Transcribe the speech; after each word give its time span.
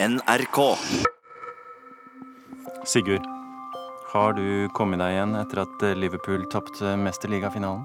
NRK. 0.00 0.76
Sigurd, 2.84 3.24
har 4.12 4.32
du 4.32 4.68
kommet 4.70 5.00
deg 5.02 5.16
igjen 5.16 5.34
etter 5.34 5.64
at 5.64 5.82
Liverpool 5.98 6.44
tapte 6.52 6.92
mesterligafinalen? 7.02 7.82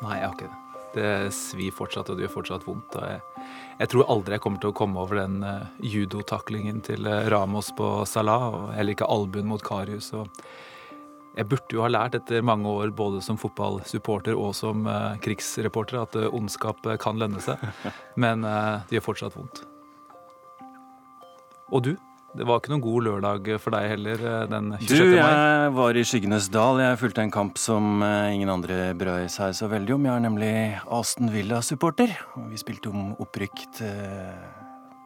Nei, 0.00 0.14
jeg 0.16 0.24
har 0.24 0.38
ikke 0.38 0.48
det. 0.48 0.60
Det 0.94 1.10
svir 1.36 1.74
fortsatt, 1.76 2.08
og 2.08 2.16
det 2.16 2.24
gjør 2.24 2.32
fortsatt 2.38 2.64
vondt. 2.64 2.96
Og 2.96 3.04
jeg, 3.04 3.44
jeg 3.82 3.92
tror 3.92 4.08
aldri 4.14 4.38
jeg 4.38 4.44
kommer 4.46 4.62
til 4.62 4.72
å 4.72 4.78
komme 4.80 5.04
over 5.04 5.20
den 5.20 5.44
uh, 5.44 5.68
judotaklingen 5.84 6.80
til 6.86 7.04
uh, 7.04 7.28
Ramos 7.28 7.68
på 7.76 7.90
Salah, 8.08 8.46
og 8.48 8.70
heller 8.78 8.96
ikke 8.96 9.10
albuen 9.12 9.50
mot 9.52 9.60
Karius. 9.60 10.14
Og 10.16 10.32
jeg 11.36 11.50
burde 11.50 11.76
jo 11.76 11.84
ha 11.84 11.90
lært 11.92 12.16
etter 12.16 12.40
mange 12.40 12.72
år 12.72 12.94
både 12.96 13.20
som 13.26 13.36
fotballsupporter 13.38 14.32
og 14.32 14.56
som 14.56 14.88
uh, 14.88 15.12
krigsreporter 15.20 16.00
at 16.06 16.16
ondskap 16.30 16.88
kan 17.04 17.20
lønne 17.20 17.44
seg, 17.44 17.60
men 18.24 18.48
det 18.48 18.96
gjør 18.96 19.12
fortsatt 19.12 19.36
vondt. 19.36 19.66
Og 21.70 21.84
du? 21.86 21.92
Det 22.30 22.46
var 22.46 22.60
ikke 22.60 22.70
noen 22.70 22.82
god 22.84 23.04
lørdag 23.08 23.48
for 23.58 23.74
deg 23.74 23.88
heller 23.90 24.20
den 24.50 24.70
26. 24.76 24.86
mai? 24.86 24.98
Du, 25.02 25.16
jeg 25.18 25.70
var 25.74 25.98
i 25.98 26.02
skyggenes 26.06 26.46
dal. 26.54 26.78
Jeg 26.82 26.98
fulgte 27.00 27.24
en 27.26 27.32
kamp 27.34 27.58
som 27.58 28.02
ingen 28.06 28.50
andre 28.52 28.92
brød 28.98 29.26
seg 29.34 29.54
så 29.58 29.66
veldig 29.70 29.96
om. 29.96 30.06
Jeg 30.06 30.14
er 30.14 30.22
nemlig 30.22 30.50
Aston 30.98 31.30
Villa-supporter. 31.34 32.14
Og 32.38 32.44
vi 32.52 32.60
spilte 32.62 32.92
om 32.92 33.16
opprykk 33.22 33.64
til 33.80 33.96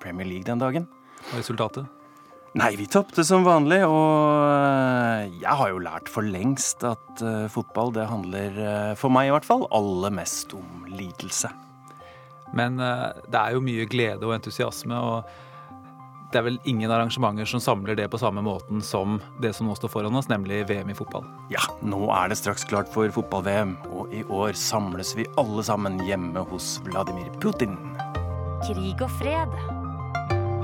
Premier 0.04 0.28
League 0.28 0.44
den 0.48 0.60
dagen. 0.60 0.88
Og 1.30 1.38
resultatet? 1.40 1.88
Nei, 2.60 2.74
vi 2.78 2.84
tapte 2.86 3.24
som 3.26 3.42
vanlig, 3.42 3.80
og 3.88 5.32
jeg 5.40 5.56
har 5.58 5.72
jo 5.72 5.80
lært 5.82 6.12
for 6.12 6.22
lengst 6.22 6.84
at 6.86 7.24
fotball, 7.50 7.90
det 7.96 8.04
handler, 8.06 8.60
for 9.00 9.10
meg 9.10 9.26
i 9.26 9.32
hvert 9.34 9.48
fall, 9.48 9.64
aller 9.74 10.12
mest 10.14 10.54
om 10.54 10.84
lidelse. 10.86 11.50
Men 12.54 12.78
det 12.78 13.40
er 13.40 13.56
jo 13.56 13.64
mye 13.64 13.88
glede 13.90 14.22
og 14.28 14.36
entusiasme. 14.36 14.94
og 14.94 15.26
det 16.34 16.40
er 16.40 16.46
vel 16.48 16.56
ingen 16.66 16.90
arrangementer 16.90 17.46
som 17.46 17.60
samler 17.62 17.94
det 17.94 18.08
på 18.10 18.18
samme 18.18 18.42
måten 18.42 18.80
som 18.82 19.20
det 19.42 19.52
som 19.54 19.68
nå 19.70 19.76
står 19.78 19.92
foran 19.92 20.18
oss, 20.18 20.26
nemlig 20.26 20.64
VM 20.66 20.90
i 20.90 20.96
fotball. 20.98 21.22
Ja, 21.52 21.62
nå 21.86 22.08
er 22.10 22.32
det 22.32 22.40
straks 22.40 22.66
klart 22.66 22.90
for 22.90 23.06
fotball-VM, 23.14 23.76
og 23.94 24.10
i 24.10 24.24
år 24.26 24.58
samles 24.58 25.12
vi 25.14 25.28
alle 25.38 25.62
sammen 25.62 26.00
hjemme 26.02 26.42
hos 26.50 26.80
Vladimir 26.88 27.30
Putin. 27.38 27.78
Krig 28.66 29.04
og 29.04 29.14
fred. 29.20 29.54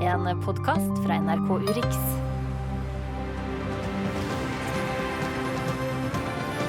En 0.03 0.27
podkast 0.43 0.91
fra 1.05 1.21
NRK 1.23 1.55
Urix. 1.69 2.03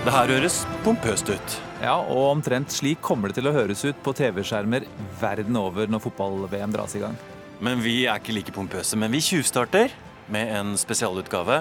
Det 0.03 0.15
her 0.15 0.35
høres 0.37 0.63
pompøst 0.87 1.35
ut. 1.35 1.59
Ja, 1.83 1.99
og 1.99 2.37
omtrent 2.37 2.71
slik 2.71 3.03
kommer 3.03 3.31
det 3.31 3.41
til 3.41 3.51
å 3.51 3.57
høres 3.59 3.83
ut 3.83 3.99
på 4.07 4.15
TV-skjermer 4.15 4.87
verden 5.19 5.59
over 5.59 5.91
når 5.91 6.07
fotball-VM 6.07 6.79
dras 6.79 6.95
i 6.99 7.03
gang. 7.03 7.19
Men 7.63 7.79
vi 7.83 8.03
er 8.11 8.19
ikke 8.19 8.35
like 8.35 8.55
pompøse. 8.55 8.99
Men 8.99 9.13
vi 9.15 9.21
tjuvstarter 9.23 9.93
med 10.33 10.51
en 10.51 10.75
spesialutgave 10.81 11.61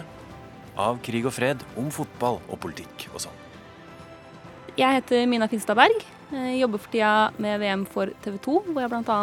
av 0.82 0.98
Krig 1.06 1.28
og 1.30 1.36
fred 1.36 1.62
om 1.78 1.92
fotball 1.94 2.40
og 2.48 2.58
politikk 2.64 3.06
og 3.12 3.22
sånn. 3.28 3.38
Jeg 4.80 4.98
heter 4.98 5.28
Mina 5.30 5.50
Finstad 5.52 5.78
Berg. 5.78 6.02
Jobber 6.32 6.80
for 6.80 6.94
tida 6.94 7.14
med 7.44 7.60
VM 7.60 7.86
for 7.92 8.10
TV 8.24 8.38
2, 8.42 8.58
hvor 8.72 8.82
jeg 8.82 8.92
bl.a. 8.94 9.18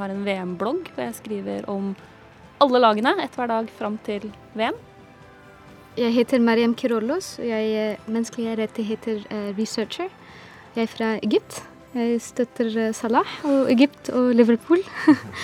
har 0.00 0.12
en 0.12 0.22
VM-blogg 0.24 0.88
hvor 0.94 1.04
jeg 1.04 1.18
skriver 1.18 1.68
om 1.70 1.92
alle 2.64 2.80
lagene 2.80 3.12
ett 3.22 3.36
hver 3.36 3.52
dag 3.52 3.68
fram 3.76 3.98
til 4.06 4.30
VM. 4.56 4.78
Jeg 6.00 6.14
heter 6.16 6.40
Mariam 6.40 6.74
Kirollos, 6.74 7.34
og 7.38 7.46
jeg 7.50 7.74
er 7.76 8.08
menneskelige 8.08 8.56
rettigheter-researcher. 8.62 10.08
Jeg 10.74 10.86
er 10.86 10.90
fra 10.90 11.12
Egypt. 11.20 11.60
Jeg 11.90 12.20
støtter 12.22 12.92
Salah 12.94 13.26
og 13.42 13.66
Egypt 13.72 14.12
og 14.14 14.28
Liverpool. 14.38 14.78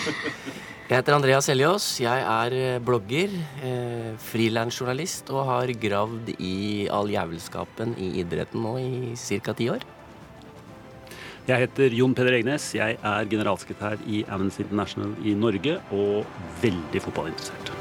jeg 0.88 0.94
heter 0.94 1.16
Andreas 1.16 1.48
Eliås. 1.50 1.88
Jeg 1.98 2.22
er 2.22 2.78
blogger, 2.86 3.34
eh, 3.66 4.12
frilansjournalist 4.28 5.32
og 5.34 5.42
har 5.48 5.72
gravd 5.82 6.30
i 6.38 6.86
all 6.86 7.10
jævelskapen 7.10 7.96
i 7.98 8.12
idretten 8.22 8.62
nå 8.62 8.76
i 8.78 9.16
ca. 9.18 9.56
ti 9.58 9.66
år. 9.74 9.82
Jeg 11.50 11.66
heter 11.66 11.98
Jon 11.98 12.14
Peder 12.14 12.38
Egnes. 12.38 12.70
Jeg 12.78 12.94
er 13.02 13.28
generalsekretær 13.34 14.06
i 14.06 14.22
Amnesty 14.30 14.62
International 14.62 15.18
i 15.26 15.34
Norge 15.34 15.80
og 15.90 16.24
veldig 16.62 17.02
fotballinteressert. 17.08 17.74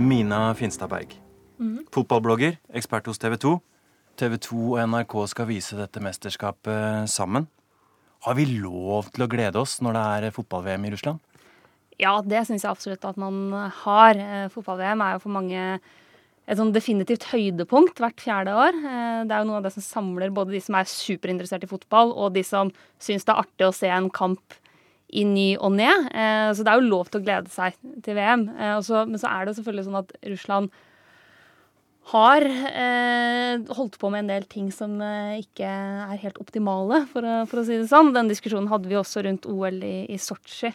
Mina 0.00 0.48
Finstadberg. 0.58 1.19
Mm. 1.60 1.84
Fotballblogger, 1.92 2.56
ekspert 2.72 3.08
hos 3.10 3.20
TV 3.20 3.36
2. 3.36 3.54
TV 4.20 4.36
2 4.40 4.60
og 4.72 4.78
NRK 4.88 5.16
skal 5.28 5.48
vise 5.50 5.76
dette 5.76 6.00
mesterskapet 6.02 7.08
sammen. 7.12 7.46
Har 8.24 8.36
vi 8.36 8.46
lov 8.48 9.10
til 9.12 9.24
å 9.24 9.28
glede 9.32 9.60
oss 9.60 9.78
når 9.84 9.96
det 9.96 10.04
er 10.30 10.34
fotball-VM 10.36 10.86
i 10.88 10.92
Russland? 10.94 11.20
Ja, 12.00 12.14
det 12.24 12.46
syns 12.48 12.64
jeg 12.64 12.72
absolutt 12.72 13.04
at 13.04 13.20
man 13.20 13.52
har. 13.84 14.20
Fotball-VM 14.54 15.04
er 15.04 15.16
jo 15.16 15.22
for 15.26 15.36
mange 15.36 15.64
et 16.50 16.58
sånn 16.58 16.72
definitivt 16.74 17.28
høydepunkt 17.30 18.00
hvert 18.00 18.24
fjerde 18.24 18.56
år. 18.56 18.76
Det 19.28 19.36
er 19.36 19.44
jo 19.44 19.48
noe 19.50 19.60
av 19.60 19.68
det 19.68 19.74
som 19.76 19.84
samler 19.84 20.32
både 20.34 20.56
de 20.56 20.62
som 20.64 20.78
er 20.80 20.88
superinteressert 20.88 21.64
i 21.68 21.70
fotball, 21.70 22.16
og 22.16 22.32
de 22.34 22.42
som 22.46 22.72
syns 23.00 23.28
det 23.28 23.36
er 23.36 23.44
artig 23.44 23.68
å 23.68 23.76
se 23.76 23.92
en 23.92 24.08
kamp 24.12 24.56
i 25.12 25.26
ny 25.28 25.48
og 25.60 25.76
ne. 25.76 25.90
Så 26.56 26.64
det 26.64 26.72
er 26.72 26.80
jo 26.80 26.88
lov 26.88 27.12
til 27.12 27.20
å 27.20 27.26
glede 27.28 27.52
seg 27.52 27.76
til 28.04 28.16
VM. 28.16 28.48
Men 28.48 28.82
så 29.20 29.28
er 29.28 29.46
det 29.46 29.56
selvfølgelig 29.60 29.86
sånn 29.90 30.00
at 30.00 30.16
Russland 30.32 30.72
har 32.10 32.44
eh, 32.44 33.62
holdt 33.76 33.98
på 34.00 34.10
med 34.12 34.24
en 34.24 34.30
del 34.32 34.46
ting 34.50 34.70
som 34.74 34.96
eh, 35.04 35.40
ikke 35.44 35.66
er 35.66 36.20
helt 36.22 36.40
optimale, 36.42 37.04
for 37.12 37.26
å, 37.26 37.40
for 37.50 37.62
å, 37.62 37.66
si 37.66 37.78
det 37.78 37.90
sånn. 37.90 38.12
Den 38.16 38.30
diskusjonen 38.30 38.70
hadde 38.72 38.90
vi 38.90 38.98
også 38.98 39.24
rundt 39.26 39.48
OL 39.50 39.80
i, 39.86 39.96
i 40.10 40.18
Sotsji. 40.20 40.72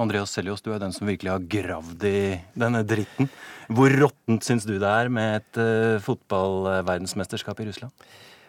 Andreas 0.00 0.32
Seljos, 0.34 0.62
du 0.64 0.72
er 0.74 0.80
den 0.82 0.94
som 0.94 1.06
virkelig 1.06 1.30
har 1.30 1.44
gravd 1.46 2.06
i 2.08 2.20
denne 2.58 2.82
dritten. 2.82 3.28
Hvor 3.70 3.92
råttent 3.94 4.42
syns 4.42 4.66
du 4.66 4.74
det 4.74 4.90
er 4.90 5.10
med 5.12 5.38
et 5.38 5.60
eh, 5.62 6.02
fotballverdensmesterskap 6.02 7.62
i 7.62 7.68
Russland? 7.70 7.94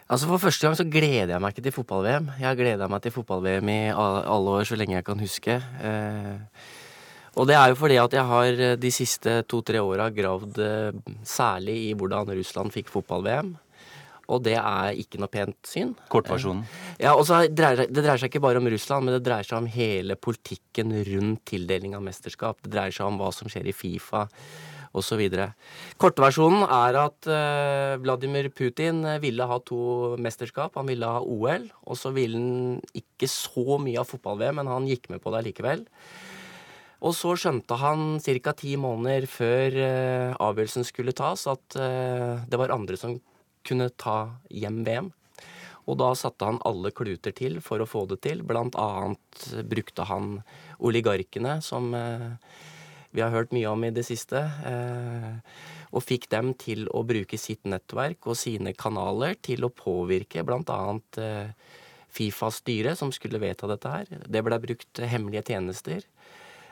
Altså 0.06 0.28
For 0.30 0.42
første 0.42 0.66
gang 0.66 0.74
så 0.78 0.86
gleder 0.86 1.32
jeg 1.34 1.42
meg 1.42 1.54
ikke 1.54 1.64
til 1.66 1.74
fotball-VM. 1.74 2.28
Jeg 2.38 2.46
har 2.46 2.58
gleda 2.58 2.86
meg 2.90 3.02
til 3.02 3.14
fotball-VM 3.14 3.70
i 3.72 3.78
alle 3.94 4.58
år, 4.58 4.66
så 4.66 4.78
lenge 4.78 4.94
jeg 4.94 5.06
kan 5.06 5.22
huske. 5.22 5.56
Uh, 5.82 6.66
og 7.36 7.44
det 7.48 7.56
er 7.58 7.70
jo 7.70 7.76
fordi 7.76 7.98
at 8.00 8.16
jeg 8.16 8.28
har 8.30 8.64
eh, 8.64 8.78
de 8.80 8.90
siste 8.94 9.38
to-tre 9.50 9.82
åra 9.84 10.08
gravd 10.14 10.58
eh, 10.64 11.14
særlig 11.26 11.76
i 11.90 11.94
hvordan 11.98 12.32
Russland 12.32 12.72
fikk 12.72 12.92
fotball-VM. 12.94 13.54
Og 14.32 14.40
det 14.42 14.56
er 14.58 14.96
ikke 14.98 15.20
noe 15.22 15.30
pent 15.30 15.68
syn. 15.68 15.92
Kortversjonen. 16.10 16.64
Eh, 16.96 17.04
ja, 17.04 17.12
og 17.14 17.28
Det 17.28 17.90
dreier 17.92 18.16
seg 18.18 18.30
ikke 18.30 18.42
bare 18.42 18.62
om 18.62 18.70
Russland, 18.72 19.06
men 19.06 19.18
det 19.18 19.26
dreier 19.26 19.46
seg 19.46 19.60
om 19.60 19.68
hele 19.70 20.16
politikken 20.16 20.96
rundt 21.10 21.44
tildeling 21.52 21.94
av 21.94 22.06
mesterskap. 22.06 22.58
Det 22.64 22.72
dreier 22.72 22.96
seg 22.96 23.10
om 23.10 23.20
hva 23.20 23.28
som 23.36 23.52
skjer 23.52 23.68
i 23.68 23.76
Fifa 23.76 24.24
osv. 24.96 25.20
Kortversjonen 26.00 26.62
er 26.72 26.96
at 26.96 27.26
Vladimir 28.00 28.46
Putin 28.48 29.02
ville 29.20 29.44
ha 29.44 29.58
to 29.60 30.14
mesterskap. 30.16 30.78
Han 30.80 30.88
ville 30.88 31.10
ha 31.18 31.20
OL, 31.20 31.68
og 31.84 32.00
så 32.00 32.14
ville 32.16 32.40
han 32.40 32.80
ikke 32.96 33.28
så 33.28 33.76
mye 33.82 34.00
av 34.00 34.08
fotball-VM, 34.08 34.56
men 34.62 34.72
han 34.72 34.88
gikk 34.88 35.10
med 35.12 35.20
på 35.20 35.34
det 35.36 35.44
likevel. 35.50 35.84
Og 37.04 37.12
så 37.16 37.34
skjønte 37.36 37.76
han 37.80 38.16
ca. 38.24 38.52
ti 38.56 38.76
måneder 38.80 39.26
før 39.28 39.76
uh, 39.76 40.36
avgjørelsen 40.40 40.86
skulle 40.88 41.16
tas, 41.16 41.44
at 41.50 41.76
uh, 41.76 42.40
det 42.48 42.60
var 42.60 42.72
andre 42.72 42.96
som 42.96 43.18
kunne 43.66 43.90
ta 44.00 44.38
hjem 44.48 44.82
VM. 44.86 45.10
Og 45.86 45.98
da 46.00 46.08
satte 46.18 46.46
han 46.48 46.62
alle 46.66 46.90
kluter 46.90 47.34
til 47.36 47.60
for 47.62 47.82
å 47.82 47.86
få 47.86 48.06
det 48.10 48.22
til. 48.24 48.40
Blant 48.46 48.74
annet 48.80 49.44
brukte 49.68 50.06
han 50.08 50.40
oligarkene, 50.80 51.60
som 51.62 51.92
uh, 51.94 52.32
vi 53.12 53.22
har 53.22 53.34
hørt 53.34 53.52
mye 53.54 53.68
om 53.70 53.84
i 53.86 53.92
det 53.94 54.02
siste, 54.04 54.42
og 55.88 56.02
fikk 56.04 56.26
dem 56.28 56.50
til 56.60 56.82
å 56.92 57.00
bruke 57.06 57.38
sitt 57.40 57.62
nettverk 57.64 58.26
og 58.28 58.36
sine 58.36 58.74
kanaler 58.76 59.38
til 59.40 59.64
å 59.64 59.70
påvirke 59.72 60.44
bl.a. 60.44 60.82
Fifas 62.12 62.58
styre, 62.60 62.92
som 62.98 63.14
skulle 63.16 63.40
vedta 63.40 63.70
dette 63.70 63.94
her. 63.94 64.20
Det 64.28 64.42
ble 64.44 64.58
brukt 64.60 65.00
hemmelige 65.00 65.46
tjenester. 65.48 66.04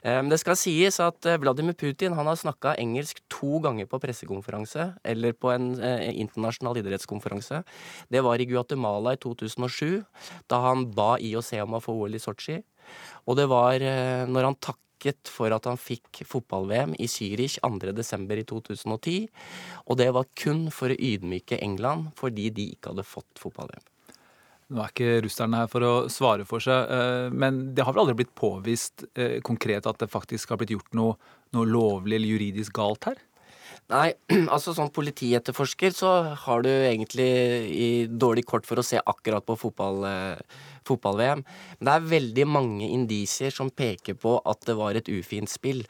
Det 0.05 0.37
skal 0.37 0.57
sies 0.61 0.99
at 1.01 1.25
eh, 1.25 1.39
Vladimir 1.41 1.73
Putin 1.81 2.13
han 2.13 2.29
har 2.29 2.37
snakka 2.37 2.75
engelsk 2.77 3.23
to 3.33 3.57
ganger 3.65 3.87
på 3.89 3.97
pressekonferanse, 4.03 4.91
eller 5.01 5.33
på 5.33 5.49
en 5.49 5.71
eh, 5.81 6.11
internasjonal 6.21 6.77
idrettskonferanse. 6.83 7.63
Det 8.13 8.21
var 8.21 8.37
i 8.37 8.45
Guatemala 8.45 9.15
i 9.15 9.21
2007, 9.23 10.05
da 10.53 10.61
han 10.67 10.91
ba 10.93 11.15
IOC 11.17 11.55
om 11.65 11.79
å 11.79 11.81
få 11.81 11.97
OL 12.03 12.19
i 12.19 12.21
Sotsji. 12.21 12.59
Og 13.25 13.41
det 13.41 13.49
var 13.49 13.81
eh, 13.81 14.29
når 14.29 14.51
han 14.51 14.61
takket 14.61 15.33
for 15.33 15.57
at 15.57 15.65
han 15.71 15.81
fikk 15.81 16.21
fotball-VM 16.29 16.93
i 17.01 17.09
Zürich 17.09 17.57
2.12. 17.65 18.29
i 18.37 18.47
2010. 18.53 19.17
Og 19.89 20.01
det 20.05 20.13
var 20.13 20.29
kun 20.37 20.69
for 20.69 20.93
å 20.93 21.01
ydmyke 21.01 21.65
England 21.65 22.13
fordi 22.21 22.51
de 22.53 22.75
ikke 22.77 22.93
hadde 22.93 23.09
fått 23.09 23.41
fotball-VM. 23.41 23.94
Nå 24.73 24.81
er 24.81 24.93
ikke 24.93 25.21
russerne 25.27 25.61
her 25.61 25.69
for 25.69 25.85
å 25.85 25.93
svare 26.13 26.47
for 26.49 26.65
seg, 26.65 26.89
eh, 26.89 27.29
men 27.35 27.75
det 27.77 27.85
har 27.85 27.93
vel 27.93 28.07
aldri 28.07 28.23
blitt 28.23 28.35
påvist 28.39 29.05
eh, 29.13 29.41
konkret 29.45 29.85
at 29.91 30.01
det 30.01 30.09
faktisk 30.13 30.55
har 30.55 30.61
blitt 30.61 30.73
gjort 30.73 30.97
noe, 30.97 31.19
noe 31.53 31.69
lovlig 31.69 32.17
eller 32.17 32.33
juridisk 32.33 32.77
galt 32.79 33.11
her? 33.11 33.21
Nei, 33.93 34.15
altså 34.55 34.73
som 34.73 34.89
politietterforsker 34.95 35.93
så 35.93 36.13
har 36.47 36.65
du 36.65 36.71
egentlig 36.73 37.29
i 37.69 37.91
dårlig 38.09 38.47
kort 38.49 38.65
for 38.65 38.81
å 38.81 38.87
se 38.87 38.97
akkurat 38.97 39.45
på 39.45 39.59
fotball, 39.61 40.01
eh, 40.09 40.63
fotball-VM. 40.89 41.45
Men 41.79 41.91
det 41.91 41.95
er 41.95 42.13
veldig 42.15 42.47
mange 42.49 42.89
indisier 42.89 43.53
som 43.53 43.69
peker 43.69 44.17
på 44.17 44.39
at 44.49 44.65
det 44.65 44.79
var 44.81 44.97
et 44.97 45.13
ufint 45.13 45.53
spill. 45.53 45.85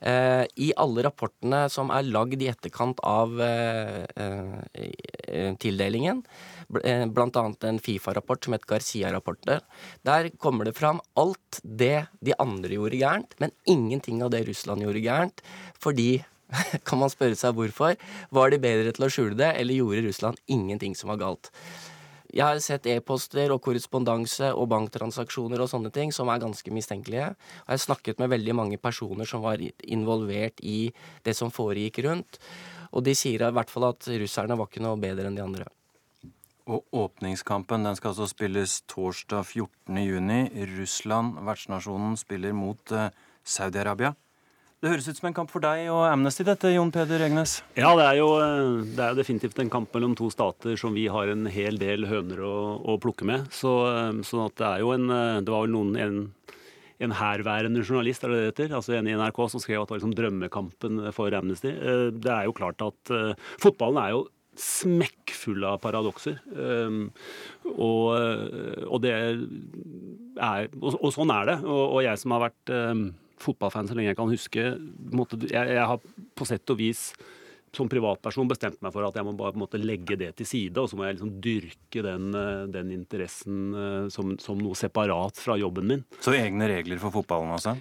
Eh, 0.00 0.44
I 0.56 0.70
alle 0.80 1.04
rapportene 1.04 1.66
som 1.72 1.90
er 1.92 2.06
lagd 2.08 2.40
i 2.40 2.48
etterkant 2.48 3.00
av 3.04 3.34
eh, 3.44 4.06
eh, 4.16 5.50
tildelingen, 5.60 6.22
bl- 6.72 7.12
blant 7.12 7.36
annet 7.36 7.66
en 7.68 7.80
Fifa-rapport 7.82 8.44
som 8.44 8.56
het 8.56 8.64
Garcia-rapportet, 8.70 9.66
der 10.08 10.30
kommer 10.40 10.64
det 10.68 10.76
fram 10.78 11.02
alt 11.20 11.60
det 11.62 12.06
de 12.24 12.36
andre 12.40 12.78
gjorde 12.78 13.02
gærent, 13.02 13.36
men 13.44 13.52
ingenting 13.68 14.24
av 14.24 14.32
det 14.32 14.46
Russland 14.48 14.86
gjorde 14.86 15.04
gærent, 15.04 15.44
fordi 15.78 16.10
kan 16.88 16.98
man 16.98 17.12
spørre 17.12 17.36
seg 17.38 17.54
hvorfor. 17.54 17.94
Var 18.34 18.50
de 18.50 18.58
bedre 18.62 18.96
til 18.96 19.06
å 19.06 19.12
skjule 19.12 19.36
det, 19.38 19.52
eller 19.60 19.76
gjorde 19.76 20.06
Russland 20.08 20.40
ingenting 20.50 20.96
som 20.98 21.12
var 21.12 21.20
galt? 21.20 21.52
Jeg 22.30 22.46
har 22.46 22.60
sett 22.62 22.86
e-poster 22.86 23.50
og 23.50 23.62
korrespondanse 23.64 24.52
og 24.54 24.68
banktransaksjoner 24.70 25.62
og 25.64 25.70
sånne 25.72 25.90
ting 25.94 26.12
som 26.14 26.30
er 26.30 26.42
ganske 26.42 26.74
mistenkelige. 26.74 27.32
Og 27.34 27.72
jeg 27.72 27.74
har 27.74 27.82
snakket 27.86 28.22
med 28.22 28.30
veldig 28.30 28.54
mange 28.54 28.78
personer 28.78 29.26
som 29.26 29.42
var 29.42 29.62
involvert 29.82 30.62
i 30.62 30.92
det 31.26 31.34
som 31.36 31.50
foregikk 31.50 32.04
rundt. 32.06 32.38
Og 32.94 33.04
de 33.06 33.14
sier 33.18 33.42
i 33.42 33.52
hvert 33.54 33.70
fall 33.70 33.90
at 33.90 34.06
russerne 34.22 34.58
var 34.58 34.70
ikke 34.70 34.82
noe 34.84 34.98
bedre 35.00 35.30
enn 35.30 35.38
de 35.38 35.44
andre. 35.44 35.66
Og 36.70 36.86
åpningskampen 36.94 37.82
den 37.86 37.96
skal 37.98 38.12
altså 38.12 38.28
spilles 38.30 38.80
torsdag 38.90 39.42
14.6. 39.42 40.76
Russland, 40.78 41.40
vertsnasjonen, 41.46 42.14
spiller 42.20 42.54
mot 42.54 42.94
eh, 42.94 43.10
Saudi-Arabia. 43.42 44.14
Det 44.80 44.88
høres 44.88 45.10
ut 45.10 45.18
som 45.18 45.26
en 45.28 45.34
kamp 45.36 45.50
for 45.52 45.60
deg 45.60 45.90
og 45.92 46.06
Amnesty, 46.08 46.40
dette, 46.48 46.70
Jon 46.72 46.88
Peder 46.94 47.20
Egnes. 47.26 47.58
Ja, 47.76 47.90
det 47.98 48.04
er, 48.06 48.14
jo, 48.16 48.28
det 48.96 49.02
er 49.04 49.18
definitivt 49.18 49.58
en 49.60 49.68
kamp 49.72 49.92
mellom 49.92 50.14
to 50.16 50.30
stater 50.32 50.72
som 50.80 50.94
vi 50.96 51.02
har 51.12 51.28
en 51.28 51.44
hel 51.52 51.76
del 51.80 52.06
høner 52.08 52.40
å, 52.48 52.54
å 52.88 52.94
plukke 53.02 53.28
med. 53.28 53.50
Så, 53.52 53.74
sånn 54.24 54.46
at 54.46 54.56
det 54.56 54.70
er 54.70 54.80
jo 54.86 54.94
en 54.96 55.04
eh, 55.12 55.42
Det 55.44 55.52
var 55.52 55.66
vel 55.66 55.74
noen 55.76 55.92
en, 56.00 56.16
en 57.04 57.14
herværende 57.20 57.84
journalist 57.84 58.24
er 58.24 58.32
det 58.32 58.40
det 58.40 58.48
heter, 58.54 58.74
altså 58.80 58.96
en 58.96 59.12
i 59.12 59.18
NRK 59.20 59.42
som 59.52 59.60
skrev 59.60 59.82
at 59.82 59.90
det 59.90 59.98
var 59.98 60.00
liksom 60.00 60.16
drømmekampen 60.16 61.04
for 61.12 61.36
Amnesty. 61.36 61.74
Eh, 61.76 62.08
Det 62.16 62.32
er 62.38 62.48
jo 62.48 62.56
klart 62.56 62.80
at 62.88 63.16
fotballen 63.60 64.00
er 64.00 64.16
jo 64.16 64.24
smekkfull 64.60 65.62
av 65.68 65.76
paradokser. 65.84 66.40
Og, 67.70 68.06
og 68.16 68.98
det 69.04 69.12
er 69.12 69.38
og, 70.80 70.94
og 70.96 71.10
sånn 71.14 71.32
er 71.36 71.52
det. 71.52 71.60
Og, 71.68 71.84
og 71.84 72.00
jeg 72.08 72.20
som 72.20 72.32
har 72.34 72.48
vært 72.48 72.72
fotballfan 73.42 73.88
så 73.88 73.96
lenge 73.96 74.12
jeg 74.12 74.18
kan 74.20 74.32
huske, 74.32 74.64
jeg, 75.50 75.76
jeg 75.76 75.86
har 75.92 76.02
på 76.36 76.48
sett 76.48 76.72
og 76.72 76.80
vis 76.80 77.10
som 77.76 77.88
privatperson 77.90 78.48
bestemt 78.50 78.80
meg 78.82 78.92
for 78.94 79.06
at 79.06 79.16
jeg 79.16 79.26
må 79.26 79.34
bare 79.38 79.58
måte 79.58 79.78
legge 79.78 80.16
det 80.18 80.32
til 80.40 80.48
side, 80.48 80.74
og 80.80 80.90
så 80.90 80.98
må 80.98 81.06
jeg 81.06 81.18
liksom 81.18 81.36
dyrke 81.44 82.02
den, 82.02 82.32
eh, 82.34 82.64
den 82.74 82.90
interessen 82.94 83.60
eh, 83.70 84.08
som, 84.12 84.34
som 84.42 84.58
noe 84.58 84.78
separat 84.78 85.38
fra 85.38 85.58
jobben 85.60 85.86
min. 85.86 86.02
Så 86.18 86.34
egne 86.34 86.70
regler 86.70 87.00
for 87.02 87.14
fotballen, 87.14 87.52
altså? 87.54 87.76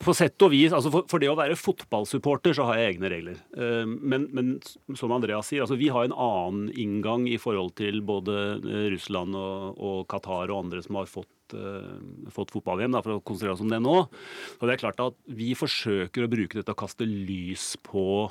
På 0.00 0.14
sett 0.16 0.40
og 0.40 0.54
vis, 0.54 0.72
altså 0.72 0.88
for, 0.88 1.04
for 1.10 1.20
det 1.20 1.28
å 1.28 1.36
være 1.36 1.58
fotballsupporter 1.60 2.54
så 2.56 2.64
har 2.64 2.78
jeg 2.80 2.94
egne 2.94 3.10
regler. 3.12 3.42
Eh, 3.52 3.84
Men, 3.84 4.24
men 4.32 4.54
som 4.96 5.12
Andreas 5.12 5.50
sier, 5.50 5.66
altså 5.66 5.76
vi 5.76 5.90
har 5.92 6.06
en 6.08 6.16
annen 6.16 6.70
inngang 6.72 7.26
i 7.28 7.36
forhold 7.40 7.74
til 7.76 8.00
både 8.00 8.38
eh, 8.62 8.86
Russland 8.94 9.36
og, 9.36 9.76
og 9.76 10.06
Qatar 10.08 10.48
og 10.48 10.62
andre 10.62 10.80
som 10.86 10.96
har 10.96 11.10
fått, 11.12 11.52
eh, 11.52 11.92
fått 12.32 12.56
fotball-VM, 12.56 12.96
for 13.04 13.18
å 13.18 13.20
konsentrere 13.20 13.58
oss 13.58 13.64
om 13.66 13.68
det 13.72 13.82
nå. 13.84 13.96
Og 14.08 14.64
det 14.64 14.78
er 14.78 14.84
klart 14.86 15.04
at 15.04 15.20
Vi 15.28 15.52
forsøker 15.58 16.24
å 16.24 16.32
bruke 16.32 16.56
dette 16.62 16.72
og 16.72 16.80
kaste 16.80 17.04
lys 17.04 17.74
på 17.84 18.30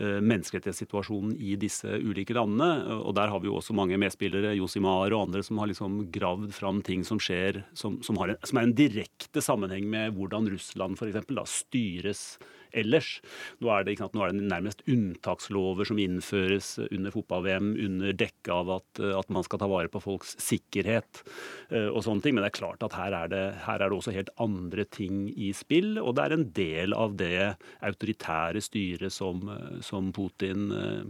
menneskerettighetssituasjonen 0.00 1.34
i 1.36 1.56
disse 1.60 2.00
ulike 2.00 2.34
landene. 2.36 2.98
Og 3.00 3.14
der 3.18 3.32
har 3.32 3.42
vi 3.42 3.50
jo 3.50 3.58
også 3.58 3.76
mange 3.76 3.98
medspillere, 4.00 4.54
Josimar 4.58 5.12
og 5.12 5.28
andre, 5.28 5.44
som 5.46 5.60
har 5.60 5.70
liksom 5.70 6.06
gravd 6.12 6.54
fram 6.56 6.80
ting 6.86 7.04
som 7.06 7.20
skjer, 7.22 7.62
som, 7.76 8.00
som, 8.06 8.18
en, 8.24 8.36
som 8.46 8.60
er 8.60 8.68
en 8.68 8.76
direkte 8.76 9.44
sammenheng 9.44 9.88
med 9.90 10.16
hvordan 10.16 10.48
Russland 10.52 10.98
for 11.00 11.10
eksempel, 11.10 11.40
da, 11.40 11.46
styres 11.48 12.24
ellers. 12.72 13.18
Nå 13.60 13.70
er, 13.72 13.86
det, 13.86 13.96
sant, 14.00 14.16
nå 14.16 14.24
er 14.24 14.34
det 14.34 14.46
nærmest 14.50 14.84
unntakslover 14.90 15.88
som 15.88 16.00
innføres 16.00 16.72
under 16.90 17.14
fotball-VM 17.14 17.72
under 17.86 18.16
dekke 18.16 18.54
av 18.54 18.74
at, 18.78 19.02
at 19.20 19.32
man 19.32 19.46
skal 19.46 19.62
ta 19.62 19.68
vare 19.70 19.90
på 19.92 20.02
folks 20.02 20.36
sikkerhet 20.42 21.22
eh, 21.70 21.88
og 21.88 22.02
sånne 22.06 22.24
ting. 22.24 22.36
Men 22.36 22.46
det 22.46 22.52
er 22.52 22.58
klart 22.60 22.84
at 22.86 22.96
her 22.98 23.16
er 23.16 23.32
det, 23.32 23.44
her 23.66 23.80
er 23.80 23.90
det 23.90 23.98
også 23.98 24.14
helt 24.14 24.32
andre 24.40 24.86
ting 24.90 25.26
i 25.34 25.52
spill, 25.56 25.96
og 26.00 26.16
det 26.16 26.26
er 26.26 26.36
en 26.36 26.46
del 26.56 26.96
av 26.96 27.16
det 27.20 27.54
autoritære 27.86 28.62
styret 28.64 29.14
som, 29.14 29.44
som 29.84 30.10
Putin 30.16 30.70
eh, 30.76 31.04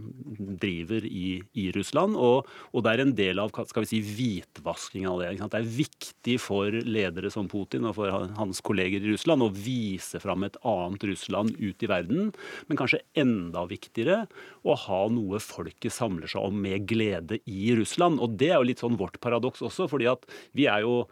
driver 0.61 1.05
i, 1.07 1.41
i 1.57 1.69
Russland. 1.75 2.17
Og, 2.17 2.49
og 2.71 2.85
det 2.85 2.93
er 2.93 3.05
en 3.05 3.15
del 3.17 3.41
av 3.41 3.51
skal 3.51 3.85
vi 3.85 3.91
si, 3.91 4.01
hvitvasking 4.05 5.07
av 5.09 5.21
det. 5.21 5.33
Det 5.41 5.59
er 5.59 5.71
viktig 5.77 6.37
for 6.41 6.71
ledere 6.71 7.31
som 7.33 7.49
Putin 7.51 7.87
og 7.89 7.97
for 7.97 8.31
hans 8.37 8.61
kolleger 8.65 9.03
i 9.03 9.13
Russland 9.13 9.45
å 9.45 9.51
vise 9.53 10.21
fram 10.21 10.45
et 10.47 10.57
annet 10.67 11.05
Russland 11.11 11.50
ut 11.59 11.83
i 11.83 11.89
verden, 11.91 12.29
men 12.67 12.79
kanskje 12.79 13.01
enda 13.17 13.65
viktigere 13.69 14.25
å 14.63 14.77
ha 14.85 15.01
noe 15.13 15.41
folket 15.43 15.93
samler 15.95 16.31
seg 16.31 16.47
om 16.47 16.61
med 16.63 16.87
glede 16.89 17.41
i 17.49 17.73
Russland. 17.77 18.21
Og 18.21 18.37
det 18.39 18.51
er 18.51 18.59
jo 18.59 18.69
litt 18.71 18.83
sånn 18.83 18.99
vårt 18.99 19.19
paradoks 19.23 19.63
også, 19.65 19.89
fordi 19.91 20.09
at 20.11 20.25
vi 20.57 20.69
er 20.71 20.85
jo 20.85 21.03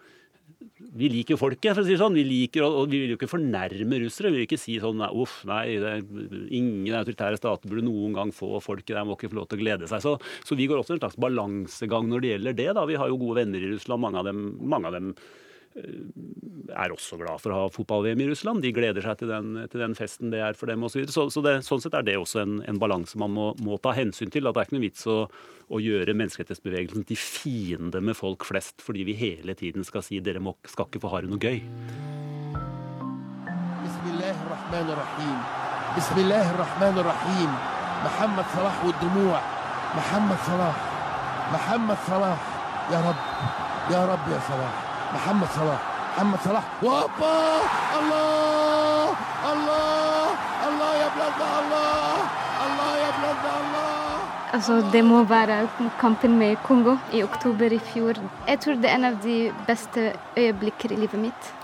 vi 0.97 1.09
liker 1.11 1.37
folket, 1.39 1.73
for 1.73 1.83
å 1.83 1.85
si 1.85 1.93
det 1.93 2.01
sånn. 2.01 2.15
Vi 2.17 2.25
liker, 2.25 2.63
og 2.65 2.89
vi 2.91 3.01
vil 3.03 3.13
jo 3.13 3.17
ikke 3.19 3.29
fornærme 3.31 3.99
russere. 4.03 4.31
Vi 4.31 4.41
vil 4.41 4.47
ikke 4.47 4.59
si 4.59 4.77
sånn 4.81 5.03
uff, 5.07 5.41
nei, 5.47 5.75
er, 5.77 6.01
ingen 6.55 6.95
autoritære 6.99 7.39
stater 7.39 7.69
burde 7.69 7.85
noen 7.85 8.15
gang 8.17 8.33
få 8.35 8.57
folket 8.63 8.95
der, 8.95 9.05
må 9.07 9.17
ikke 9.17 9.31
få 9.31 9.41
lov 9.41 9.49
til 9.51 9.59
å 9.59 9.63
glede 9.63 9.89
seg. 9.91 10.03
Så, 10.03 10.15
så 10.47 10.57
vi 10.59 10.67
går 10.69 10.81
også 10.81 10.97
en 10.97 11.03
slags 11.03 11.19
balansegang 11.21 12.09
når 12.09 12.23
det 12.23 12.33
gjelder 12.33 12.57
det. 12.61 12.69
da. 12.79 12.87
Vi 12.89 12.97
har 12.99 13.11
jo 13.11 13.19
gode 13.21 13.43
venner 13.43 13.63
i 13.63 13.71
Russland. 13.75 14.03
Mange 14.03 14.23
av 14.23 14.29
dem, 14.31 14.43
mange 14.59 14.89
av 14.89 14.97
dem 14.97 15.13
er 16.69 16.93
også 16.93 17.17
glad 17.19 17.41
for 17.41 17.53
å 17.53 17.59
ha 17.63 17.69
fotball-VM 17.73 18.21
i 18.23 18.27
Russland. 18.29 18.61
De 18.63 18.71
gleder 18.75 19.05
seg 19.05 19.21
til 19.21 19.31
den, 19.31 19.55
til 19.71 19.83
den, 19.83 19.95
festen 19.97 20.33
det 20.33 20.41
er 20.43 20.57
for 20.57 20.71
dem 20.71 20.83
osv. 20.85 20.93
Så, 20.93 20.99
videre. 20.99 21.15
så, 21.15 21.27
så 21.33 21.43
sånn 21.65 21.83
sett 21.83 21.97
er 21.97 22.05
det 22.07 22.17
også 22.19 22.43
en, 22.43 22.59
en 22.69 22.81
balanse 22.81 23.19
man 23.21 23.33
må, 23.33 23.51
må, 23.65 23.79
ta 23.81 23.93
hensyn 23.97 24.31
til. 24.33 24.47
At 24.47 24.57
det 24.57 24.61
er 24.61 24.69
ikke 24.69 24.77
noe 24.77 24.85
vits 24.85 25.07
å, 25.09 25.17
å 25.69 25.81
gjøre 25.83 26.15
menneskerettighetsbevegelsen 26.19 27.07
til 27.09 27.19
fiende 27.19 28.03
med 28.03 28.17
folk 28.19 28.45
flest 28.47 28.83
fordi 28.85 29.05
vi 29.07 29.17
hele 29.19 29.55
tiden 29.57 29.87
skal 29.87 30.05
si 30.05 30.21
dere 30.23 30.41
må, 30.43 30.55
skal 30.69 30.89
ikke 30.89 31.03
få 31.03 31.13
ha 31.13 31.23
det 31.23 31.31
noe 31.31 31.41
gøy. 31.41 31.63
Bismillahirrahmanirrahim. 35.99 37.51
Mohammed 37.99 38.47
Salah 38.53 38.85
og 38.85 38.93
Mohammed 39.97 40.39
Salah. 40.45 40.75
Mohammed 41.51 41.97
Salah. 42.05 42.37
Ya 42.91 42.99
Rabb. 43.01 43.19
Ya 43.89 44.01
Rabb, 44.05 44.23
Ya 44.29 44.39
Salah. 44.47 44.88
يا 45.14 45.20
رب 45.30 45.42
يا 45.42 45.42
رب 45.42 45.42
يا 45.42 45.46
صلاح 45.46 45.48
محمد 45.48 45.48
صلاح 45.56 45.80
محمد 46.16 46.38
صلاح 46.44 46.64
وابا 46.82 47.36
الله 47.98 49.08
الله 49.52 50.26
الله 50.68 50.90
يا 51.02 51.08
بلاد 51.14 51.40
الله 51.60 52.16
الله 52.64 52.90
يا 53.04 53.10
بلاد 53.18 53.44
الله 53.60 54.04
Altså, 54.54 54.84
det 54.92 55.04
må 55.04 55.24
være 55.24 55.68
kampen 56.00 56.38
med 56.38 56.56
Kongo 56.62 56.96
i 57.12 57.22
oktober 57.22 57.72
i 57.72 57.78
fjor. 57.78 58.14
Jeg 58.48 58.60
tror 58.60 58.74
det 58.74 58.90
er 58.90 58.94
en 58.94 59.04
av 59.04 59.16
de 59.22 59.52
beste 59.66 60.12
øyeblikker 60.36 60.92
i 60.92 60.96
livet 60.96 61.20
mitt. 61.20 61.54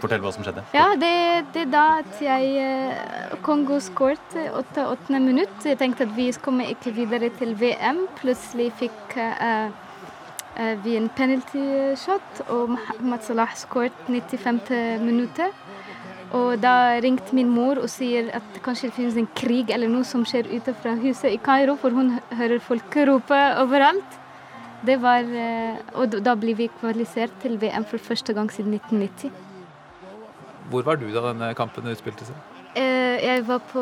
Fortell 0.00 0.22
hva 0.22 0.30
som 0.32 0.44
skjedde. 0.46 0.62
Ja, 0.74 0.94
det, 0.94 1.10
det 1.54 1.64
er 1.66 1.72
da 1.72 1.82
at 1.98 2.20
jeg 2.22 2.52
eh, 2.62 3.34
Kongo 3.42 3.80
skåret 3.82 4.38
åtte 4.54 4.86
åttende 4.86 5.18
minutt. 5.20 5.66
Jeg 5.66 5.78
tenkte 5.78 6.06
at 6.06 6.14
vi 6.16 6.30
kommer 6.42 6.70
ikke 6.70 6.94
videre 6.94 7.32
til 7.40 7.56
VM. 7.58 8.06
Plutselig 8.20 8.70
fikk 8.78 9.18
eh, 9.18 9.74
eh, 10.57 10.75
vi 10.83 10.95
en 10.97 11.09
penalty 11.09 11.95
shot, 11.99 12.43
og 12.49 12.69
Mohammed 12.75 13.23
Salah 13.25 13.53
skåret 13.55 13.93
95. 14.07 14.99
minuttet. 15.01 15.53
Og 16.33 16.57
da 16.61 16.97
ringte 17.03 17.35
min 17.37 17.49
mor 17.53 17.77
og 17.77 17.89
sier 17.93 18.31
at 18.33 18.55
kanskje 18.65 18.87
det 18.89 18.95
finnes 18.95 19.17
en 19.21 19.27
krig 19.37 19.69
eller 19.69 19.91
noe 19.91 20.05
som 20.07 20.23
skjer 20.25 20.49
ute 20.49 20.73
fra 20.73 20.95
huset 20.97 21.29
i 21.29 21.37
Kairo, 21.37 21.75
for 21.77 21.93
hun 21.93 22.15
hører 22.33 22.59
folk 22.63 22.95
rope 23.09 23.41
overalt. 23.61 24.19
Det 24.83 24.97
var, 25.01 25.21
eh, 25.23 25.77
og 25.93 26.17
da 26.25 26.33
ble 26.35 26.55
vi 26.57 26.67
kvalifisert 26.79 27.35
til 27.41 27.59
VM 27.61 27.85
for 27.85 27.97
første 28.01 28.33
gang 28.33 28.49
siden 28.51 28.73
1990. 28.73 29.31
Hvor 30.71 30.83
var 30.83 30.97
du 30.97 31.05
da 31.13 31.27
denne 31.29 31.53
kampen 31.55 31.85
utspilte 31.91 32.25
seg? 32.25 32.35
Eh, 32.75 33.21
Jeg 33.23 33.47
var 33.47 33.59
på 33.59 33.81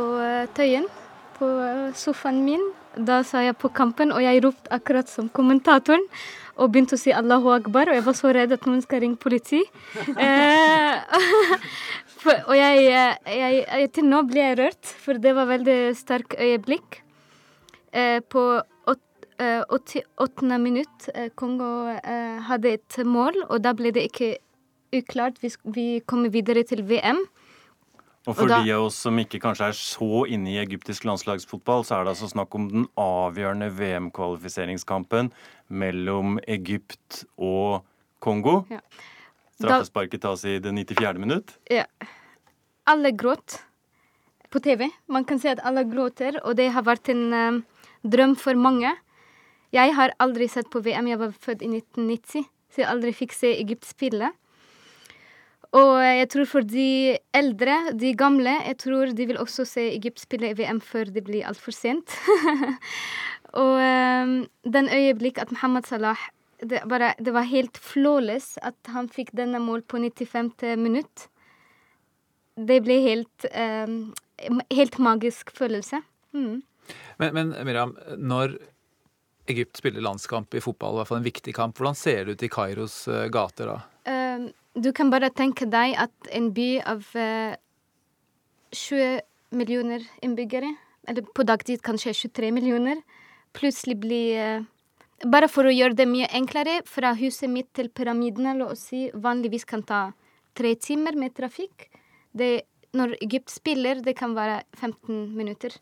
Tøyen, 0.53 0.85
på 1.39 1.47
sofaen 1.95 2.43
min. 2.45 2.61
Da 2.97 3.21
sa 3.23 3.43
jeg 3.45 3.55
på 3.61 3.71
kampen, 3.71 4.11
og 4.11 4.23
jeg 4.23 4.41
ropte 4.43 4.71
akkurat 4.73 5.09
som 5.09 5.29
kommentatoren. 5.31 6.03
Og 6.59 6.73
begynte 6.73 6.97
å 6.97 6.99
si 6.99 7.13
Allahu 7.15 7.53
akbar, 7.55 7.89
og 7.89 7.95
jeg 7.95 8.05
var 8.05 8.17
så 8.17 8.33
redd 8.35 8.51
at 8.53 8.65
noen 8.67 8.81
skal 8.83 9.01
ringe 9.03 9.21
politi. 9.21 9.63
Eh, 10.21 10.97
for, 12.21 12.35
og 12.51 12.57
jeg, 12.57 12.83
eh, 12.91 13.31
jeg, 13.37 13.61
jeg 13.63 13.91
Til 13.95 14.09
nå 14.11 14.25
ble 14.29 14.43
jeg 14.43 14.59
rørt, 14.59 14.91
for 15.05 15.21
det 15.21 15.33
var 15.37 15.49
veldig 15.49 15.79
sterk 15.97 16.35
øyeblikk. 16.37 17.01
Eh, 17.95 18.19
På 18.27 18.61
eh, 19.41 19.63
88. 19.69 20.59
minutt 20.59 21.09
eh, 21.15 21.31
Kongo 21.35 21.89
eh, 21.95 22.39
hadde 22.47 22.75
et 22.77 22.99
mål, 23.07 23.45
og 23.49 23.63
da 23.63 23.73
ble 23.77 23.93
det 23.95 24.09
ikke 24.11 24.35
uklart. 24.95 25.39
Vi, 25.41 25.53
vi 25.71 25.87
kommer 26.05 26.31
videre 26.33 26.63
til 26.67 26.83
VM. 26.87 27.23
Og 28.27 28.35
for 28.35 28.43
Og 28.43 28.49
da- 28.49 28.63
de 28.63 28.71
av 28.71 28.83
oss 28.85 28.95
som 28.95 29.17
ikke 29.17 29.39
kanskje 29.41 29.67
er 29.67 29.71
så 29.73 30.27
inne 30.29 30.51
i 30.53 30.63
egyptisk 30.63 31.03
landslagsfotball, 31.05 31.83
så 31.83 31.95
er 31.99 32.03
det 32.03 32.13
altså 32.15 32.29
snakk 32.29 32.53
om 32.53 32.67
den 32.69 32.87
avgjørende 32.95 33.71
VM-kvalifiseringskampen 33.73 35.31
mellom 35.69 36.37
Egypt 36.47 37.25
og 37.39 37.83
Kongo. 38.19 38.65
Ja. 38.69 38.79
Straffesparket 39.59 40.21
tas 40.21 40.45
i 40.45 40.59
det 40.59 40.71
94. 40.71 41.17
minutt. 41.17 41.57
Ja. 41.69 41.85
Alle 42.85 43.11
gråt 43.11 43.59
på 44.51 44.61
TV. 44.61 44.89
Man 45.07 45.25
kan 45.25 45.39
si 45.39 45.47
at 45.47 45.59
alle 45.63 45.83
gråter, 45.83 46.39
og 46.43 46.55
det 46.57 46.71
har 46.71 46.83
vært 46.83 47.09
en 47.09 47.33
eh, 47.33 47.61
drøm 48.05 48.35
for 48.37 48.53
mange. 48.53 48.93
Jeg 49.73 49.93
har 49.95 50.11
aldri 50.19 50.47
sett 50.49 50.69
på 50.69 50.81
VM. 50.83 51.07
Jeg 51.07 51.17
var 51.21 51.31
født 51.31 51.61
i 51.63 51.67
1990, 51.67 52.45
så 52.69 52.81
jeg 52.83 52.87
aldri 52.91 53.13
fikk 53.15 53.33
se 53.33 53.53
Egypt 53.59 53.85
spille. 53.85 54.31
Og 55.71 55.91
jeg 56.03 56.27
tror 56.33 56.47
for 56.51 56.67
de 56.67 57.15
eldre, 57.37 57.77
de 57.95 58.11
gamle, 58.19 58.57
jeg 58.67 58.77
tror 58.83 59.13
de 59.15 59.27
vil 59.29 59.39
også 59.39 59.63
se 59.69 59.85
Egypt 59.93 60.19
spille 60.19 60.49
i 60.51 60.57
VM 60.57 60.81
før 60.83 61.13
det 61.15 61.23
blir 61.27 61.47
altfor 61.47 61.75
sent. 61.75 62.11
og 63.61 63.77
um, 63.79 64.33
den 64.67 64.91
øyeblikk 64.91 65.39
at 65.39 65.53
Mohammed 65.55 65.87
Salah 65.87 66.19
det, 66.61 66.83
bare, 66.89 67.13
det 67.17 67.33
var 67.33 67.47
helt 67.49 67.79
flawless 67.79 68.57
at 68.61 68.77
han 68.93 69.07
fikk 69.09 69.31
denne 69.37 69.61
mål 69.63 69.81
på 69.87 69.97
95. 69.97 70.51
minutt. 70.77 71.29
Det 72.59 72.81
ble 72.83 72.99
helt 73.07 73.47
um, 73.55 74.11
Helt 74.73 74.95
magisk 74.97 75.51
følelse. 75.53 75.99
Mm. 76.33 76.63
Men, 77.21 77.33
men 77.35 77.51
Miriam, 77.67 77.91
når 78.17 78.55
Egypt 79.51 79.77
spiller 79.77 80.01
landskamp 80.01 80.55
i 80.57 80.61
fotball, 80.63 80.95
i 80.95 80.97
hvert 80.97 81.09
fall 81.11 81.19
en 81.21 81.27
viktig 81.27 81.53
kamp, 81.53 81.77
hvordan 81.77 81.97
ser 81.97 82.25
det 82.25 82.33
ut 82.33 82.45
i 82.47 82.49
Kairos 82.49 82.95
eh, 83.11 83.27
gater 83.29 83.69
da? 83.69 83.75
Um, 84.35 84.51
du 84.75 84.91
kan 84.95 85.11
bare 85.11 85.29
tenke 85.35 85.67
deg 85.67 85.97
at 85.99 86.31
en 86.31 86.51
by 86.55 86.69
av 86.87 87.03
eh, 87.19 87.55
20 88.71 89.19
millioner 89.51 90.05
innbyggere, 90.23 90.69
eller 91.11 91.27
på 91.35 91.43
dagtid 91.43 91.81
kanskje 91.83 92.13
23 92.15 92.51
millioner, 92.55 93.01
plutselig 93.57 93.99
blir 93.99 94.37
eh, 94.39 94.69
Bare 95.21 95.45
for 95.53 95.69
å 95.69 95.71
gjøre 95.73 95.93
det 95.93 96.07
mye 96.09 96.25
enklere, 96.33 96.79
fra 96.89 97.11
huset 97.13 97.45
mitt 97.45 97.67
til 97.77 97.91
pyramidene, 97.93 98.55
la 98.57 98.71
oss 98.73 98.87
si, 98.89 99.03
vanligvis 99.13 99.67
kan 99.69 99.83
ta 99.85 99.99
tre 100.57 100.71
timer 100.81 101.13
med 101.13 101.35
trafikk. 101.37 101.91
Det, 102.33 102.63
når 102.97 103.13
Egypt 103.21 103.53
spiller, 103.53 104.01
det 104.01 104.15
kan 104.17 104.33
være 104.33 104.63
15 104.79 105.35
minutter. 105.37 105.75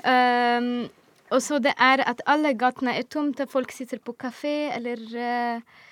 um, 0.00 0.86
og 1.34 1.42
så 1.44 1.60
det 1.60 1.74
er 1.76 2.06
at 2.08 2.24
alle 2.24 2.54
gatene 2.56 2.96
er 2.96 3.04
tomte, 3.04 3.44
folk 3.52 3.74
sitter 3.74 4.00
på 4.00 4.16
kafé 4.16 4.54
eller 4.78 5.04
eh, 5.12 5.60
eh, 5.60 5.84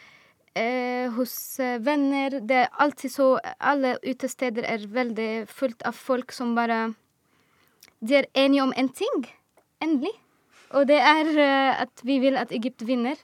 hos 1.17 1.61
eh, 1.61 1.79
venner. 1.81 2.41
Det 2.41 2.59
er 2.65 2.73
alltid 2.85 3.13
så 3.13 3.29
Alle 3.59 3.97
utesteder 4.03 4.67
er 4.69 4.85
veldig 4.89 5.47
fullt 5.49 5.83
av 5.89 5.97
folk 5.97 6.33
som 6.33 6.55
bare 6.59 6.93
De 8.01 8.19
er 8.19 8.29
enige 8.35 8.63
om 8.63 8.75
en 8.77 8.89
ting. 8.89 9.27
Endelig. 9.83 10.13
Og 10.73 10.89
det 10.89 11.01
er 11.01 11.29
eh, 11.37 11.83
at 11.85 12.05
vi 12.05 12.19
vil 12.23 12.37
at 12.41 12.53
Egypt 12.53 12.85
vinner. 12.89 13.17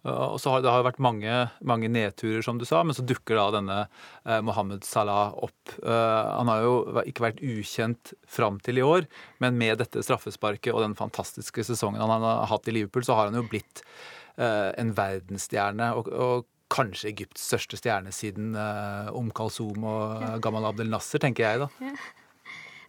Og 0.00 0.38
så 0.40 0.54
har 0.54 0.62
Det 0.64 0.72
har 0.72 0.84
vært 0.86 1.02
mange, 1.02 1.50
mange 1.60 1.88
nedturer, 1.92 2.40
som 2.42 2.56
du 2.58 2.64
sa, 2.64 2.82
men 2.82 2.96
så 2.96 3.04
dukker 3.04 3.36
da 3.36 3.50
denne 3.58 3.78
eh, 4.24 4.40
Mohammed 4.40 4.84
Salah 4.84 5.34
opp. 5.36 5.74
Eh, 5.84 6.30
han 6.38 6.48
har 6.48 6.62
jo 6.64 7.02
ikke 7.04 7.26
vært 7.26 7.42
ukjent 7.44 8.14
fram 8.24 8.56
til 8.64 8.80
i 8.80 8.86
år, 8.86 9.04
men 9.44 9.58
med 9.60 9.82
dette 9.82 10.00
straffesparket 10.00 10.72
og 10.72 10.80
den 10.86 10.96
fantastiske 10.96 11.66
sesongen 11.68 12.00
han 12.00 12.24
har 12.24 12.48
hatt 12.48 12.68
i 12.70 12.76
Liverpool, 12.78 13.04
så 13.04 13.18
har 13.18 13.28
han 13.28 13.36
jo 13.36 13.44
blitt 13.52 13.84
eh, 13.84 14.19
en 14.38 14.92
verdensstjerne. 14.96 15.90
Og, 15.98 16.08
og 16.12 16.48
kanskje 16.70 17.10
Egypts 17.10 17.48
største 17.50 17.78
stjerne 17.80 18.12
siden 18.14 18.54
eh, 18.58 19.10
Om 19.16 19.30
Kalsum 19.34 19.84
og 19.84 20.22
ja. 20.22 20.36
Gamal 20.42 20.68
Abdel 20.70 20.90
Nasser, 20.92 21.22
tenker 21.22 21.46
jeg 21.46 21.64
da. 21.64 21.94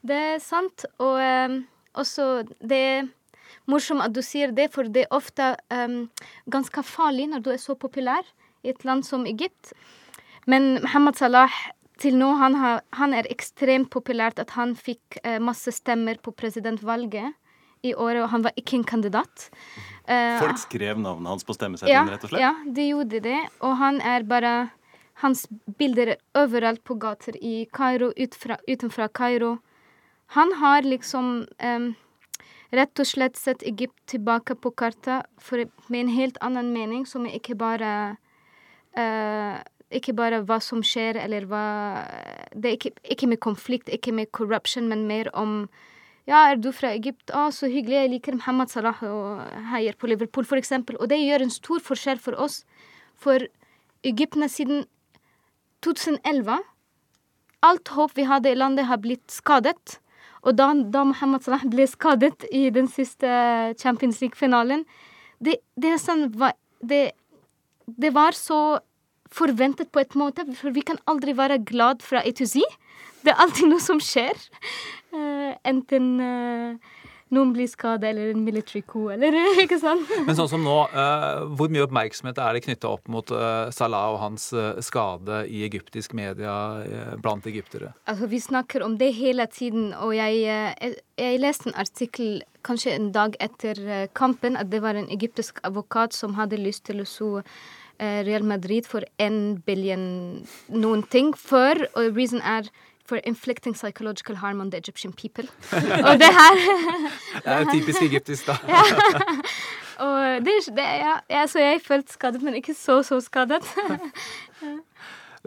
Det 0.06 0.22
er 0.36 0.40
sant. 0.44 0.86
Og 1.02 1.18
um, 1.18 1.58
også 1.98 2.30
det 2.62 2.80
er 2.92 3.10
morsomt 3.70 4.06
at 4.06 4.16
du 4.16 4.22
sier 4.26 4.54
det, 4.56 4.72
for 4.74 4.90
det 4.90 5.06
er 5.06 5.18
ofte 5.18 5.54
um, 5.74 6.06
ganske 6.52 6.86
farlig 6.86 7.30
når 7.32 7.46
du 7.46 7.52
er 7.54 7.62
så 7.62 7.78
populær 7.78 8.26
i 8.66 8.74
et 8.74 8.86
land 8.88 9.06
som 9.08 9.28
Egypt. 9.30 9.74
Men 10.50 10.80
Mohammed 10.82 11.20
Salah 11.20 11.62
til 12.02 12.16
nå 12.18 12.32
han, 12.40 12.56
har, 12.58 12.82
han 12.98 13.14
er 13.14 13.30
ekstremt 13.30 13.92
populært 13.94 14.42
at 14.42 14.56
han 14.58 14.74
fikk 14.78 15.22
uh, 15.26 15.38
masse 15.42 15.74
stemmer 15.74 16.22
på 16.22 16.34
presidentvalget 16.34 17.38
i 17.86 17.96
året, 17.98 18.22
og 18.22 18.30
han 18.30 18.44
var 18.46 18.54
ikke 18.58 18.78
en 18.78 18.86
kandidat. 18.86 19.50
Eh, 20.06 20.40
Folk 20.42 20.60
skrev 20.60 21.00
navnet 21.00 21.30
hans 21.30 21.44
på 21.46 21.54
stemmeseddelen, 21.54 22.10
rett 22.10 22.24
og 22.26 22.32
slett. 22.34 22.42
ja, 22.42 22.54
de 22.66 22.88
gjorde 22.90 23.20
det. 23.24 23.40
Og 23.62 23.76
han 23.78 24.02
er 24.02 24.28
bare 24.28 24.54
Hans 25.22 25.44
bilder 25.78 26.16
er 26.16 26.22
overalt 26.34 26.82
på 26.84 26.96
gater 26.98 27.36
i 27.38 27.68
Kairo, 27.70 28.08
utfra, 28.18 28.56
utenfra 28.66 29.06
Kairo. 29.08 29.60
Han 30.34 30.54
har 30.58 30.82
liksom 30.82 31.46
um, 31.62 31.86
rett 32.74 33.02
og 33.04 33.06
slett 33.06 33.38
sett 33.38 33.62
Egypt 33.62 34.00
tilbake 34.10 34.56
på 34.56 34.72
kartet 34.72 35.28
for, 35.38 35.62
med 35.94 36.00
en 36.00 36.14
helt 36.16 36.40
annen 36.42 36.72
mening, 36.74 37.06
som 37.06 37.28
er 37.28 37.38
ikke 37.38 37.54
bare 37.60 37.92
uh, 38.98 39.62
ikke 39.92 40.16
bare 40.16 40.42
hva 40.48 40.58
som 40.64 40.82
skjer, 40.86 41.20
eller 41.20 41.46
hva 41.52 41.64
Det 42.56 42.70
er 42.70 42.78
ikke, 42.78 42.92
ikke 43.04 43.28
med 43.28 43.40
konflikt, 43.44 43.90
ikke 43.90 44.14
med 44.16 44.32
corruption, 44.32 44.88
men 44.88 45.06
mer 45.08 45.30
om 45.36 45.70
ja, 46.30 46.44
er 46.52 46.60
du 46.62 46.70
fra 46.76 46.92
Egypt? 46.96 47.32
Å, 47.34 47.50
så 47.54 47.70
hyggelig. 47.72 47.98
Jeg 47.98 48.12
liker 48.16 48.38
Mohammed 48.38 48.72
Salah 48.72 49.00
og 49.08 49.42
heier 49.72 49.98
på 49.98 50.10
Liverpool, 50.12 50.46
eksempel. 50.58 51.00
Og 51.02 51.10
det 51.10 51.22
gjør 51.22 51.46
en 51.46 51.54
stor 51.54 51.82
forskjell 51.84 52.22
for 52.22 52.38
oss. 52.38 52.62
For 53.18 53.48
Egypten 54.08 54.48
siden 54.50 54.86
2011 55.86 56.62
Alt 57.62 57.92
håp 57.94 58.16
vi 58.18 58.24
hadde 58.26 58.50
i 58.50 58.58
landet, 58.58 58.88
har 58.90 58.98
blitt 58.98 59.30
skadet. 59.30 60.00
Og 60.42 60.56
da, 60.58 60.72
da 60.74 61.04
Mohammed 61.06 61.46
Salah 61.46 61.62
ble 61.70 61.86
skadet 61.86 62.48
i 62.50 62.70
den 62.74 62.88
siste 62.90 63.30
Champions 63.78 64.18
League-finalen 64.24 64.88
det, 65.42 65.60
det, 65.78 65.92
sånn, 66.02 66.32
det, 66.82 67.02
det 67.86 68.12
var 68.16 68.34
så 68.38 68.80
forventet 69.32 69.92
på 69.94 70.02
et 70.02 70.18
måte, 70.18 70.46
for 70.58 70.74
vi 70.76 70.84
kan 70.86 71.00
aldri 71.10 71.36
være 71.38 71.62
glad 71.70 72.02
fra 72.06 72.24
A 72.26 72.34
to 72.36 72.48
Z. 72.50 72.66
Det 73.26 73.34
er 73.34 73.44
alltid 73.44 73.70
noe 73.70 73.84
som 73.84 74.02
skjer. 74.02 74.38
Uh, 75.12 75.54
enten 75.68 76.06
uh, 76.24 76.92
noen 77.32 77.52
blir 77.56 77.68
skadet, 77.70 78.10
eller 78.10 78.32
en 78.32 78.44
military 78.44 78.82
coup, 78.82 79.10
eller 79.14 79.36
ikke 79.64 79.78
sant? 79.80 80.10
Men 80.26 80.38
sånn 80.38 80.50
som 80.52 80.64
nå, 80.66 80.78
uh, 80.92 81.44
hvor 81.56 81.72
mye 81.72 81.84
oppmerksomhet 81.86 82.40
er 82.42 82.58
det 82.58 82.64
knytta 82.66 82.90
opp 82.92 83.12
mot 83.12 83.32
Salah 83.76 84.16
og 84.16 84.22
hans 84.24 84.50
skade 84.84 85.44
i 85.52 85.64
egyptisk 85.68 86.16
media 86.18 86.54
blant 87.22 87.48
egyptere? 87.48 87.94
Altså, 88.10 88.30
vi 88.32 88.42
snakker 88.44 88.86
om 88.88 88.98
det 89.00 89.12
hele 89.20 89.46
tiden, 89.52 89.92
og 89.94 90.16
jeg, 90.18 90.42
jeg, 90.48 90.98
jeg 91.22 91.44
leste 91.44 91.70
en 91.70 91.78
artikkel 91.80 92.42
kanskje 92.68 92.96
en 92.96 93.12
dag 93.16 93.38
etter 93.42 94.10
kampen, 94.18 94.58
at 94.60 94.72
det 94.72 94.82
var 94.84 95.00
en 95.00 95.12
egyptisk 95.12 95.62
advokat 95.68 96.16
som 96.18 96.36
hadde 96.40 96.60
lyst 96.60 96.88
til 96.90 97.04
å 97.04 97.08
så 97.08 97.32
Real 98.02 98.42
Madrid 98.42 98.88
for 98.90 99.06
en 99.22 99.60
billion 99.62 100.04
noen 100.74 101.04
ting 101.14 101.36
før, 101.38 101.84
og 101.94 102.16
reason 102.18 102.42
er 102.42 102.66
for 103.12 103.20
inflicting 103.28 103.76
psychological 103.76 104.36
harm 104.40 104.62
on 104.62 104.70
the 104.72 104.78
Egyptian 104.80 105.14
people. 105.14 105.48
og 106.08 106.14
det 106.24 106.30
her 106.40 106.54
Det 107.36 107.52
er 107.58 107.66
typisk 107.74 108.02
egyptisk, 108.08 108.48
da. 108.48 108.56
Og 110.00 110.46
det, 110.46 110.54
det, 110.78 110.86
ja, 111.02 111.18
ja, 111.30 111.48
så 111.48 111.60
jeg 111.60 111.82
følte 111.86 112.14
skadet, 112.14 112.42
men 112.42 112.56
ikke 112.56 112.74
så, 112.74 113.04
så 113.04 113.20
skadet. 113.22 113.68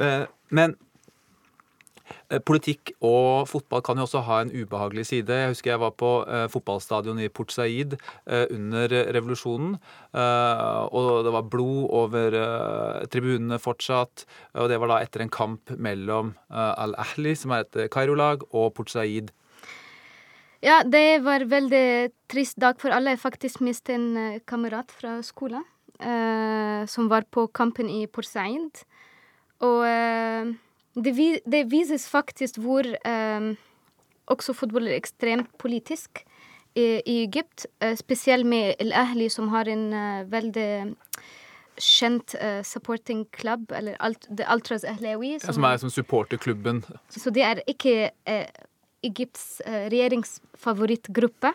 Eh, 0.02 0.24
Men 0.50 0.72
politikk 2.46 2.94
og 3.04 3.48
fotball 3.50 3.82
kan 3.84 3.98
jo 4.00 4.06
også 4.06 4.22
ha 4.26 4.40
en 4.42 4.52
ubehagelig 4.54 5.06
side. 5.10 5.28
Jeg 5.28 5.52
husker 5.52 5.74
jeg 5.74 5.82
var 5.82 5.92
på 6.00 6.10
eh, 6.24 6.46
fotballstadion 6.52 7.20
i 7.20 7.28
Port 7.28 7.52
Said 7.52 7.96
eh, 8.26 8.46
under 8.50 8.94
revolusjonen. 9.14 9.76
eh, 10.14 10.82
og 10.94 11.24
det 11.26 11.32
var 11.36 11.48
blod 11.52 11.88
over 11.92 12.38
eh, 12.40 13.06
tribunene 13.12 13.60
fortsatt. 13.60 14.24
Og 14.54 14.68
det 14.72 14.80
var 14.80 14.94
da 14.94 15.00
etter 15.04 15.24
en 15.24 15.32
kamp 15.32 15.74
mellom 15.76 16.34
eh, 16.50 16.72
Al-Ahli, 16.84 17.36
som 17.36 17.54
er 17.54 17.66
et 17.66 17.76
eh, 17.84 17.90
Kairo-lag, 17.92 18.46
og 18.52 18.72
Port 18.74 18.90
Said. 18.90 19.30
Ja, 20.64 20.80
det 20.80 21.20
var 21.26 21.44
veldig 21.44 22.10
trist 22.32 22.56
dag 22.56 22.80
for 22.80 22.94
alle. 22.94 23.12
Jeg 23.12 23.20
faktisk 23.20 23.60
mistet 23.60 23.98
en 23.98 24.16
eh, 24.16 24.42
kamerat 24.48 24.92
fra 24.96 25.18
skolen 25.26 25.64
eh, 26.00 26.84
som 26.88 27.10
var 27.12 27.28
på 27.28 27.46
kampen 27.52 27.90
i 27.92 28.06
Port 28.06 28.28
Said. 28.30 28.84
Og 29.64 29.84
eh, 29.84 30.54
det, 30.94 31.12
vi, 31.16 31.28
det 31.44 31.64
vises 31.72 32.06
faktisk 32.08 32.58
hvor 32.62 32.86
um, 32.86 33.54
også 34.30 34.54
fotball 34.54 34.88
er 34.88 34.98
ekstremt 34.98 35.50
politisk 35.58 36.22
i, 36.74 37.00
i 37.06 37.16
Egypt. 37.24 37.66
Uh, 37.82 37.94
spesielt 37.98 38.46
med 38.46 38.74
El 38.78 38.92
Ahli, 38.94 39.28
som 39.28 39.50
har 39.54 39.68
en 39.70 39.88
uh, 39.92 40.30
veldig 40.30 40.94
kjent 41.82 42.36
uh, 42.38 42.62
supporting 42.62 43.24
club, 43.34 43.72
eller 43.74 43.98
alt, 44.00 44.28
The 44.30 44.46
Ultras 44.54 44.84
Ahlawi. 44.84 45.34
Ja, 45.40 45.52
som 45.52 45.66
er 45.66 45.80
som 45.82 45.90
supporterklubben. 45.90 46.84
Så 47.10 47.34
det 47.34 47.42
er 47.42 47.64
ikke 47.66 48.12
Egypts 49.04 49.60
regjeringsfavorittgruppe. 49.66 51.52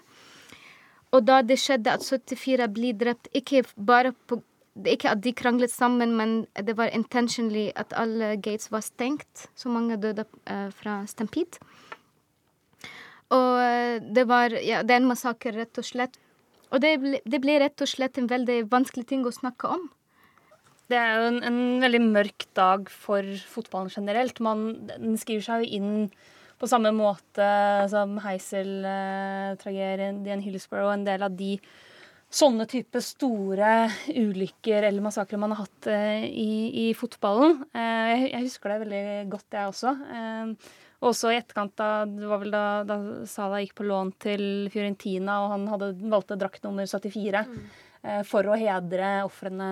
Og 1.15 1.25
da 1.25 1.39
det 1.41 1.58
skjedde 1.58 1.96
at 1.96 2.05
74 2.05 2.67
blir 2.75 2.98
drept, 2.98 3.31
ikke 3.34 3.63
bare 3.74 4.12
på 4.29 4.43
det 4.83 4.95
ikke 4.95 5.13
at 5.13 5.21
de 5.24 5.33
kranglet 5.36 5.71
sammen, 5.71 6.15
men 6.17 6.45
det 6.55 6.77
var 6.77 6.93
intentionally 6.95 7.69
at 7.75 7.93
alle 7.98 8.36
gates 8.38 8.71
var 8.71 8.83
stengt. 8.86 9.50
Så 9.55 9.69
mange 9.69 10.00
døde 10.01 10.25
uh, 10.50 10.69
fra 10.75 11.03
stampede. 11.09 11.62
Og 13.29 13.59
eh, 13.62 14.01
det 14.01 14.25
var 14.25 14.55
Ja, 14.65 14.81
det 14.81 14.95
er 14.95 15.03
en 15.03 15.12
massakre, 15.12 15.53
rett 15.53 15.77
og 15.77 15.86
slett. 15.86 16.17
Og 16.74 16.81
det 16.81 16.95
ble, 17.01 17.19
det 17.25 17.41
ble 17.41 17.59
rett 17.62 17.81
og 17.81 17.89
slett 17.89 18.17
en 18.17 18.29
veldig 18.29 18.63
vanskelig 18.71 19.05
ting 19.09 19.25
å 19.25 19.33
snakke 19.33 19.69
om. 19.69 19.88
Det 20.89 20.98
er 20.98 21.19
jo 21.19 21.27
en, 21.29 21.39
en 21.45 21.59
veldig 21.83 22.01
mørk 22.07 22.48
dag 22.57 22.89
for 22.89 23.25
fotballen 23.51 23.93
generelt. 23.93 24.41
Man, 24.41 24.88
den 24.89 25.17
skriver 25.21 25.45
seg 25.45 25.65
jo 25.65 25.77
inn 25.77 26.09
på 26.59 26.67
samme 26.67 26.91
måte 26.91 27.45
som 27.91 28.17
Heisel-tragedien 28.24 30.25
eh, 30.25 30.43
Hillsborough 30.43 30.89
og 30.89 30.98
en 30.98 31.05
del 31.07 31.24
av 31.25 31.38
de 31.38 31.57
sånne 32.29 32.67
type 32.69 33.01
store 33.01 33.89
ulykker 34.13 34.86
eller 34.86 35.01
massakrer 35.03 35.41
man 35.41 35.55
har 35.55 35.63
hatt 35.65 35.89
eh, 35.89 36.27
i, 36.29 36.51
i, 36.83 36.91
fotballen. 36.98 37.63
Eh, 37.74 38.12
jeg, 38.12 38.27
jeg, 38.27 38.45
husker 38.45 38.74
det 38.74 38.79
veldig 38.83 39.03
godt, 39.33 39.48
jeg 39.57 39.71
også. 39.71 39.95
Eh, 40.13 40.69
også 41.09 41.31
i 41.31 41.39
etterkant, 41.39 41.74
da, 41.79 41.89
det 42.05 42.27
var 42.27 42.41
vel 42.41 42.53
da, 42.53 42.63
da 42.88 42.98
Salah 43.29 43.63
gikk 43.63 43.77
på 43.79 43.88
lån 43.88 44.13
til 44.21 44.43
Fiorentina, 44.74 45.39
og 45.45 45.53
han 45.55 45.67
hadde 45.71 45.93
valgte 46.12 46.38
drakt 46.39 46.65
nummer 46.67 46.89
74 46.89 47.45
mm. 47.48 47.57
eh, 48.03 48.21
for 48.27 48.45
å 48.45 48.57
hedre 48.59 49.13
ofrene 49.25 49.71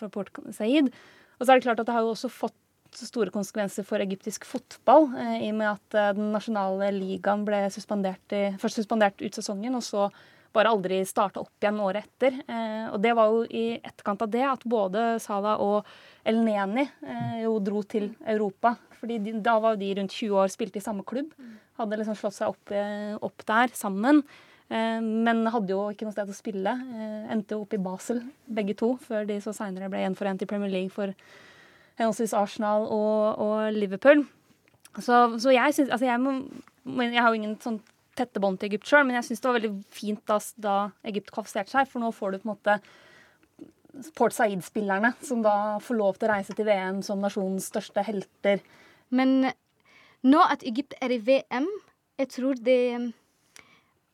for 0.00 0.14
Port 0.14 0.42
Said. 0.56 0.90
Og 1.38 1.44
så 1.44 1.52
er 1.52 1.60
det 1.60 1.66
klart 1.68 1.82
at 1.82 1.88
det 1.88 1.94
har 1.94 2.06
jo 2.06 2.14
også 2.16 2.32
fått 2.32 2.58
store 3.00 3.32
konsekvenser 3.32 3.86
for 3.86 4.02
egyptisk 4.04 4.44
fotball, 4.48 5.08
eh, 5.18 5.46
i 5.46 5.50
og 5.52 5.58
med 5.60 5.70
at 5.70 5.96
eh, 5.98 6.12
den 6.18 6.32
nasjonale 6.34 6.90
ligaen 6.96 7.44
ble 7.46 7.64
suspendert 7.72 8.36
i, 8.36 8.44
først 8.60 8.82
suspendert 8.82 9.22
ut 9.22 9.38
sesongen, 9.38 9.76
og 9.78 9.84
så 9.86 10.08
bare 10.52 10.70
aldri 10.72 11.00
starta 11.08 11.42
opp 11.42 11.62
igjen 11.62 11.80
året 11.82 12.06
etter. 12.06 12.38
Eh, 12.46 12.86
og 12.92 13.00
det 13.02 13.14
var 13.16 13.32
jo 13.32 13.42
i 13.48 13.64
etterkant 13.78 14.24
av 14.24 14.30
det 14.32 14.44
at 14.46 14.64
både 14.68 15.04
Salah 15.22 15.60
og 15.62 15.88
El 16.28 16.40
Neni 16.44 16.84
eh, 16.84 17.42
jo 17.42 17.58
dro 17.64 17.82
til 17.82 18.12
Europa. 18.20 18.76
fordi 19.00 19.18
de, 19.18 19.34
da 19.42 19.58
var 19.58 19.74
jo 19.74 19.82
de 19.82 19.94
rundt 19.98 20.14
20 20.14 20.38
år, 20.38 20.48
spilte 20.52 20.78
i 20.78 20.84
samme 20.84 21.02
klubb. 21.02 21.32
Hadde 21.80 21.98
liksom 21.98 22.18
slått 22.18 22.38
seg 22.38 22.52
opp, 22.52 22.70
eh, 22.70 23.14
opp 23.20 23.46
der 23.48 23.72
sammen. 23.74 24.22
Eh, 24.72 25.00
men 25.00 25.46
hadde 25.46 25.74
jo 25.74 25.88
ikke 25.92 26.06
noe 26.06 26.14
sted 26.14 26.30
å 26.30 26.36
spille. 26.36 26.72
Eh, 26.72 27.32
endte 27.34 27.56
jo 27.56 27.64
opp 27.64 27.74
i 27.74 27.80
Basel, 27.82 28.22
begge 28.46 28.76
to, 28.78 28.94
før 29.02 29.26
de 29.28 29.40
så 29.42 29.54
seinere 29.56 29.90
ble 29.92 30.04
gjenforent 30.04 30.44
i 30.44 30.48
Premier 30.48 30.72
League 30.72 30.94
for 30.94 31.12
henholdsvis 31.98 32.36
Arsenal 32.36 32.86
og, 32.86 33.42
og 33.42 33.72
Liverpool. 33.76 34.24
Så, 35.00 35.40
så 35.40 35.52
jeg 35.52 35.72
syns 35.74 35.90
Altså, 35.90 36.04
jeg, 36.04 36.20
må, 36.20 37.02
jeg 37.04 37.20
har 37.20 37.32
jo 37.32 37.40
ingen 37.40 37.56
sånn 37.62 37.80
tette 38.18 38.42
bånd 38.42 38.60
til 38.60 38.70
Egypt 38.70 38.90
sjøl, 38.90 39.06
men 39.08 39.16
jeg 39.18 39.28
syns 39.30 39.42
det 39.42 39.48
var 39.48 39.58
veldig 39.58 39.72
fint 39.94 40.22
da, 40.28 40.38
da 40.60 40.76
Egypt 41.08 41.32
kvalifiserte 41.32 41.72
seg, 41.72 41.88
for 41.90 42.02
nå 42.02 42.12
får 42.14 42.34
du 42.34 42.42
på 42.42 42.48
en 42.48 42.52
måte 42.54 42.78
Port 44.16 44.32
Said-spillerne 44.32 45.12
som 45.24 45.42
da 45.44 45.78
får 45.84 45.98
lov 45.98 46.18
til 46.18 46.28
å 46.28 46.32
reise 46.32 46.56
til 46.56 46.68
VM 46.68 47.02
som 47.04 47.20
nasjonens 47.20 47.68
største 47.68 48.04
helter. 48.06 48.62
Men 49.12 49.50
nå 50.24 50.44
at 50.46 50.64
Egypt 50.64 50.96
er 51.04 51.12
i 51.12 51.20
VM, 51.20 51.68
jeg 52.20 52.30
tror 52.36 52.60
det 52.60 53.12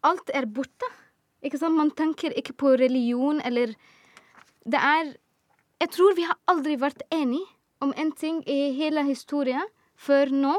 Alt 0.07 0.31
er 0.31 0.47
borte. 0.47 0.87
Ikke 1.43 1.59
sant? 1.59 1.75
Man 1.75 1.91
tenker 1.91 2.35
ikke 2.39 2.55
på 2.55 2.77
religion 2.79 3.41
eller 3.45 3.75
Det 4.63 4.79
er 4.79 5.17
Jeg 5.81 5.91
tror 5.95 6.15
vi 6.15 6.27
har 6.27 6.39
aldri 6.47 6.75
vært 6.79 7.03
enige 7.15 7.47
om 7.81 7.93
en 7.97 8.11
ting 8.13 8.43
i 8.51 8.73
hele 8.75 9.05
historien 9.07 9.67
før 9.95 10.31
nå 10.35 10.55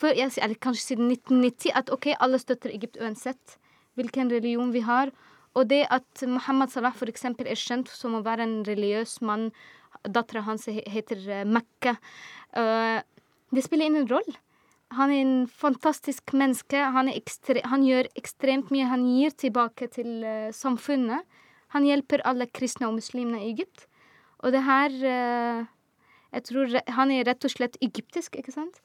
for, 0.00 0.16
eller 0.16 0.56
kanskje 0.64 0.94
siden 0.94 1.10
1990, 1.12 1.74
at 1.76 1.90
OK, 1.92 2.12
alle 2.16 2.40
støtter 2.40 2.72
Egypt 2.72 2.96
uansett 3.00 3.58
hvilken 3.98 4.30
religion 4.32 4.72
vi 4.72 4.82
har. 4.86 5.12
Og 5.58 5.66
det 5.70 5.82
at 5.90 6.22
Mohammed 6.26 6.70
Salah 6.70 6.94
eksempel 7.10 7.48
er 7.50 7.58
kjent 7.58 7.90
som 7.90 8.14
å 8.14 8.24
være 8.24 8.46
en 8.46 8.60
religiøs 8.66 9.20
mann, 9.26 9.50
dattera 10.06 10.44
hans 10.46 10.68
heter 10.70 11.18
eh, 11.28 11.44
Mekka, 11.44 11.96
uh, 12.56 13.00
det 13.50 13.64
spiller 13.66 13.90
ingen 13.90 14.06
rolle. 14.08 14.36
Han 14.94 15.10
er 15.10 15.20
en 15.22 15.46
fantastisk 15.46 16.32
menneske. 16.32 16.78
Han, 16.94 17.10
ekstre, 17.10 17.60
han, 17.66 17.82
gjør 17.86 18.08
ekstremt 18.18 18.70
mye. 18.74 18.86
Han 18.90 19.04
gir 19.06 19.34
tilbake 19.38 19.90
til 19.90 20.22
uh, 20.22 20.54
samfunnet. 20.54 21.26
Han 21.74 21.86
hjelper 21.86 22.22
alle 22.26 22.46
kristne 22.50 22.88
og 22.88 22.96
muslimene 22.96 23.42
i 23.42 23.50
Egypt. 23.52 23.86
Og 24.40 24.54
det 24.54 24.62
her 24.64 24.94
Jeg 26.32 26.42
tror 26.46 26.72
han 26.96 27.10
er 27.10 27.26
rett 27.26 27.44
og 27.44 27.50
slett 27.52 27.76
egyptisk, 27.82 28.38
ikke 28.38 28.54
sant? 28.54 28.80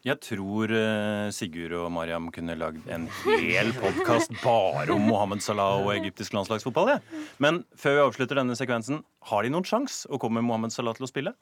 Jeg 0.00 0.16
tror 0.24 0.72
uh, 0.72 1.28
Sigurd 1.34 1.74
og 1.76 1.90
Mariam 1.92 2.30
kunne 2.32 2.54
lagd 2.56 2.86
en 2.88 3.02
hel 3.26 3.68
podkast 3.76 4.32
bare 4.40 4.94
om 4.94 5.02
Mohammed 5.04 5.42
Salah 5.44 5.82
og 5.82 5.92
egyptisk 5.92 6.32
landslagsfotball. 6.32 6.94
Ja. 6.94 7.24
Men 7.36 7.60
før 7.76 7.98
vi 7.98 8.04
avslutter 8.06 8.40
denne 8.40 8.56
sekvensen, 8.56 9.02
har 9.28 9.44
de 9.44 9.52
noen 9.52 9.68
sjanse 9.68 10.08
å 10.08 10.20
komme 10.22 10.40
Mohammed 10.46 10.72
Salah 10.72 10.96
til 10.96 11.04
å 11.04 11.10
spille? 11.10 11.34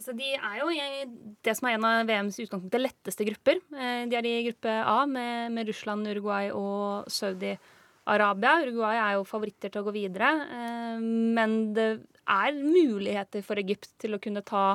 Så 0.00 0.16
de 0.16 0.32
er 0.32 0.56
jo 0.62 0.70
i 0.72 1.04
det 1.44 1.54
som 1.58 1.68
er 1.68 1.76
en 1.76 1.86
av 1.90 2.08
VMs 2.08 2.40
utgangspunkt 2.40 2.80
letteste 2.80 3.28
grupper. 3.28 3.60
Eh, 3.76 4.08
de 4.08 4.18
er 4.18 4.28
i 4.28 4.34
gruppe 4.48 4.72
A 4.72 5.04
med, 5.08 5.52
med 5.52 5.68
Russland, 5.68 6.08
Uruguay 6.08 6.50
og 6.56 7.12
Saudi-Arabia. 7.12 8.58
Uruguay 8.64 9.00
er 9.00 9.14
jo 9.18 9.28
favoritter 9.28 9.72
til 9.72 9.84
å 9.84 9.86
gå 9.90 9.96
videre, 10.00 10.34
eh, 10.56 10.98
men 11.04 11.74
det 11.76 11.88
er 12.24 12.56
muligheter 12.56 13.44
for 13.44 13.60
Egypt 13.60 13.92
til 14.00 14.16
å 14.16 14.24
kunne 14.24 14.44
ta 14.44 14.70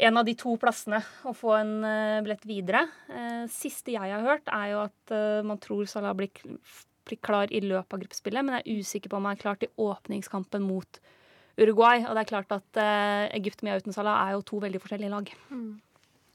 en 0.00 0.20
av 0.20 0.26
de 0.26 0.34
to 0.38 0.54
plassene 0.60 1.00
og 1.28 1.36
få 1.36 1.54
en 1.58 1.74
uh, 1.84 2.20
billett 2.24 2.46
videre. 2.48 2.84
Uh, 3.10 3.44
siste 3.52 3.94
jeg 3.94 4.12
har 4.14 4.24
hørt, 4.24 4.48
er 4.48 4.72
jo 4.72 4.84
at 4.86 5.14
uh, 5.14 5.42
man 5.46 5.60
tror 5.62 5.88
Salah 5.90 6.14
blir, 6.16 6.32
blir, 6.40 7.20
klar 7.20 7.52
i 7.52 7.62
løpet 7.64 7.96
av 7.96 8.02
gruppespillet, 8.04 8.46
men 8.46 8.58
jeg 8.58 8.64
er 8.64 8.80
usikker 8.80 9.12
på 9.12 9.20
om 9.20 9.28
han 9.28 9.36
er 9.36 9.42
klar 9.42 9.60
til 9.60 9.72
åpningskampen 9.80 10.64
mot 10.64 11.00
Uruguay. 11.60 12.06
Og 12.06 12.16
det 12.16 12.24
er 12.24 12.32
klart 12.32 12.56
at 12.56 12.82
Egypt 13.36 13.64
med 13.66 13.76
og 13.76 13.84
uten 13.84 13.96
Salah 13.96 14.22
er 14.24 14.36
jo 14.36 14.44
to 14.48 14.60
veldig 14.62 14.80
forskjellige 14.80 15.12
lag. 15.12 15.32
Mm. 15.50 15.80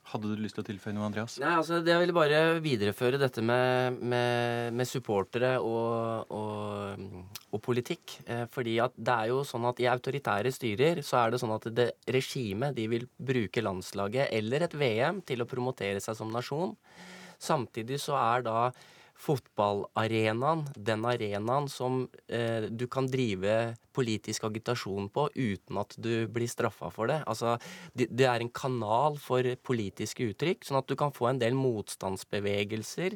Hadde 0.06 0.30
du 0.30 0.38
lyst 0.38 0.54
til 0.60 0.62
å 0.62 0.67
tilføye 0.67 0.93
noe, 0.93 1.08
Andreas? 1.08 1.39
Nei, 1.41 1.56
altså, 1.58 1.80
Jeg 1.82 2.01
ville 2.04 2.13
bare 2.13 2.41
videreføre 2.62 3.17
dette 3.17 3.41
med, 3.41 3.97
med, 4.06 4.75
med 4.78 4.89
supportere 4.89 5.56
og, 5.58 6.30
og, 6.30 7.08
og 7.56 7.63
politikk. 7.65 8.18
Eh, 8.28 8.46
fordi 8.52 8.78
at 8.84 8.96
det 8.96 9.15
er 9.15 9.32
jo 9.32 9.44
sånn 9.48 9.68
at 9.70 9.80
i 9.82 9.89
autoritære 9.91 10.54
styrer 10.54 11.04
så 11.06 11.24
er 11.24 11.34
det 11.34 11.41
sånn 11.41 11.56
at 11.56 11.70
det 11.76 11.91
regimet 12.12 12.76
de 12.78 12.89
vil 12.91 13.08
bruke 13.18 13.63
landslaget 13.63 14.34
eller 14.36 14.68
et 14.68 14.76
VM 14.78 15.24
til 15.26 15.44
å 15.44 15.50
promotere 15.50 16.04
seg 16.04 16.20
som 16.20 16.34
nasjon. 16.34 16.76
Samtidig 17.41 18.00
så 18.04 18.20
er 18.20 18.46
da 18.46 18.60
fotballarenaen, 19.15 20.65
den 20.76 21.06
arenaen 21.08 21.70
som 21.72 22.04
eh, 22.28 22.68
du 22.68 22.86
kan 22.91 23.08
drive 23.08 23.76
politisk 23.96 24.44
agitasjon 24.50 25.08
på 25.13 25.30
uten 25.36 25.80
at 25.80 25.96
du 25.96 26.28
blir 26.28 26.52
straffa 26.52 26.89
for 26.91 27.08
det. 27.12 27.22
Altså, 27.24 27.56
det, 27.96 28.10
det, 28.12 28.28
er 28.28 28.44
en 28.44 28.52
kanal 28.52 29.15
for 29.22 29.48
politiske 29.63 30.28
uttrykk, 30.34 30.68
sånn 30.68 30.82
at 30.82 30.89
du 30.91 30.98
kan 31.00 31.15
få 31.15 31.32
en 31.32 31.39
del 31.39 31.56
motstandsbevegelser 31.56 33.15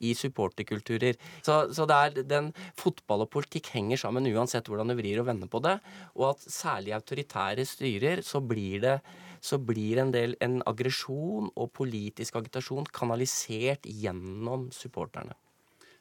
i 0.00 0.14
supporterkulturer. 0.18 1.18
Så, 1.44 1.60
så 1.74 1.86
den 2.14 2.52
fotball 2.78 3.26
og 3.26 3.32
politikk 3.34 3.72
henger 3.74 4.00
sammen 4.00 4.30
uansett 4.32 4.68
hvordan 4.70 4.90
du 4.90 4.98
vrir 4.98 5.20
og 5.22 5.28
vender 5.28 5.50
på 5.50 5.62
det. 5.64 5.78
Og 6.16 6.32
at 6.32 6.48
særlig 6.48 6.96
autoritære 6.96 7.66
styrer 7.68 8.24
så 8.26 8.42
blir 8.44 8.82
det 8.84 8.98
så 9.44 9.58
blir 9.60 10.00
en 10.00 10.12
del 10.14 10.38
en 10.44 10.62
aggresjon 10.64 11.50
og 11.52 11.72
politisk 11.76 12.38
agitasjon 12.40 12.86
kanalisert 12.96 13.84
gjennom 13.84 14.70
supporterne. 14.72 15.36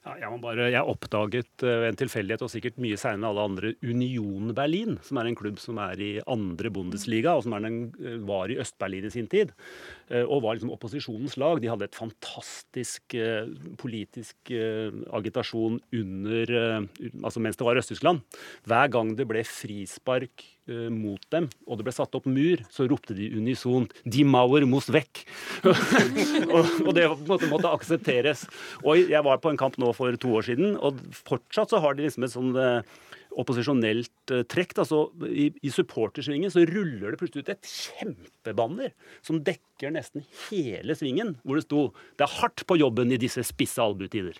Ja, 0.03 0.17
jeg, 0.19 0.37
bare, 0.43 0.65
jeg, 0.67 0.83
oppdaget 0.83 1.63
ved 1.63 1.77
uh, 1.79 1.85
en 1.87 1.95
tilfeldighet, 1.95 2.41
og 2.43 2.51
sikkert 2.51 2.79
mye 2.83 2.97
seinere 2.99 3.21
enn 3.21 3.27
alle 3.29 3.43
andre, 3.47 3.69
Union 3.87 4.49
Berlin, 4.55 4.97
som 5.07 5.19
er 5.21 5.29
en 5.29 5.37
klubb 5.39 5.61
som 5.63 5.79
er 5.79 6.01
i 6.03 6.09
andre 6.27 6.71
Bundesliga, 6.75 7.37
og 7.37 7.45
som 7.45 7.55
den, 7.63 7.85
uh, 8.01 8.17
var 8.27 8.51
i 8.51 8.57
Øst-Berlin 8.59 9.07
i 9.07 9.13
sin 9.13 9.29
tid. 9.31 9.53
Uh, 10.13 10.27
og 10.29 10.43
var 10.43 10.57
liksom 10.57 10.71
opposisjonens 10.73 11.35
lag. 11.41 11.61
De 11.61 11.69
hadde 11.71 11.87
et 11.87 11.97
fantastisk 11.97 13.15
uh, 13.17 13.49
politisk 13.81 14.51
uh, 14.53 14.93
agitasjon 15.17 15.79
under 15.93 16.51
Altså 17.23 17.41
mens 17.41 17.57
det 17.57 17.65
var 17.65 17.77
Øst-Tyskland. 17.79 18.21
Hver 18.69 18.89
gang 18.93 19.13
det 19.17 19.25
ble 19.29 19.41
frispark 19.47 20.43
mot 20.93 21.19
dem, 21.33 21.49
og 21.67 21.75
det 21.75 21.83
ble 21.83 21.91
satt 21.91 22.13
opp 22.15 22.27
mur, 22.29 22.61
så 22.71 22.85
ropte 22.87 23.15
de 23.17 23.25
unisont 23.35 23.91
'Die 24.07 24.23
Mauer 24.23 24.63
muss 24.69 24.87
weg'. 24.87 25.25
og, 26.55 26.91
det 26.95 27.09
måtte, 27.27 27.49
måtte, 27.51 27.67
aksepteres. 27.67 28.45
Og 28.79 29.11
jeg 29.11 29.23
var 29.27 29.41
på 29.43 29.51
en 29.51 29.59
kamp 29.59 29.75
nå 29.81 29.91
for 29.97 30.15
to 30.15 30.31
år 30.39 30.47
siden, 30.47 30.77
og 30.79 31.01
fortsatt 31.27 31.73
så 31.73 31.83
har 31.83 31.97
de 31.97 32.07
liksom 32.07 32.23
et 32.23 32.35
sånn 32.35 32.55
opposisjonelt 33.39 34.33
trekk. 34.51 34.75
Da, 34.77 34.83
Altså, 34.83 35.05
I 35.23 35.45
i 35.63 35.69
supportersvingen 35.71 36.51
så 36.51 36.65
ruller 36.67 37.13
det 37.13 37.19
plutselig 37.21 37.45
ut 37.45 37.51
et 37.53 37.69
kjempebanner 37.69 38.91
som 39.23 39.39
dekker 39.39 39.93
nesten 39.95 40.25
hele 40.49 40.95
svingen, 40.99 41.37
hvor 41.43 41.55
det 41.55 41.63
sto 41.63 41.93
'Det 42.17 42.25
er 42.27 42.35
hardt 42.41 42.67
på 42.67 42.75
jobben 42.77 43.11
i 43.11 43.17
disse 43.17 43.43
spisse 43.43 43.79
albuetider'. 43.79 44.37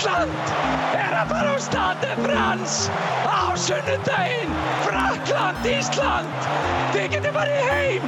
Ísland 0.05 0.49
er 0.93 1.13
að 1.17 1.31
fara 1.33 1.53
Stade 1.57 2.15
France 2.19 2.91
á 3.25 3.57
sunnudaginn. 3.57 4.51
Frakland, 4.83 5.63
Ísland. 5.65 6.49
Þið 6.93 7.07
getið 7.15 7.31
farið 7.33 7.69
heim. 7.71 8.03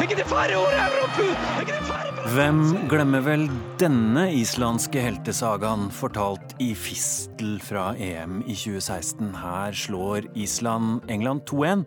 Evrópu. 0.00 1.26
Þið 1.28 1.66
getið 1.68 1.90
farið 1.90 2.14
bara... 2.16 2.30
Hvem 2.32 2.62
glemmer 2.88 3.24
vel 3.26 3.44
denne 3.82 4.22
islandske 4.32 5.02
heltesagaen 5.04 5.90
fortalt 5.92 6.54
i 6.56 6.70
fistel 6.72 7.58
fra 7.60 7.90
EM 8.00 8.38
i 8.46 8.56
2016? 8.56 9.34
Her 9.42 9.76
slår 9.76 10.30
Island 10.32 11.04
England 11.12 11.44
2-1 11.52 11.82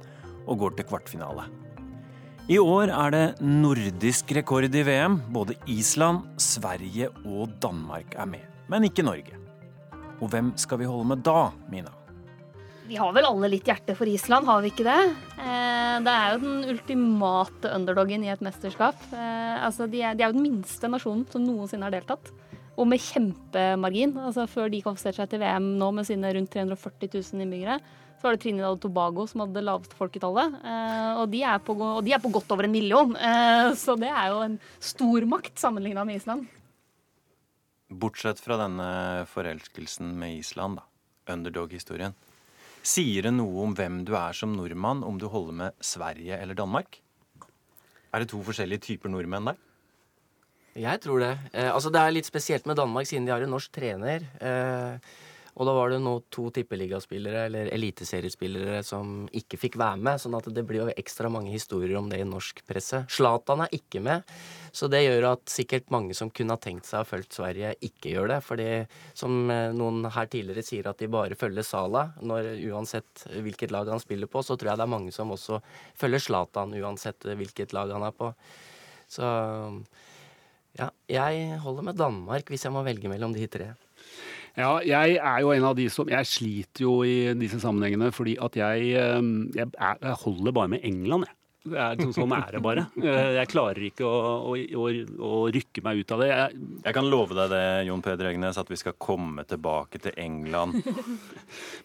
og 0.45 0.59
går 0.61 0.75
til 0.77 0.87
kvartfinale. 0.91 1.47
I 2.53 2.59
år 2.61 2.93
er 2.93 3.17
det 3.17 3.25
nordisk 3.41 4.29
rekord 4.37 4.69
i 4.69 4.85
VM. 4.85 5.17
Både 5.33 5.57
Island, 5.65 6.37
Sverige 6.37 7.09
og 7.25 7.57
Danmark 7.65 8.13
er 8.13 8.29
med, 8.29 8.45
men 8.69 8.85
ikke 8.91 9.07
Norge. 9.09 9.41
Og 10.21 10.31
hvem 10.31 10.53
skal 10.59 10.79
vi 10.81 10.89
holde 10.89 11.07
med 11.11 11.23
da, 11.25 11.49
Mina? 11.71 11.91
Vi 12.85 12.97
har 13.01 13.13
vel 13.15 13.25
alle 13.25 13.49
litt 13.49 13.65
hjerte 13.65 13.95
for 13.97 14.05
Island, 14.09 14.45
har 14.45 14.61
vi 14.61 14.69
ikke 14.69 14.85
det? 14.85 14.99
Eh, 15.41 15.95
det 16.05 16.11
er 16.13 16.35
jo 16.35 16.41
den 16.43 16.67
ultimate 16.69 17.71
underdogen 17.73 18.25
i 18.27 18.29
et 18.29 18.43
mesterskap. 18.45 18.99
Eh, 19.09 19.55
altså, 19.65 19.87
de, 19.89 20.03
er, 20.05 20.13
de 20.13 20.21
er 20.21 20.29
jo 20.29 20.37
den 20.37 20.45
minste 20.45 20.89
nasjonen 20.91 21.25
som 21.31 21.41
noensinne 21.41 21.87
har 21.87 21.95
deltatt. 21.95 22.29
Og 22.77 22.85
med 22.91 23.01
kjempemargin. 23.01 24.13
Altså, 24.21 24.45
før 24.51 24.69
de 24.69 24.83
kvalifiserte 24.85 25.23
seg 25.23 25.31
til 25.33 25.41
VM 25.41 25.71
nå 25.79 25.89
med 25.97 26.05
sine 26.05 26.33
rundt 26.37 26.53
340 26.53 27.09
000 27.15 27.45
innbyggere, 27.47 27.79
så 28.19 28.27
var 28.27 28.37
det 28.37 28.43
Trinidad 28.45 28.77
og 28.77 28.83
Tobago 28.83 29.25
som 29.27 29.41
hadde 29.41 29.57
det 29.57 29.65
laveste 29.65 29.97
folketallet. 29.97 30.59
Eh, 30.61 31.11
og, 31.23 31.25
de 31.33 31.41
på, 31.65 31.77
og 31.79 32.03
de 32.05 32.13
er 32.13 32.21
på 32.21 32.33
godt 32.37 32.53
over 32.53 32.69
en 32.69 32.75
million. 32.75 33.17
Så 33.81 33.97
det 33.97 34.13
er 34.13 34.29
jo 34.29 34.43
en 34.45 34.59
stormakt 34.93 35.57
sammenligna 35.57 36.05
med 36.05 36.21
Island. 36.21 36.45
Bortsett 37.99 38.41
fra 38.43 38.57
denne 38.59 38.89
forelskelsen 39.31 40.11
med 40.19 40.41
Island, 40.41 40.81
da. 40.81 40.85
Underdog-historien. 41.33 42.13
Sier 42.85 43.25
det 43.25 43.33
noe 43.33 43.63
om 43.63 43.73
hvem 43.73 44.03
du 44.05 44.13
er 44.17 44.35
som 44.37 44.51
nordmann, 44.53 45.01
om 45.07 45.17
du 45.17 45.25
holder 45.31 45.55
med 45.63 45.79
Sverige 45.81 46.37
eller 46.37 46.57
Danmark? 46.57 46.99
Er 48.13 48.21
det 48.21 48.29
to 48.31 48.41
forskjellige 48.45 48.83
typer 48.91 49.09
nordmenn 49.09 49.49
der? 49.49 49.57
Jeg 50.75 51.01
tror 51.01 51.23
det. 51.23 51.31
Eh, 51.53 51.71
altså 51.71 51.89
Det 51.89 52.01
er 52.01 52.13
litt 52.13 52.27
spesielt 52.27 52.67
med 52.67 52.77
Danmark, 52.77 53.07
siden 53.07 53.25
de 53.25 53.31
har 53.33 53.41
en 53.41 53.53
norsk 53.55 53.71
trener. 53.71 54.27
Eh, 54.43 54.99
og 55.55 55.67
da 55.69 55.71
var 55.71 55.93
det 55.93 56.01
nå 56.03 56.17
to 56.33 56.49
tippeligaspillere, 56.51 57.45
eller 57.47 57.69
eliteseriespillere, 57.71 58.81
som 58.83 59.23
ikke 59.31 59.59
fikk 59.61 59.77
være 59.79 60.01
med. 60.03 60.19
sånn 60.19 60.35
at 60.35 60.49
det 60.51 60.65
blir 60.67 60.81
jo 60.81 60.91
ekstra 60.91 61.29
mange 61.31 61.53
historier 61.53 61.95
om 61.95 62.09
det 62.11 62.19
i 62.19 62.27
norsk 62.27 62.59
presse. 62.67 63.05
Zlatan 63.07 63.63
er 63.63 63.71
ikke 63.77 64.01
med, 64.03 64.27
så 64.75 64.89
det 64.91 65.05
gjør 65.05 65.29
at 65.31 65.47
sikkert 65.47 65.87
mange 65.95 66.17
som 66.17 66.29
kunne 66.29 66.57
ha 66.57 66.59
tenkt 66.59 66.89
seg 66.89 67.05
å 67.05 67.07
følge 67.07 67.31
Sverige, 67.37 67.71
ikke 67.87 68.11
gjør 68.11 68.33
det. 68.33 68.41
Fordi 68.43 68.67
som 69.15 69.47
eh, 69.51 69.71
noen 69.71 70.03
her 70.11 70.27
tidligere 70.27 70.65
sier 70.67 70.91
at 70.91 70.99
de 70.99 71.07
bare 71.11 71.39
følger 71.39 71.63
Sala, 71.63 72.09
når 72.19 72.51
uansett 72.73 73.23
hvilket 73.31 73.71
lag 73.71 73.87
han 73.87 74.03
spiller 74.03 74.27
på, 74.27 74.43
så 74.43 74.59
tror 74.59 74.73
jeg 74.73 74.83
det 74.83 74.87
er 74.89 74.95
mange 74.97 75.15
som 75.15 75.31
også 75.31 75.61
følger 75.95 76.27
Zlatan, 76.27 76.75
uansett 76.83 77.31
hvilket 77.31 77.71
lag 77.77 77.95
han 77.95 78.03
er 78.03 78.11
på. 78.11 78.33
Så 79.07 79.23
ja, 80.75 80.91
jeg 81.07 81.63
holder 81.63 81.91
med 81.93 81.99
Danmark 81.99 82.51
hvis 82.51 82.67
jeg 82.67 82.75
må 82.75 82.83
velge 82.83 83.07
mellom 83.07 83.31
de 83.31 83.47
tre. 83.47 83.71
Ja, 84.55 84.77
jeg 84.87 85.17
er 85.19 85.39
jo 85.43 85.51
en 85.51 85.65
av 85.67 85.73
de 85.75 85.89
som 85.91 86.07
Jeg 86.07 86.27
sliter 86.29 86.85
jo 86.85 87.01
i 87.03 87.33
disse 87.35 87.59
sammenhengene 87.59 88.11
fordi 88.15 88.37
at 88.41 88.55
jeg, 88.55 88.93
eh, 88.95 89.31
jeg, 89.55 89.67
jeg 89.75 90.19
holder 90.23 90.55
bare 90.55 90.71
med 90.71 90.85
England, 90.87 91.27
jeg. 91.27 91.35
Er, 91.65 91.95
liksom 91.97 92.13
sånn 92.13 92.33
er 92.37 92.57
det 92.57 92.61
bare. 92.61 92.85
Jeg 93.01 93.49
klarer 93.49 93.87
ikke 93.87 94.05
å, 94.05 94.53
å, 94.53 94.85
å, 95.25 95.31
rykke 95.53 95.81
meg 95.85 96.01
ut 96.03 96.13
av 96.13 96.21
det. 96.21 96.27
Jeg, 96.29 96.59
Jeg 96.85 96.97
kan 96.97 97.09
love 97.09 97.37
deg 97.37 97.49
det, 97.53 97.63
Jon 97.87 98.03
Peder 98.05 98.29
Egnes, 98.29 98.59
at 98.61 98.69
vi 98.69 98.77
skal 98.79 98.97
komme 99.01 99.45
tilbake 99.49 100.01
til 100.03 100.15
England. 100.21 100.81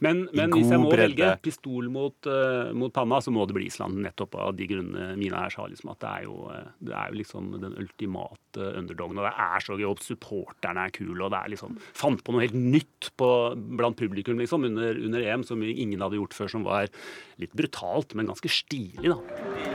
Men, 0.00 0.22
men 0.32 0.52
hvis 0.54 0.70
jeg 0.72 0.80
må 0.80 0.88
bredde. 0.88 1.10
velge 1.10 1.30
pistol 1.44 1.90
mot, 1.92 2.16
uh, 2.24 2.70
mot 2.76 2.92
panna, 2.94 3.18
så 3.20 3.32
må 3.34 3.44
det 3.48 3.56
bli 3.56 3.66
Island. 3.68 3.98
Nettopp 4.00 4.38
av 4.40 4.54
de 4.56 4.68
grunnene 4.70 5.16
mine 5.20 5.36
her 5.36 5.52
sa. 5.52 5.66
Liksom, 5.68 5.92
at 5.92 6.00
det 6.00 6.10
er, 6.10 6.24
jo, 6.24 6.36
eh, 6.54 6.70
det 6.88 6.94
er 6.96 7.10
jo 7.12 7.18
liksom 7.18 7.50
den 7.60 7.76
ultimate 7.82 8.70
underdogen. 8.80 9.20
Og 9.20 9.28
det 9.28 9.34
er 9.46 9.66
så 9.66 9.76
gøy. 9.76 9.86
Og 9.90 10.04
supporterne 10.04 10.86
er 10.86 10.94
kule. 10.96 11.18
Og 11.26 11.34
det 11.34 11.42
er 11.42 11.52
liksom 11.54 11.76
Fant 12.00 12.22
på 12.24 12.32
noe 12.32 12.46
helt 12.46 12.56
nytt 12.56 13.10
på, 13.20 13.30
blant 13.76 13.98
publikum 14.00 14.40
liksom, 14.40 14.64
under, 14.70 14.96
under 15.04 15.26
EM 15.26 15.44
som 15.46 15.62
ingen 15.66 16.00
hadde 16.00 16.20
gjort 16.20 16.36
før, 16.36 16.54
som 16.56 16.64
var 16.66 16.88
litt 17.40 17.52
brutalt, 17.56 18.16
men 18.16 18.30
ganske 18.30 18.52
stilig, 18.52 19.12
da. 19.12 19.69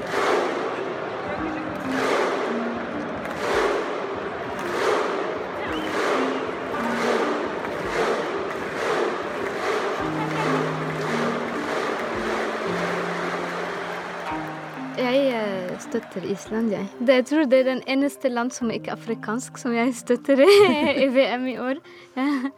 Støtter 15.96 16.28
Island, 16.28 16.74
jeg. 16.74 16.88
Det, 17.00 17.16
jeg 17.22 17.26
tror 17.30 17.46
det 17.48 17.60
er 17.62 17.68
den 17.70 17.82
eneste 17.88 18.28
land 18.32 18.52
som 18.52 18.72
ikke 18.74 18.92
er 18.92 19.00
afrikansk, 19.00 19.60
som 19.62 19.76
jeg 19.76 19.94
støtter 19.96 20.42
i 20.44 21.08
VM 21.16 21.52
i 21.54 21.58
år. 21.62 21.84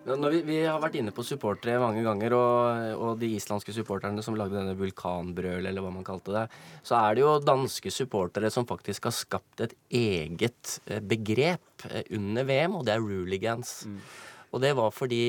Ja. 0.00 0.16
Når 0.16 0.32
vi, 0.32 0.38
vi 0.48 0.54
har 0.64 0.78
vært 0.80 0.94
inne 0.96 1.12
på 1.12 1.20
supportere 1.28 1.76
mange 1.78 2.00
ganger, 2.00 2.32
og, 2.32 2.94
og 3.04 3.18
de 3.20 3.28
islandske 3.36 3.74
supporterne 3.76 4.22
som 4.24 4.34
lagde 4.34 4.56
denne 4.56 4.72
vulkanbrølet, 4.78 5.68
eller 5.68 5.84
hva 5.84 5.90
man 5.92 6.06
kalte 6.06 6.32
det, 6.32 6.44
så 6.80 6.96
er 6.96 7.18
det 7.18 7.22
jo 7.22 7.34
danske 7.44 7.92
supportere 7.92 8.48
som 8.50 8.64
faktisk 8.66 9.10
har 9.10 9.14
skapt 9.14 9.60
et 9.66 9.76
eget 9.92 10.78
eh, 10.88 11.04
begrep 11.04 11.84
eh, 11.90 12.08
under 12.16 12.48
VM, 12.48 12.78
og 12.80 12.88
det 12.88 12.96
er 12.96 13.04
rooligans. 13.04 13.74
Og 14.50 14.64
det 14.64 14.72
var 14.80 14.96
fordi 14.96 15.22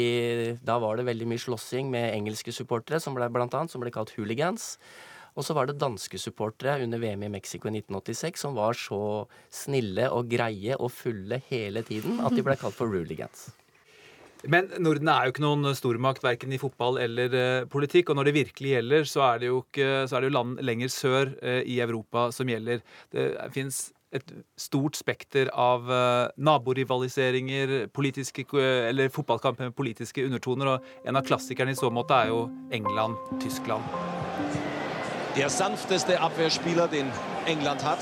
da 0.64 0.80
var 0.82 0.98
det 0.98 1.10
veldig 1.12 1.28
mye 1.34 1.44
slåssing 1.44 1.92
med 1.92 2.16
engelske 2.16 2.56
supportere, 2.56 3.04
som 3.04 3.18
ble, 3.18 3.28
blant 3.28 3.60
annet, 3.60 3.76
som 3.76 3.84
ble 3.84 3.92
kalt 3.94 4.16
hooligans. 4.16 4.78
Og 5.36 5.48
så 5.48 5.56
var 5.56 5.70
det 5.70 5.80
danske 5.80 6.20
supportere 6.20 6.84
under 6.84 7.00
VM 7.00 7.24
i 7.28 7.32
Mexico 7.38 7.70
i 7.70 7.78
1986 7.80 8.46
som 8.46 8.58
var 8.58 8.76
så 8.78 9.02
snille 9.54 10.10
og 10.12 10.30
greie 10.32 10.76
og 10.78 10.92
fulle 10.92 11.42
hele 11.48 11.86
tiden 11.88 12.20
at 12.20 12.36
de 12.36 12.44
ble 12.46 12.58
kalt 12.60 12.76
for 12.76 12.92
rooligans. 12.92 13.50
Men 14.50 14.72
Norden 14.82 15.10
er 15.12 15.28
jo 15.28 15.34
ikke 15.36 15.44
noen 15.44 15.70
stormakt 15.78 16.24
verken 16.26 16.54
i 16.54 16.60
fotball 16.62 16.98
eller 17.02 17.36
eh, 17.38 17.70
politikk. 17.70 18.10
Og 18.10 18.18
når 18.18 18.30
det 18.30 18.38
virkelig 18.40 18.76
gjelder, 18.76 19.08
så 19.10 19.26
er 19.28 19.42
det 19.42 19.52
jo, 19.52 19.62
ikke, 19.68 19.90
er 20.02 20.18
det 20.18 20.30
jo 20.32 20.38
land 20.38 20.62
lenger 20.66 20.94
sør 20.94 21.34
eh, 21.42 21.62
i 21.70 21.78
Europa 21.84 22.30
som 22.34 22.50
gjelder. 22.50 22.82
Det 23.14 23.28
fins 23.54 23.92
et 24.12 24.34
stort 24.60 24.98
spekter 25.00 25.52
av 25.54 25.86
eh, 25.94 26.34
naborivaliseringer, 26.42 27.76
politiske, 27.94 28.48
eller 28.90 29.14
fotballkamper 29.14 29.70
med 29.70 29.78
politiske 29.78 30.26
undertoner. 30.26 30.74
Og 30.74 31.06
en 31.08 31.22
av 31.22 31.28
klassikerne 31.28 31.76
i 31.76 31.80
så 31.80 31.94
måte 31.94 32.18
er 32.18 32.34
jo 32.34 32.48
England-Tyskland. 32.74 34.41
Der 35.38 35.50
sanfteste 35.50 36.20
Abwehrspieler, 36.20 36.90
den 36.90 37.10
England 37.46 37.86
hat, 37.86 38.00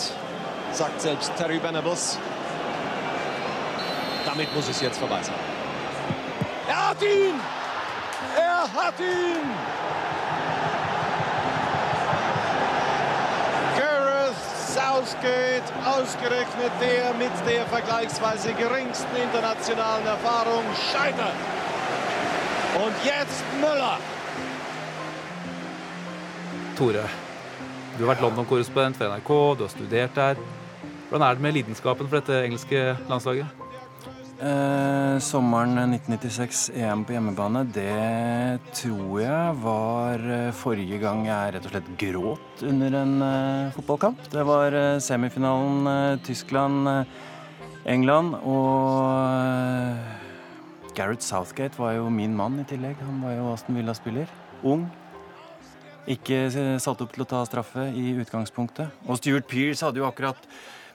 sagt 0.72 1.00
selbst 1.00 1.32
Terry 1.38 1.62
Venables. 1.62 2.18
Damit 4.26 4.54
muss 4.56 4.68
es 4.68 4.82
jetzt 4.82 4.98
vorbei 4.98 5.22
sein. 5.22 5.36
Er 6.68 6.90
hat 6.90 7.02
ihn! 7.04 7.40
Er 8.36 8.62
hat 8.62 9.00
ihn! 9.00 9.50
Gareth 13.78 14.36
Southgate, 14.68 15.72
ausgerechnet 15.86 16.72
der 16.82 17.14
mit 17.14 17.32
der 17.48 17.66
vergleichsweise 17.68 18.54
geringsten 18.54 19.16
internationalen 19.16 20.08
Erfahrung, 20.08 20.64
scheitert. 20.92 21.36
Und 22.84 22.96
jetzt 23.06 23.44
Müller. 23.62 24.00
Tore, 26.80 27.02
du 27.98 28.06
har 28.06 28.14
vært 28.14 28.22
London-korrespondent 28.24 28.96
for 28.96 29.12
NRK, 29.12 29.30
du 29.60 29.66
har 29.66 29.72
studert 29.74 30.14
der. 30.16 30.38
Hvordan 31.10 31.26
er 31.28 31.36
det 31.36 31.44
med 31.44 31.54
lidenskapen 31.58 32.08
for 32.08 32.22
dette 32.22 32.38
engelske 32.46 32.96
landslaget? 33.10 33.50
Eh, 34.40 35.20
sommeren 35.20 35.76
1996, 35.76 36.72
EM 36.80 37.04
på 37.04 37.12
hjemmebane, 37.18 37.66
det 37.76 38.64
tror 38.72 39.20
jeg 39.20 39.58
var 39.60 40.24
eh, 40.24 40.56
forrige 40.56 40.96
gang 41.02 41.28
jeg 41.28 41.52
rett 41.58 41.66
og 41.68 41.74
slett 41.74 41.90
gråt 42.00 42.64
under 42.70 42.96
en 43.02 43.14
eh, 43.28 43.74
fotballkamp. 43.76 44.16
Det 44.32 44.44
var 44.48 44.72
eh, 44.72 45.04
semifinalen 45.04 45.84
eh, 45.98 46.16
Tyskland-England, 46.30 48.40
og 48.40 49.36
eh, 49.36 50.00
Gareth 50.96 51.28
Southgate 51.28 51.76
var 51.76 52.00
jo 52.00 52.08
min 52.08 52.32
mann 52.40 52.56
i 52.64 52.68
tillegg. 52.72 52.96
Han 53.04 53.20
var 53.28 53.36
jo 53.36 53.52
Aston 53.52 53.76
Villa-spiller. 53.76 54.32
Ung. 54.64 54.88
Ikke 56.08 56.48
satt 56.82 57.02
opp 57.04 57.14
til 57.14 57.26
å 57.26 57.30
ta 57.30 57.44
straffe 57.48 57.90
i 57.92 58.14
utgangspunktet. 58.22 58.94
Og 59.08 59.20
Stuart 59.20 59.48
Pears 59.50 59.84
hadde 59.84 60.00
jo 60.00 60.08
akkurat 60.08 60.48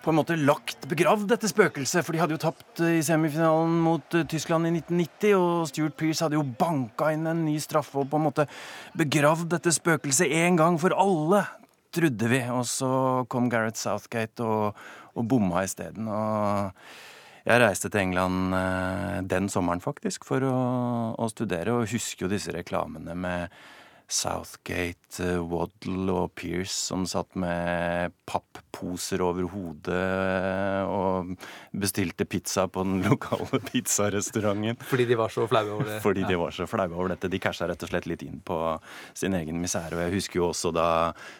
på 0.05 0.13
en 0.13 0.19
måte 0.19 0.37
lagt 0.37 0.85
begravd 0.91 1.29
dette 1.33 1.49
spøkelset. 1.49 2.05
For 2.05 2.15
de 2.15 2.21
hadde 2.21 2.37
jo 2.37 2.43
tapt 2.43 2.83
eh, 2.85 2.99
i 2.99 3.05
semifinalen 3.05 3.79
mot 3.85 4.17
eh, 4.17 4.27
Tyskland 4.29 4.69
i 4.69 4.75
1990, 4.77 5.37
og 5.39 5.69
Stuart 5.71 5.97
Pearce 6.01 6.25
hadde 6.25 6.39
jo 6.39 6.45
banka 6.45 7.11
inn 7.15 7.29
en 7.31 7.45
ny 7.47 7.57
straffe 7.63 8.03
og 8.03 8.11
på 8.13 8.21
en 8.21 8.27
måte 8.27 8.49
begravd 8.99 9.49
dette 9.55 9.73
spøkelset 9.75 10.33
en 10.45 10.61
gang 10.61 10.79
for 10.81 10.97
alle, 10.97 11.45
trodde 11.95 12.31
vi. 12.31 12.43
Og 12.53 12.67
så 12.69 12.91
kom 13.33 13.49
Gareth 13.53 13.81
Southgate 13.81 14.45
og, 14.45 14.85
og 15.15 15.29
bomma 15.31 15.65
isteden. 15.65 16.11
Og 16.11 16.75
jeg 17.45 17.61
reiste 17.61 17.91
til 17.93 18.05
England 18.05 18.59
eh, 18.59 19.23
den 19.31 19.49
sommeren, 19.53 19.83
faktisk, 19.85 20.29
for 20.29 20.45
å, 20.49 20.59
å 21.17 21.31
studere, 21.33 21.79
og 21.79 21.89
husker 21.89 22.27
jo 22.27 22.35
disse 22.35 22.53
reklamene 22.53 23.17
med 23.17 23.57
Southgate, 24.05 25.23
eh, 25.25 25.41
Waddle 25.41 26.13
og 26.13 26.35
Pierce 26.37 26.75
som 26.77 27.07
satt 27.09 27.35
med 27.41 28.13
pappposer 28.29 29.23
over 29.25 29.47
hodet 29.49 30.85
og 30.85 31.33
bestilte 31.73 32.27
pizza 32.29 32.67
på 32.69 32.85
den 32.85 33.01
lokale 33.09 33.61
pizzarestauranten. 33.65 34.77
Fordi 34.85 35.07
de 35.09 35.19
var 35.19 35.33
så 35.33 35.47
flaue 35.49 35.73
over 35.79 35.89
det. 35.89 36.01
Fordi 36.05 36.27
de 36.29 36.39
var 36.41 36.53
så 36.55 36.69
flaue 36.69 36.93
over 36.93 37.15
dette. 37.15 37.31
De 37.33 37.41
casha 37.41 37.69
rett 37.71 37.87
og 37.87 37.93
slett 37.93 38.09
litt 38.11 38.25
inn 38.27 38.43
på 38.45 38.59
sin 39.17 39.37
egen 39.39 39.61
misere. 39.63 39.97
Og 39.97 40.05
jeg 40.05 40.17
husker 40.19 40.41
jo 40.43 40.51
også 40.51 40.75
da 40.77 40.89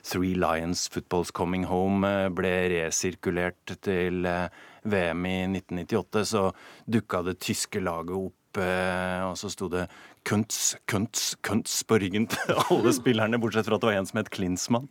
Three 0.03 0.33
Lions 0.39 0.87
Footballs 0.89 1.35
Coming 1.37 1.69
Home 1.69 2.09
eh, 2.09 2.31
ble 2.33 2.55
resirkulert 2.79 3.77
til 3.85 4.25
eh, 4.31 4.49
VM 4.89 5.29
i 5.29 5.37
1998, 5.49 6.25
så 6.29 6.49
dukka 6.89 7.23
det 7.25 7.39
tyske 7.41 7.81
laget 7.81 8.17
opp, 8.19 8.59
og 8.61 9.33
så 9.41 9.49
sto 9.51 9.67
det 9.73 9.87
Kunts, 10.25 10.77
Kuntz, 10.89 11.35
Kuntz 11.45 11.83
på 11.85 11.99
ryggen 12.01 12.27
til 12.33 12.57
alle 12.71 12.95
spillerne, 12.97 13.41
bortsett 13.43 13.69
fra 13.69 13.77
at 13.77 13.85
det 13.85 13.91
var 13.91 13.99
en 13.99 14.09
som 14.09 14.21
het 14.23 14.31
Klinsmann. 14.33 14.89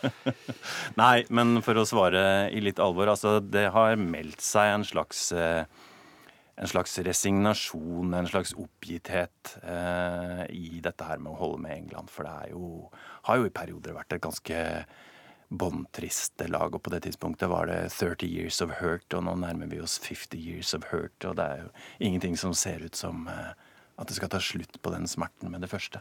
Nei, 1.02 1.26
men 1.28 1.60
for 1.66 1.76
å 1.76 1.84
svare 1.88 2.22
i 2.48 2.62
litt 2.64 2.80
alvor, 2.80 3.12
altså 3.12 3.36
det 3.44 3.66
har 3.74 4.00
meldt 4.00 4.40
seg 4.44 4.72
en 4.78 4.86
slags 4.88 5.28
eh, 5.36 5.68
en 6.60 6.68
slags 6.68 6.98
resignasjon, 6.98 8.14
en 8.14 8.26
slags 8.28 8.52
oppgitthet 8.52 9.54
eh, 9.62 10.42
i 10.52 10.80
dette 10.84 11.06
her 11.08 11.20
med 11.22 11.32
å 11.32 11.38
holde 11.38 11.62
med 11.64 11.76
England. 11.76 12.12
For 12.12 12.28
det 12.28 12.50
jo, 12.52 12.90
har 13.28 13.40
jo 13.40 13.48
i 13.48 13.54
perioder 13.54 13.96
vært 13.96 14.12
et 14.12 14.24
ganske 14.24 14.58
bånntrist 15.48 16.44
lag. 16.52 16.76
Og 16.76 16.82
på 16.84 16.92
det 16.92 17.00
tidspunktet 17.06 17.48
var 17.48 17.70
det 17.70 17.78
30 17.94 18.28
years 18.28 18.60
of 18.60 18.76
hurt, 18.82 19.08
og 19.16 19.24
nå 19.24 19.38
nærmer 19.40 19.72
vi 19.72 19.80
oss 19.80 19.96
50 20.04 20.36
years 20.36 20.74
of 20.76 20.84
hurt. 20.92 21.16
Og 21.24 21.38
det 21.40 21.46
er 21.46 21.64
jo 21.64 21.72
ingenting 22.10 22.36
som 22.36 22.52
ser 22.52 22.84
ut 22.84 22.98
som 22.98 23.24
eh, 23.32 23.54
at 24.00 24.08
det 24.08 24.16
skal 24.16 24.30
ta 24.32 24.40
slutt 24.42 24.78
på 24.80 24.92
den 24.94 25.06
smerten 25.10 25.52
med 25.52 25.60
det 25.60 25.70
første. 25.70 26.00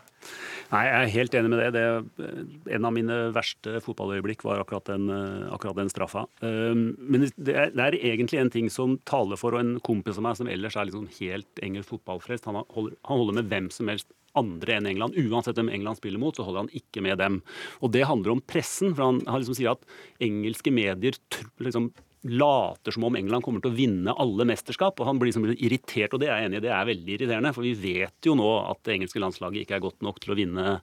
Nei, 0.72 0.86
Jeg 0.88 1.00
er 1.00 1.14
helt 1.16 1.36
enig 1.36 1.52
med 1.52 1.60
det. 1.60 1.72
det 1.76 2.76
en 2.76 2.88
av 2.88 2.94
mine 2.96 3.18
verste 3.36 3.82
fotballøyeblikk 3.84 4.46
var 4.48 4.62
akkurat 4.64 4.88
den, 4.88 5.10
akkurat 5.52 5.76
den 5.76 5.92
straffa. 5.92 6.26
Um, 6.40 6.96
men 7.00 7.28
det 7.36 7.56
er, 7.56 7.74
det 7.76 7.86
er, 7.86 8.00
egentlig 8.14 8.40
en 8.40 8.54
ting 8.54 8.70
som 8.72 8.98
taler 9.10 9.40
for, 9.40 9.54
og 9.54 9.60
en 9.60 9.76
kompis 9.84 10.18
av 10.18 10.26
meg 10.30 10.40
som 10.40 10.48
ellers 10.48 10.78
er 10.80 10.88
liksom 10.88 11.10
helt 11.20 11.64
engelsk 11.66 11.92
fotballfrelst, 11.98 12.48
han 12.48 12.64
holder, 12.72 12.96
han 13.10 13.22
holder 13.22 13.42
med 13.42 13.52
hvem 13.52 13.70
som 13.74 13.92
helst 13.92 14.14
andre 14.38 14.78
enn 14.78 14.88
England. 14.90 15.18
Uansett 15.18 15.58
hvem 15.58 15.72
England 15.74 16.00
spiller 16.00 16.22
mot, 16.22 16.36
så 16.38 16.46
holder 16.46 16.66
han 16.66 16.76
ikke 16.78 17.04
med 17.04 17.20
dem. 17.22 17.42
Og 17.84 17.92
det 17.96 18.08
handler 18.08 18.36
om 18.36 18.44
pressen. 18.46 18.94
for 18.96 19.10
Han, 19.10 19.24
han 19.28 19.42
liksom 19.42 19.58
sier 19.58 19.74
at 19.74 19.84
engelske 20.24 20.72
medier 20.74 21.18
liksom 21.60 21.92
later 22.28 22.92
som 22.92 23.06
om 23.08 23.16
England 23.16 23.46
kommer 23.46 23.64
til 23.64 23.72
å 23.72 23.78
vinne 23.78 24.16
alle 24.20 24.48
mesterskap. 24.48 25.00
og 25.00 25.08
Han 25.08 25.20
blir 25.22 25.32
liksom 25.32 25.48
irritert, 25.54 26.14
og 26.14 26.20
det 26.20 26.30
er 26.30 26.42
jeg 26.42 26.50
enig 26.50 26.60
i. 26.60 26.66
Det 26.66 26.74
er 26.76 26.90
veldig 26.92 27.16
irriterende. 27.16 27.54
For 27.56 27.66
vi 27.66 27.76
vet 27.80 28.28
jo 28.28 28.36
nå 28.40 28.50
at 28.66 28.84
det 28.84 28.98
engelske 28.98 29.24
landslaget 29.24 29.64
ikke 29.64 29.80
er 29.80 29.86
godt 29.86 30.04
nok 30.06 30.20
til 30.24 30.36
å 30.36 30.40
vinne 30.40 30.80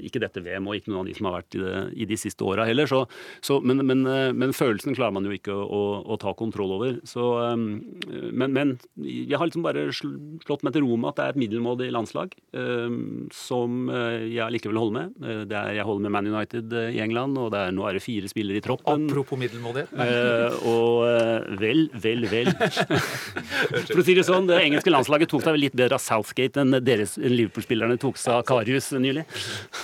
ikke 0.00 0.22
dette 0.22 0.40
VM 0.40 0.68
og 0.68 0.78
ikke 0.78 0.92
noen 0.92 1.02
av 1.02 1.08
de 1.10 1.14
som 1.16 1.28
har 1.28 1.34
vært 1.36 1.56
i, 1.56 1.60
det, 1.62 1.80
i 2.00 2.06
de 2.08 2.18
siste 2.20 2.46
åra 2.46 2.64
heller. 2.68 2.88
Så, 2.88 3.02
så, 3.44 3.58
men, 3.60 3.82
men, 3.84 4.04
men, 4.38 4.54
følelsen 4.56 4.96
klarer 4.96 5.14
man 5.16 5.26
jo 5.28 5.34
ikke 5.36 5.52
å, 5.52 5.66
å, 5.66 5.82
å 6.14 6.18
ta 6.20 6.32
kontroll 6.38 6.74
over. 6.78 6.96
Så, 7.08 7.26
um, 7.52 7.82
men, 8.08 8.54
men, 8.56 8.74
jeg 8.96 9.36
har 9.36 9.48
liksom 9.48 9.66
bare 9.66 9.88
slått 9.92 10.64
meg 10.64 10.74
til 10.76 10.86
ro 10.86 10.96
med 10.96 11.12
at 11.12 11.18
det 11.18 11.26
er 11.26 11.34
et 11.34 11.42
middelmådig 11.42 11.90
landslag 11.94 12.32
um, 12.56 13.28
som 13.36 13.90
uh, 13.92 14.22
jeg 14.24 14.56
likevel 14.56 14.80
holder 14.80 14.98
med. 14.98 15.16
Uh, 15.20 15.42
det 15.48 15.58
er, 15.58 15.74
jeg 15.80 15.88
holder 15.88 16.06
med 16.06 16.16
Man 16.16 16.32
United 16.32 16.76
uh, 16.76 16.88
i 16.88 17.02
England, 17.04 17.36
og 17.40 17.56
er, 17.56 17.74
nå 17.74 17.86
er 17.88 17.98
det 17.98 18.04
fire 18.04 18.30
spillere 18.32 18.62
i 18.62 18.64
troppen. 18.64 19.08
Apropos 19.10 19.40
middelmådighet. 19.40 19.92
Og 20.72 21.58
vel, 21.60 21.86
vel, 22.02 22.26
vel. 22.30 22.50
For 23.92 24.00
å 24.00 24.04
si 24.06 24.16
det 24.16 24.24
sånn, 24.26 24.48
det 24.50 24.60
engelske 24.62 24.92
landslaget 24.92 25.30
tok 25.32 25.44
seg 25.46 25.58
litt 25.60 25.76
bedre 25.78 25.98
av 25.98 26.02
Southgate 26.02 26.62
enn 26.62 26.76
deres 26.84 27.14
Liverpool-spillerne 27.20 27.98
tok 28.00 28.18
seg 28.20 28.38
av 28.38 28.44
Karius 28.48 28.90
nylig. 28.96 29.24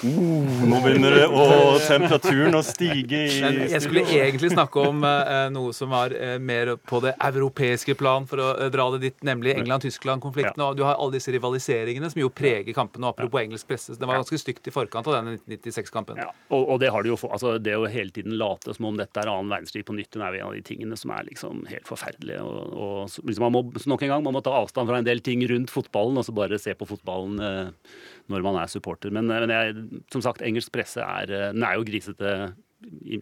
Uh, 0.02 0.64
nå 0.68 0.80
begynner 0.84 1.16
det 1.16 1.26
å 1.28 1.44
temperaturen 1.82 2.58
å 2.58 2.62
stige 2.66 3.24
i 3.28 3.38
Jeg 3.72 3.82
skulle 3.84 4.04
egentlig 4.06 4.52
snakke 4.54 4.84
om 4.90 5.04
uh, 5.06 5.48
noe 5.54 5.74
som 5.76 5.92
var 5.92 6.14
uh, 6.14 6.36
mer 6.40 6.74
på 6.88 7.00
det 7.04 7.14
europeiske 7.28 7.96
plan, 7.98 8.26
for 8.28 8.42
å 8.42 8.68
dra 8.72 8.88
det 8.94 9.02
dit, 9.06 9.18
nemlig 9.26 9.56
England-Tyskland-konflikten. 9.58 10.62
Ja. 10.62 10.70
Og 10.70 10.78
du 10.78 10.84
har 10.86 10.96
alle 10.98 11.18
disse 11.18 11.32
rivaliseringene 11.34 12.10
som 12.12 12.22
jo 12.22 12.30
preger 12.32 12.76
kampene. 12.76 13.10
Apropos 13.12 13.42
engelsk 13.42 13.68
presse. 13.68 13.96
Det 13.98 14.08
var 14.08 14.20
ganske 14.20 14.40
stygt 14.40 14.68
i 14.68 14.74
forkant 14.74 15.08
av 15.08 15.18
denne 15.18 15.36
1996-kampen. 15.38 16.20
Ja. 16.22 16.30
Og, 16.48 16.62
og, 16.62 16.76
det 16.82 16.92
har 16.94 17.04
du 17.04 17.12
jo 17.12 17.18
altså 17.28 17.56
Det 17.62 17.74
å 17.76 17.86
hele 17.90 18.14
tiden 18.14 18.36
late 18.38 18.74
som 18.76 18.88
om 18.88 18.98
dette 18.98 19.20
er 19.20 19.30
annen 19.30 19.50
verdenskrig 19.50 19.84
på 19.88 19.96
nytt, 19.96 20.12
det 20.14 20.24
er 20.24 20.38
jo 20.38 20.44
en 20.44 20.50
av 20.50 20.56
de 20.56 20.62
tingene 20.64 20.77
som 20.98 21.12
er 21.14 21.26
liksom 21.28 21.64
helt 21.70 21.88
forferdelige. 21.88 22.42
Og, 22.44 22.76
og 22.78 23.26
liksom 23.28 23.46
man 23.46 23.54
må, 23.56 23.62
nok 23.90 24.04
en 24.04 24.12
gang, 24.12 24.24
man 24.26 24.36
må 24.36 24.42
ta 24.44 24.54
avstand 24.60 24.90
fra 24.90 25.00
en 25.00 25.08
del 25.08 25.22
ting 25.24 25.42
rundt 25.50 25.72
fotballen, 25.72 26.20
og 26.20 26.26
så 26.26 26.34
bare 26.36 26.60
se 26.62 26.74
på 26.78 26.88
fotballen 26.88 27.38
når 28.28 28.46
man 28.46 28.60
er 28.60 28.70
supporter. 28.70 29.12
Men, 29.14 29.30
men 29.32 29.52
jeg, 29.52 29.74
som 30.14 30.24
sagt, 30.24 30.44
engelsk 30.46 30.72
presse 30.74 31.02
er, 31.02 31.52
den 31.56 31.66
er 31.66 31.78
jo 31.78 31.86
grisete. 31.88 32.38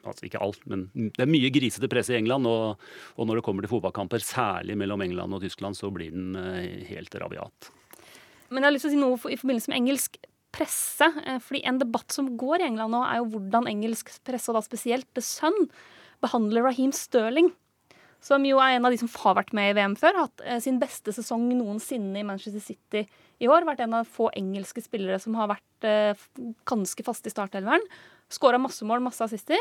Altså 0.04 0.26
ikke 0.26 0.40
alt, 0.44 0.60
men 0.68 0.82
det 0.92 1.22
er 1.24 1.30
mye 1.32 1.48
grisete 1.54 1.88
presse 1.88 2.12
i 2.12 2.18
England. 2.18 2.48
Og, 2.50 2.82
og, 3.16 3.24
når 3.24 3.40
det 3.40 3.46
kommer 3.46 3.64
til 3.64 3.72
fotballkamper, 3.72 4.20
særlig 4.20 4.76
mellom 4.76 5.04
England 5.06 5.32
og 5.32 5.44
Tyskland, 5.46 5.78
så 5.78 5.88
blir 5.94 6.12
den 6.12 6.36
eh, 6.36 6.84
helt 6.90 7.16
rabiat. 7.22 7.70
Men 8.50 8.62
jeg 8.62 8.68
har 8.68 8.74
lyst 8.76 8.86
til 8.86 8.92
å 8.92 8.96
si 8.96 9.00
noe 9.00 9.32
i 9.32 9.38
forbindelse 9.40 9.72
med 9.72 9.80
engelsk 9.80 10.18
presse. 10.56 11.08
Eh, 11.24 11.38
fordi 11.42 11.62
en 11.68 11.80
debatt 11.80 12.14
som 12.14 12.32
går 12.38 12.62
i 12.62 12.68
England 12.70 12.94
nå, 12.94 13.02
er 13.06 13.20
jo 13.20 13.30
hvordan 13.34 13.70
engelsk 13.70 14.12
presse, 14.26 14.50
og 14.50 14.58
da 14.58 14.64
spesielt 14.64 15.08
The 15.16 15.24
Sun, 15.24 15.56
behandler 16.24 16.66
Raheem 16.66 16.92
Sterling 16.94 17.52
som 18.26 18.44
jo 18.46 18.58
er 18.62 18.76
en 18.76 18.86
av 18.86 18.94
de 18.94 18.98
som 19.00 19.10
har 19.22 19.36
vært 19.38 19.52
med 19.56 19.70
i 19.70 19.76
VM 19.76 19.94
før. 19.98 20.22
Hatt 20.24 20.44
eh, 20.44 20.60
sin 20.62 20.80
beste 20.82 21.14
sesong 21.14 21.46
noensinne 21.52 22.20
i 22.20 22.26
Manchester 22.26 22.62
City 22.64 23.04
i 23.42 23.50
år. 23.50 23.66
Vært 23.68 23.84
en 23.84 23.98
av 24.00 24.08
få 24.10 24.30
engelske 24.36 24.82
spillere 24.84 25.20
som 25.22 25.36
har 25.38 25.52
vært 25.52 25.86
eh, 25.86 26.24
ganske 26.68 27.06
fast 27.06 27.28
i 27.28 27.32
startelveren. 27.34 27.84
Skåra 28.32 28.60
masse 28.62 28.86
mål, 28.88 29.04
masse 29.04 29.22
assister. 29.26 29.60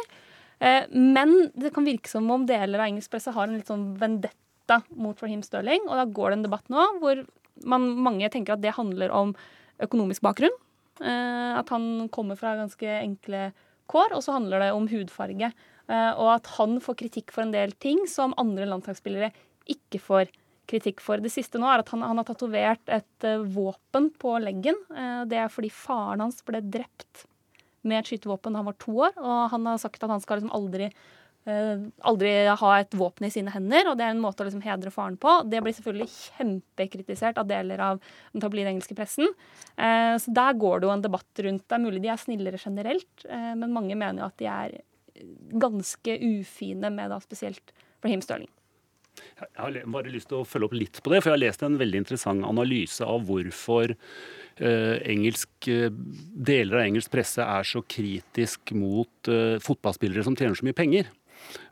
Eh, 0.64 0.88
men 0.96 1.52
det 1.54 1.74
kan 1.76 1.88
virke 1.88 2.10
som 2.10 2.32
om 2.34 2.48
deler 2.50 2.80
av 2.80 2.88
engelsk 2.88 3.14
presse 3.14 3.34
har 3.36 3.50
en 3.50 3.60
litt 3.60 3.70
sånn 3.70 3.92
vendetta 4.02 4.82
mot 4.96 5.20
Raheem 5.22 5.44
Sterling. 5.46 5.86
Og 5.90 6.00
da 6.00 6.08
går 6.10 6.32
det 6.32 6.40
en 6.40 6.48
debatt 6.48 6.74
nå 6.74 6.90
hvor 7.04 7.22
man, 7.70 7.92
mange 8.08 8.32
tenker 8.34 8.56
at 8.56 8.64
det 8.64 8.78
handler 8.80 9.14
om 9.14 9.36
økonomisk 9.84 10.24
bakgrunn. 10.26 10.54
At 10.96 11.68
han 11.74 12.08
kommer 12.16 12.38
fra 12.40 12.54
ganske 12.56 12.88
enkle 12.88 13.50
kår. 13.92 14.16
Og 14.16 14.24
så 14.24 14.38
handler 14.38 14.64
det 14.64 14.70
om 14.72 14.88
hudfarge. 14.88 15.52
Eh, 15.86 16.12
og 16.18 16.32
at 16.40 16.50
han 16.58 16.80
får 16.82 16.98
kritikk 17.04 17.34
for 17.36 17.46
en 17.46 17.54
del 17.54 17.76
ting 17.82 18.06
som 18.10 18.34
andre 18.42 18.68
landslagsspillere 18.70 19.32
ikke 19.72 20.02
får 20.02 20.32
kritikk 20.70 21.02
for. 21.04 21.22
Det 21.22 21.34
siste 21.34 21.62
nå 21.62 21.68
er 21.70 21.84
at 21.84 21.92
han, 21.94 22.04
han 22.06 22.18
har 22.18 22.26
tatovert 22.28 22.90
et 22.90 23.28
uh, 23.28 23.44
våpen 23.54 24.10
på 24.22 24.34
leggen. 24.42 24.78
Uh, 24.90 25.22
det 25.30 25.38
er 25.38 25.52
fordi 25.54 25.70
faren 25.74 26.24
hans 26.26 26.42
ble 26.46 26.64
drept 26.64 27.28
med 27.86 28.00
et 28.00 28.10
skytevåpen 28.10 28.56
da 28.56 28.64
han 28.64 28.72
var 28.72 28.80
to 28.82 28.96
år. 28.98 29.14
Og 29.22 29.52
han 29.54 29.70
har 29.70 29.78
sagt 29.82 30.02
at 30.02 30.10
han 30.10 30.24
skal 30.24 30.42
liksom 30.42 30.56
aldri, 30.58 30.90
aldri 31.46 32.32
ha 32.50 32.70
et 32.80 32.96
våpen 32.98 33.28
i 33.28 33.30
sine 33.30 33.54
hender. 33.54 33.92
Og 33.92 34.00
det 34.00 34.08
er 34.08 34.16
en 34.16 34.24
måte 34.24 34.42
å 34.42 34.48
liksom 34.48 34.64
hedre 34.66 34.90
faren 34.90 35.20
på. 35.22 35.36
Det 35.46 35.62
blir 35.62 35.78
selvfølgelig 35.78 36.10
kjempekritisert 36.16 37.38
av 37.38 37.46
deler 37.52 37.84
av 37.92 38.02
den 38.34 38.42
tabloide 38.42 38.74
engelske 38.74 38.98
pressen. 38.98 39.30
så 39.78 40.34
der 40.42 40.58
går 40.58 40.82
det 40.82 40.90
jo 40.90 40.96
en 40.96 41.06
debatt 41.06 41.44
rundt. 41.46 41.68
Det 41.70 41.78
er 41.78 41.86
mulig 41.86 42.02
de 42.02 42.10
er 42.10 42.24
snillere 42.24 42.64
generelt, 42.66 43.28
men 43.30 43.78
mange 43.78 43.94
mener 43.94 44.24
jo 44.24 44.32
at 44.32 44.42
de 44.42 44.50
er 44.50 44.80
ganske 45.62 46.18
ufine 46.20 46.92
med 46.94 47.12
da 47.14 47.20
spesielt 47.24 47.74
Raheem 48.04 48.24
Sterling. 48.24 48.52
Jeg 49.16 49.48
har 49.56 49.76
bare 49.92 50.12
lyst 50.12 50.28
til 50.32 50.42
å 50.42 50.48
følge 50.48 50.68
opp 50.68 50.76
litt 50.76 51.00
på 51.04 51.12
det, 51.12 51.22
for 51.22 51.32
jeg 51.32 51.38
har 51.38 51.44
lest 51.46 51.64
en 51.64 51.78
veldig 51.80 52.02
interessant 52.04 52.48
analyse 52.48 53.06
av 53.06 53.24
hvorfor 53.28 53.94
eh, 53.94 54.96
engelsk, 55.08 55.52
uh, 55.72 55.88
deler 56.50 56.82
av 56.82 56.88
engelsk 56.90 57.14
presse 57.14 57.44
er 57.44 57.68
så 57.68 57.84
kritisk 57.88 58.74
mot 58.76 59.32
eh, 59.32 59.56
fotballspillere 59.64 60.26
som 60.28 60.36
tjener 60.36 60.60
så 60.60 60.68
mye 60.68 60.78
penger. 60.78 61.12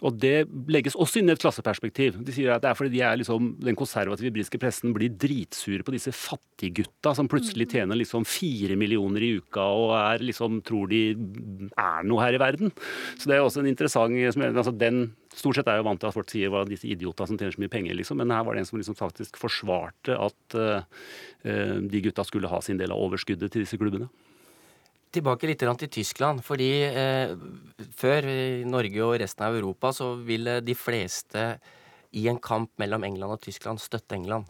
Og 0.04 0.18
Det 0.20 0.46
legges 0.72 0.98
også 1.00 1.22
inn 1.22 1.32
i 1.32 1.34
et 1.34 1.42
klasseperspektiv. 1.42 2.20
De 2.24 2.36
sier 2.36 2.54
at 2.54 2.64
det 2.64 2.72
er 2.72 2.78
fordi 2.78 2.94
de 2.96 3.02
er 3.06 3.18
liksom, 3.20 3.54
den 3.64 3.78
konservative 3.80 4.34
britiske 4.36 4.60
pressen 4.62 4.94
blir 4.96 5.14
dritsure 5.20 5.86
på 5.86 5.96
disse 5.96 6.14
fattiggutta 6.16 7.16
som 7.18 7.30
plutselig 7.32 7.68
mm. 7.70 7.74
tjener 7.74 8.00
liksom 8.00 8.28
fire 8.28 8.78
millioner 8.80 9.26
i 9.26 9.34
uka 9.40 9.64
og 9.64 9.96
er 9.98 10.24
liksom, 10.24 10.62
tror 10.68 10.92
de 10.92 11.04
er 11.14 12.08
noe 12.08 12.24
her 12.24 12.38
i 12.38 12.42
verden. 12.42 12.74
Så 13.18 13.30
det 13.30 13.38
er 13.38 13.46
også 13.46 13.64
en 13.64 13.72
interessant 13.72 14.14
altså 14.14 14.74
den 14.76 15.06
Stort 15.34 15.58
sett 15.58 15.66
er 15.66 15.80
jeg 15.80 15.82
jo 15.82 15.88
vant 15.88 15.98
til 15.98 16.10
at 16.12 16.14
folk 16.14 16.30
sier 16.30 16.52
hva 16.54 16.60
disse 16.68 16.86
idiotene 16.86 17.26
som 17.26 17.38
tjener 17.40 17.56
så 17.56 17.62
mye 17.64 17.72
penger, 17.74 17.96
liksom. 17.98 18.20
Men 18.22 18.30
her 18.36 18.44
var 18.46 18.54
det 18.54 18.62
en 18.62 18.68
som 18.70 18.78
liksom 18.78 18.98
faktisk 19.00 19.40
forsvarte 19.42 20.14
at 20.14 20.58
uh, 20.60 20.84
de 21.90 22.02
gutta 22.06 22.22
skulle 22.28 22.52
ha 22.52 22.60
sin 22.62 22.78
del 22.78 22.94
av 22.94 23.02
overskuddet 23.02 23.50
til 23.50 23.66
disse 23.66 23.80
klubbene. 23.82 24.12
Tilbake 25.14 25.50
litt 25.50 25.62
til 25.64 25.94
Tyskland. 25.94 26.44
Fordi 26.46 26.72
eh, 26.90 27.36
før 27.96 28.28
i 28.30 28.66
Norge 28.66 29.06
og 29.06 29.20
resten 29.22 29.46
av 29.48 29.56
Europa 29.56 29.94
så 29.96 30.14
ville 30.18 30.60
de 30.62 30.76
fleste 30.76 31.54
i 32.14 32.28
en 32.30 32.42
kamp 32.42 32.72
mellom 32.82 33.06
England 33.08 33.38
og 33.38 33.42
Tyskland 33.42 33.82
støtte 33.82 34.18
England. 34.18 34.50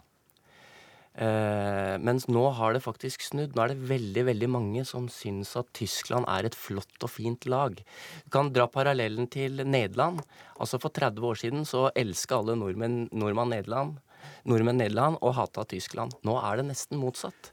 Eh, 1.14 1.94
mens 2.02 2.24
nå 2.26 2.42
har 2.58 2.74
det 2.74 2.82
faktisk 2.82 3.22
snudd. 3.22 3.54
Nå 3.54 3.62
er 3.62 3.72
det 3.72 3.88
veldig 3.90 4.24
veldig 4.30 4.48
mange 4.50 4.82
som 4.88 5.06
syns 5.12 5.52
at 5.60 5.70
Tyskland 5.76 6.26
er 6.30 6.48
et 6.48 6.56
flott 6.58 7.06
og 7.06 7.12
fint 7.12 7.46
lag. 7.46 7.76
Du 7.78 8.32
kan 8.34 8.50
dra 8.54 8.66
parallellen 8.66 9.28
til 9.30 9.62
Nederland. 9.62 10.24
Altså 10.58 10.80
For 10.82 10.90
30 10.90 11.28
år 11.30 11.38
siden 11.38 11.68
så 11.68 11.86
elska 11.94 12.40
alle 12.40 12.58
nordmenn, 12.58 13.06
nordmann 13.14 13.54
Nederland, 13.54 14.00
nordmenn 14.44 14.82
Nederland 14.82 15.20
og 15.22 15.36
hata 15.38 15.64
Tyskland. 15.70 16.18
Nå 16.26 16.34
er 16.42 16.58
det 16.58 16.66
nesten 16.72 16.98
motsatt. 16.98 17.52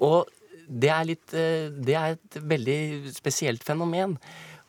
Og 0.00 0.32
det 0.68 0.90
er, 0.90 1.06
litt, 1.08 1.36
eh, 1.36 1.70
det 1.72 1.94
er 1.98 2.16
et 2.16 2.42
veldig 2.54 3.12
spesielt 3.14 3.64
fenomen. 3.66 4.18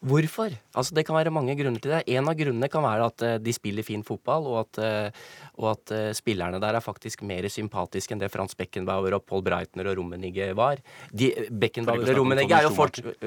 Hvorfor? 0.05 0.53
Altså 0.77 0.93
Det 0.93 1.05
kan 1.07 1.15
være 1.15 1.31
mange 1.33 1.55
grunner 1.57 1.81
til 1.81 1.95
det. 1.95 2.03
En 2.13 2.27
av 2.29 2.35
grunnene 2.37 2.69
kan 2.69 2.83
være 2.83 3.07
at 3.09 3.23
uh, 3.25 3.31
de 3.41 3.53
spiller 3.55 3.85
fin 3.85 4.03
fotball, 4.05 4.45
og 4.51 4.59
at, 4.59 4.79
uh, 4.83 5.29
og 5.57 5.71
at 5.71 5.93
spillerne 6.19 6.59
der 6.61 6.77
er 6.77 6.83
faktisk 6.83 7.23
mer 7.25 7.47
sympatiske 7.49 8.13
enn 8.13 8.21
det 8.21 8.29
Frans 8.29 8.53
Beckenbauer 8.59 9.15
og 9.17 9.23
Paul 9.25 9.41
Breitner 9.45 9.89
og 9.89 9.97
Rummenigge 9.97 10.51
var. 10.57 10.83
De, 11.09 11.31
Beckenbauer 11.49 12.11
og 12.11 12.19
Rummenigge 12.19 12.59
er, 12.59 12.69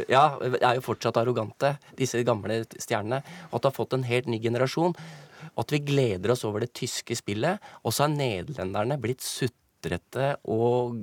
ja, 0.07 0.27
er, 0.61 0.79
jo 0.79 0.85
fortsatt 0.87 1.19
arrogante, 1.19 1.75
disse 1.99 2.23
gamle 2.23 2.61
stjernene. 2.77 3.25
Og 3.49 3.59
at 3.59 3.65
det 3.65 3.73
har 3.73 3.79
fått 3.81 3.99
en 3.99 4.07
helt 4.07 4.31
ny 4.31 4.39
generasjon. 4.45 4.95
Og 5.55 5.65
at 5.65 5.75
vi 5.75 5.83
gleder 5.83 6.35
oss 6.35 6.47
over 6.47 6.63
det 6.63 6.71
tyske 6.79 7.17
spillet. 7.19 7.59
Og 7.83 7.95
så 7.95 8.07
er 8.07 8.15
nederlenderne 8.15 9.01
blitt 9.03 9.25
sutrete 9.25 10.37
og 10.47 11.03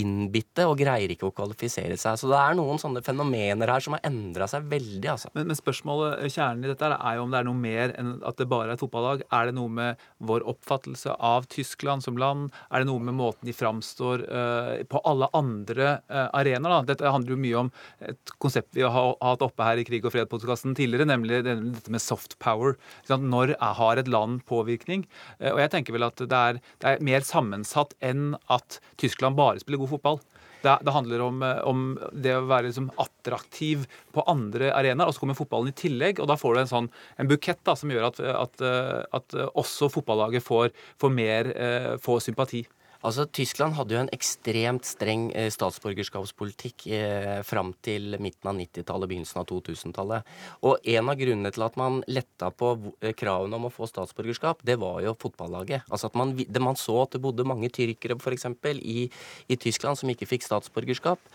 innbitte 0.00 0.64
og 0.68 0.78
greier 0.80 1.12
ikke 1.12 1.28
å 1.28 1.34
kvalifisere 1.34 1.96
seg. 2.00 2.18
Så 2.18 2.30
det 2.30 2.38
er 2.38 2.56
noen 2.58 2.80
sånne 2.80 3.02
fenomener 3.04 3.70
her 3.72 3.84
som 3.84 3.96
har 3.96 4.04
endra 4.08 4.48
seg 4.50 4.66
veldig. 4.70 5.08
altså. 5.14 5.30
Men, 5.36 5.48
men, 5.50 5.58
spørsmålet, 5.58 6.22
eh, 6.22 6.32
kjernen 6.32 6.66
i 6.66 6.70
dette 6.72 6.90
er 6.92 7.18
jo 7.18 7.26
om 7.26 7.32
det 7.32 7.40
er 7.40 7.48
noe 7.48 7.58
mer 7.58 7.94
enn 7.98 8.14
at 8.28 8.38
det 8.40 8.48
bare 8.50 8.70
er 8.70 8.76
et 8.76 8.82
fotballag. 8.82 9.24
Er 9.34 9.48
det 9.48 9.56
noe 9.58 9.72
med 9.72 10.02
vår 10.22 10.46
oppfattelse 10.52 11.16
av 11.18 11.48
Tyskland 11.52 12.04
som 12.04 12.18
land? 12.20 12.50
Er 12.70 12.82
det 12.82 12.90
noe 12.90 13.02
med 13.02 13.16
måten 13.18 13.48
de 13.48 13.56
framstår 13.56 14.24
uh, 14.28 14.72
på 14.88 15.02
alle 15.08 15.28
andre 15.36 15.98
uh, 16.08 16.28
arenaer? 16.38 16.88
Dette 16.88 17.12
handler 17.12 17.34
jo 17.34 17.42
mye 17.42 17.60
om 17.64 17.72
et 18.08 18.34
konsept 18.42 18.72
vi 18.76 18.86
har 18.86 19.16
hatt 19.20 19.44
oppe 19.44 19.66
her 19.66 19.80
i 19.80 19.86
Krig 19.86 20.06
og 20.06 20.14
fred-podkasten 20.14 20.76
tidligere, 20.78 21.08
nemlig 21.10 21.42
dette 21.46 21.92
med 21.92 22.02
soft 22.02 22.38
power. 22.42 22.76
Når 23.08 23.54
har 23.60 24.00
et 24.00 24.10
land 24.10 24.42
påvirkning? 24.48 25.04
Uh, 25.38 25.52
og 25.54 25.62
jeg 25.64 25.74
tenker 25.76 25.96
vel 25.96 26.08
at 26.08 26.22
det 26.22 26.42
er, 26.42 26.62
det 26.82 26.94
er 26.94 27.04
mer 27.04 27.26
sammensatt 27.26 27.96
enn 28.02 28.32
at 28.52 28.80
Tyskland 29.00 29.36
bare 29.38 29.60
spiller 29.62 29.81
god 29.82 29.92
fotball. 29.96 30.22
Det, 30.62 30.76
det 30.86 30.94
handler 30.94 31.24
om, 31.24 31.42
eh, 31.42 31.60
om, 31.66 31.86
det 32.12 32.36
å 32.38 32.44
være 32.46 32.68
liksom 32.68 32.90
attraktiv 33.02 33.86
på 34.14 34.24
andre 34.30 34.70
arenaer. 34.74 35.10
Og 35.10 35.16
så 35.16 35.24
kommer 35.24 35.38
fotballen 35.38 35.72
i 35.72 35.78
tillegg, 35.78 36.22
og 36.22 36.30
da 36.30 36.38
får 36.38 36.54
du 36.54 36.62
en 36.62 36.70
sånn 36.70 36.92
en 37.18 37.30
bukett 37.30 37.62
da, 37.66 37.74
som 37.78 37.90
gjør 37.92 38.10
at, 38.12 38.22
at, 38.22 38.62
eh, 38.66 39.00
at 39.18 39.38
også 39.50 39.90
fotballaget 39.92 40.46
får, 40.46 40.70
får 41.02 41.14
mer 41.14 41.50
eh, 41.56 41.90
får 42.02 42.22
sympati. 42.28 42.62
Altså, 43.02 43.26
Tyskland 43.34 43.74
hadde 43.74 43.96
jo 43.96 44.00
en 44.04 44.12
ekstremt 44.14 44.86
streng 44.86 45.24
eh, 45.34 45.48
statsborgerskapspolitikk 45.50 46.86
eh, 46.94 47.40
fram 47.46 47.72
til 47.82 48.14
midten 48.22 48.52
av 48.52 48.58
90-tallet, 48.60 49.10
begynnelsen 49.10 49.40
av 49.42 49.48
2000-tallet. 49.50 50.30
Og 50.68 50.86
en 50.94 51.10
av 51.10 51.18
grunnene 51.18 51.50
til 51.54 51.66
at 51.66 51.78
man 51.80 51.98
letta 52.06 52.52
på 52.54 52.70
eh, 53.02 53.10
kravene 53.18 53.58
om 53.58 53.66
å 53.66 53.72
få 53.74 53.90
statsborgerskap, 53.90 54.62
det 54.66 54.78
var 54.82 55.02
jo 55.02 55.16
fotballaget. 55.18 55.88
Altså 55.90 56.12
at 56.12 56.18
man, 56.18 56.36
man 56.62 56.78
så 56.78 57.00
at 57.02 57.16
det 57.16 57.22
bodde 57.24 57.48
mange 57.48 57.72
tyrkere 57.74 58.18
f.eks. 58.20 58.46
I, 58.78 59.08
i 59.50 59.58
Tyskland 59.58 59.98
som 59.98 60.10
ikke 60.12 60.30
fikk 60.30 60.46
statsborgerskap. 60.46 61.34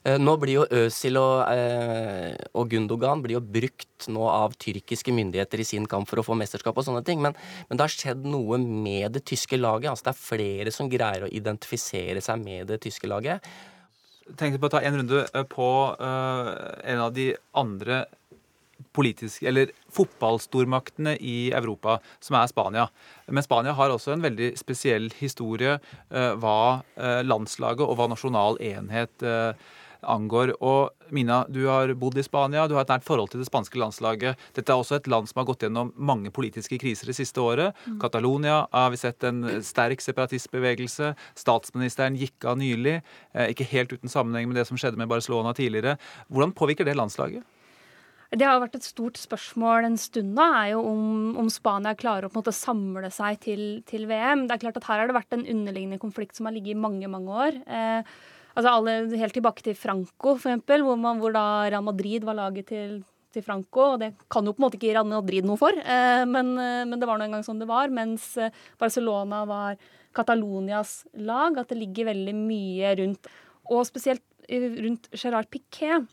Eh, 0.00 0.16
nå 0.16 0.32
blir 0.40 0.54
jo 0.54 0.62
Øzil 0.80 1.18
og, 1.20 1.42
eh, 1.52 2.32
og, 2.54 2.70
Gundogan 2.72 3.20
blir 3.20 3.36
jo 3.36 3.42
brukt 3.44 4.06
nå 4.08 4.24
av 4.32 4.54
tyrkiske 4.56 5.12
myndigheter 5.12 5.60
i 5.60 5.66
sin 5.68 5.84
kamp 5.84 6.08
for 6.08 6.22
å 6.22 6.24
få 6.24 6.36
mesterskap 6.40 6.78
og 6.78 6.86
sånne 6.86 7.02
ting, 7.04 7.20
men, 7.20 7.36
men 7.68 7.76
det 7.76 7.84
har 7.84 7.92
skjedd 7.92 8.22
noe 8.24 8.56
med 8.56 9.12
det 9.12 9.26
tyske 9.28 9.58
laget. 9.60 9.90
Altså 9.90 10.08
det 10.08 10.14
er 10.14 10.22
flere 10.22 10.72
som 10.72 10.88
greier 10.88 11.26
å 11.26 11.28
identifisere 11.28 12.22
seg 12.24 12.40
med 12.40 12.70
det 12.72 12.80
tyske 12.86 13.10
laget. 13.10 13.44
Jeg 14.30 14.38
tenkte 14.40 14.62
på 14.62 14.70
å 14.70 14.72
ta 14.72 14.80
en 14.80 14.96
runde 15.02 15.26
eh, 15.26 15.44
på 15.50 15.68
en 16.00 17.04
av 17.04 17.12
de 17.12 17.34
andre 17.60 18.06
politiske, 18.96 19.44
eller 19.44 19.74
fotballstormaktene 19.92 21.12
i 21.20 21.52
Europa, 21.52 21.98
som 22.24 22.38
er 22.38 22.48
Spania. 22.48 22.86
Men 23.28 23.44
Spania 23.44 23.74
har 23.76 23.92
også 23.92 24.14
en 24.14 24.24
veldig 24.24 24.54
spesiell 24.58 25.10
historie 25.18 25.76
hva 26.08 26.80
landslaget 27.28 27.84
og 27.84 27.98
hva 28.00 28.08
nasjonal 28.10 28.56
enhet 28.64 29.26
uh, 29.26 29.52
angår. 30.02 30.54
Og 30.62 30.90
Mina, 31.10 31.42
du 31.48 31.64
har 31.66 31.92
bodd 31.98 32.18
i 32.18 32.24
Spania, 32.24 32.66
du 32.68 32.76
har 32.76 32.86
et 32.86 32.92
nært 32.92 33.06
forhold 33.06 33.32
til 33.32 33.42
det 33.42 33.48
spanske 33.48 33.78
landslaget. 33.80 34.40
Dette 34.56 34.72
er 34.72 34.80
også 34.80 35.00
et 35.00 35.10
land 35.10 35.30
som 35.30 35.42
har 35.42 35.48
gått 35.48 35.66
gjennom 35.66 35.92
mange 35.96 36.32
politiske 36.34 36.78
kriser 36.80 37.10
det 37.10 37.18
siste 37.18 37.42
året. 37.42 37.76
Mm. 37.86 38.00
Catalonia 38.02 38.64
har 38.72 38.90
vi 38.94 39.00
sett 39.00 39.26
en 39.26 39.44
sterk 39.66 40.02
separatistbevegelse. 40.04 41.14
Statsministeren 41.38 42.18
gikk 42.20 42.46
av 42.46 42.60
nylig, 42.60 43.00
eh, 43.34 43.50
ikke 43.54 43.68
helt 43.72 43.92
uten 43.92 44.12
sammenheng 44.12 44.48
med 44.50 44.60
det 44.60 44.68
som 44.68 44.78
skjedde 44.80 45.00
med 45.00 45.10
Barcelona 45.10 45.54
tidligere. 45.56 45.98
Hvordan 46.30 46.54
påvirker 46.54 46.86
det 46.86 46.96
landslaget? 46.96 47.42
Det 48.30 48.46
har 48.46 48.60
vært 48.62 48.76
et 48.78 48.86
stort 48.86 49.18
spørsmål 49.18 49.88
en 49.88 49.96
stund 49.98 50.36
da, 50.38 50.44
er 50.60 50.68
jo 50.76 50.84
om, 50.86 51.06
om 51.40 51.48
Spania 51.50 51.96
klarer 51.98 52.28
å 52.28 52.30
på 52.30 52.38
en 52.38 52.44
måte 52.44 52.54
samle 52.54 53.08
seg 53.10 53.40
til, 53.42 53.62
til, 53.90 54.06
VM. 54.06 54.44
Det 54.46 54.54
er 54.54 54.62
klart 54.62 54.78
at 54.78 54.86
Her 54.86 55.02
har 55.02 55.10
det 55.10 55.16
vært 55.16 55.34
en 55.34 55.48
underliggende 55.50 55.98
konflikt 55.98 56.38
som 56.38 56.46
har 56.46 56.54
ligget 56.54 56.76
i 56.76 56.78
mange 56.78 57.10
mange 57.10 57.40
år. 57.46 57.58
Eh, 57.66 58.14
Altså 58.56 58.72
alle, 58.72 58.96
Helt 59.20 59.36
tilbake 59.36 59.64
til 59.64 59.78
Franco, 59.78 60.34
for 60.34 60.50
eksempel, 60.50 60.84
hvor, 60.86 60.98
man, 60.98 61.20
hvor 61.22 61.34
da 61.34 61.46
Real 61.68 61.86
Madrid 61.86 62.26
var 62.26 62.38
laget 62.38 62.70
til, 62.72 63.00
til, 63.34 63.44
Franco. 63.46 63.92
og 63.94 64.00
Det 64.02 64.12
kan 64.32 64.46
jo 64.46 64.54
på 64.54 64.62
en 64.62 64.66
måte 64.66 64.78
ikke 64.80 64.94
Real 64.94 65.08
Madrid 65.08 65.46
noe 65.46 65.60
for, 65.60 65.74
eh, 65.74 66.24
men, 66.28 66.54
eh, 66.58 66.84
men, 66.84 66.98
det 66.98 67.08
var 67.08 67.20
nå 67.20 67.28
engang 67.28 67.46
sånn 67.46 67.62
det 67.62 67.70
var. 67.70 67.92
Mens 67.94 68.32
eh, 68.40 68.54
Barcelona 68.80 69.44
var 69.48 69.78
Catalonias 70.16 71.04
lag. 71.14 71.58
At 71.60 71.70
det 71.70 71.78
ligger 71.78 72.10
veldig 72.10 72.34
mye 72.38 72.96
rundt. 73.02 73.30
Og 73.70 73.84
spesielt 73.86 74.24
rundt 74.50 75.06
Gerard 75.14 75.46
Piquet, 75.46 76.08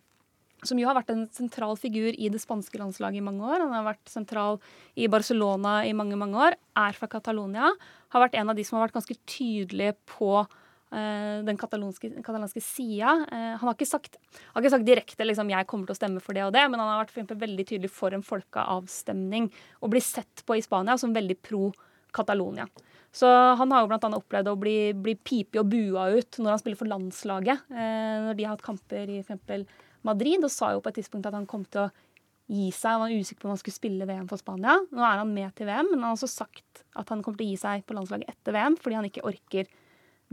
som 0.68 0.78
jo 0.78 0.86
har 0.86 0.98
vært 0.98 1.10
en 1.10 1.24
sentral 1.34 1.74
figur 1.78 2.14
i 2.14 2.30
det 2.30 2.42
spanske 2.42 2.78
landslaget 2.78 3.18
i 3.18 3.26
mange 3.26 3.42
år. 3.46 3.64
Han 3.64 3.74
har 3.74 3.86
vært 3.88 4.12
sentral 4.12 4.60
i 4.98 5.10
Barcelona 5.10 5.80
i 5.88 5.96
mange, 5.98 6.18
mange 6.20 6.38
år. 6.38 6.58
Er 6.78 6.94
fra 6.98 7.10
Catalonia. 7.10 7.72
Har 8.14 8.26
vært 8.28 8.38
en 8.38 8.54
av 8.54 8.58
de 8.58 8.66
som 8.66 8.78
har 8.78 8.86
vært 8.86 9.00
ganske 9.00 9.18
tydelige 9.26 9.98
på 10.14 10.46
Eh, 10.46 10.66
den 10.90 11.58
katalanske 11.60 12.62
sida. 12.64 13.26
Eh, 13.32 13.56
han 13.60 13.66
har 13.68 13.76
ikke 13.76 13.90
sagt, 13.90 14.16
har 14.54 14.62
ikke 14.62 14.72
sagt 14.72 14.88
direkte 14.88 15.26
liksom, 15.26 15.50
'jeg 15.50 15.68
kommer 15.68 15.86
til 15.88 15.96
å 15.96 16.00
stemme 16.00 16.22
for 16.22 16.34
det 16.34 16.44
og 16.44 16.54
det', 16.54 16.70
men 16.70 16.80
han 16.80 16.88
har 16.88 17.06
vært 17.06 17.12
for 17.12 17.36
veldig 17.36 17.66
tydelig 17.68 17.90
for 17.90 18.14
en 18.14 18.24
folkeavstemning 18.24 19.52
og 19.82 19.92
blir 19.92 20.02
sett 20.02 20.44
på 20.46 20.56
i 20.56 20.62
Spania 20.62 20.98
som 20.98 21.14
veldig 21.14 21.42
pro 21.42 21.74
Catalonia. 22.14 22.68
Så 23.12 23.28
han 23.28 23.72
har 23.72 23.82
jo 23.82 23.88
bl.a. 23.88 24.10
opplevd 24.16 24.48
å 24.48 24.60
bli, 24.60 24.94
bli 24.94 25.16
pipet 25.16 25.60
og 25.60 25.70
bua 25.70 26.10
ut 26.14 26.40
når 26.40 26.50
han 26.54 26.60
spiller 26.60 26.78
for 26.78 26.92
landslaget. 26.92 27.64
Eh, 27.72 28.18
når 28.28 28.38
de 28.38 28.44
har 28.44 28.56
hatt 28.56 28.66
kamper 28.66 29.10
i 29.10 29.20
f.eks. 29.20 29.66
Madrid, 30.04 30.44
og 30.44 30.52
sa 30.52 30.72
jo 30.72 30.84
på 30.84 30.90
et 30.90 31.02
tidspunkt 31.02 31.26
at 31.28 31.34
han 31.34 31.48
kom 31.50 31.66
til 31.66 31.88
å 31.88 31.92
gi 32.48 32.70
seg. 32.72 32.94
Han 32.96 33.02
var 33.02 33.16
usikker 33.16 33.42
på 33.42 33.50
om 33.50 33.56
han 33.56 33.60
skulle 33.60 33.76
spille 33.76 34.08
VM 34.08 34.28
for 34.30 34.40
Spania. 34.40 34.78
Nå 34.92 35.04
er 35.04 35.20
han 35.20 35.34
med 35.34 35.56
til 35.58 35.68
VM, 35.68 35.90
men 35.92 36.00
han 36.00 36.12
har 36.12 36.16
også 36.16 36.30
sagt 36.32 36.86
at 36.96 37.10
han 37.12 37.24
kommer 37.24 37.42
til 37.42 37.48
å 37.48 37.52
gi 37.52 37.60
seg 37.60 37.84
på 37.88 37.98
landslaget 37.98 38.32
etter 38.32 38.56
VM 38.56 38.78
fordi 38.80 39.00
han 39.00 39.10
ikke 39.10 39.26
orker 39.28 39.68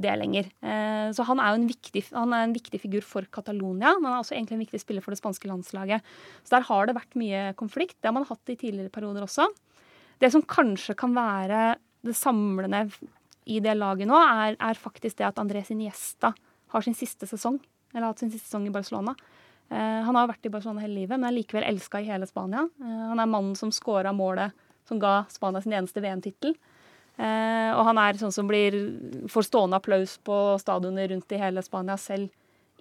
det 0.00 0.14
lenger. 0.18 0.48
Eh, 0.64 1.08
så 1.14 1.26
han 1.28 1.40
er 1.40 1.52
jo 1.52 1.60
en 1.60 1.68
viktig, 1.70 2.02
han 2.14 2.32
er 2.34 2.46
en 2.46 2.54
viktig 2.56 2.80
figur 2.82 3.04
for 3.06 3.26
Catalonia, 3.34 3.94
men 3.98 4.08
han 4.08 4.16
er 4.16 4.22
også 4.24 4.34
egentlig 4.34 4.58
en 4.58 4.64
viktig 4.64 4.80
spiller 4.82 5.04
for 5.04 5.14
det 5.14 5.20
spanske 5.20 5.50
landslaget. 5.50 6.14
Så 6.42 6.56
der 6.56 6.66
har 6.66 6.88
det 6.88 6.96
vært 6.96 7.18
mye 7.20 7.44
konflikt. 7.58 7.96
Det 8.00 8.10
har 8.10 8.16
man 8.16 8.26
hatt 8.28 8.50
i 8.50 8.58
tidligere 8.58 8.92
perioder 8.94 9.26
også. 9.26 9.46
Det 10.22 10.32
som 10.34 10.42
kanskje 10.42 10.96
kan 10.98 11.14
være 11.14 11.76
det 12.04 12.16
samlende 12.18 12.88
i 13.50 13.60
det 13.62 13.76
laget 13.76 14.08
nå, 14.08 14.18
er, 14.18 14.58
er 14.58 14.80
faktisk 14.80 15.20
det 15.20 15.28
at 15.28 15.40
Andrés 15.40 15.70
Iniesta 15.72 16.32
har 16.74 16.84
sin 16.84 16.96
siste 16.96 17.28
sesong, 17.28 17.60
eller 17.92 18.08
har 18.08 18.14
hatt 18.14 18.24
sin 18.24 18.32
siste 18.32 18.48
sesong 18.48 18.66
i 18.68 18.74
Barcelona. 18.74 19.14
Eh, 19.70 20.00
han 20.06 20.16
har 20.18 20.28
vært 20.28 20.48
i 20.48 20.52
Barcelona 20.52 20.82
hele 20.84 21.04
livet, 21.04 21.18
men 21.18 21.28
er 21.28 21.36
likevel 21.38 21.66
elska 21.68 22.02
i 22.02 22.08
hele 22.08 22.26
Spania. 22.28 22.66
Eh, 22.82 23.02
han 23.10 23.20
er 23.20 23.30
mannen 23.30 23.54
som 23.58 23.72
scora 23.72 24.12
målet 24.16 24.54
som 24.88 25.00
ga 25.00 25.22
Spania 25.32 25.62
sin 25.64 25.76
eneste 25.76 26.02
VM-tittel. 26.04 26.56
Eh, 27.14 27.70
og 27.74 27.84
han 27.90 28.00
er 28.02 28.18
sånn 28.18 28.34
som 28.34 28.48
blir, 28.50 28.74
får 29.30 29.46
stående 29.46 29.78
applaus 29.78 30.16
på 30.26 30.38
stadioner 30.62 31.12
rundt 31.12 31.34
i 31.34 31.40
hele 31.40 31.62
Spania, 31.62 31.98
selv 32.00 32.32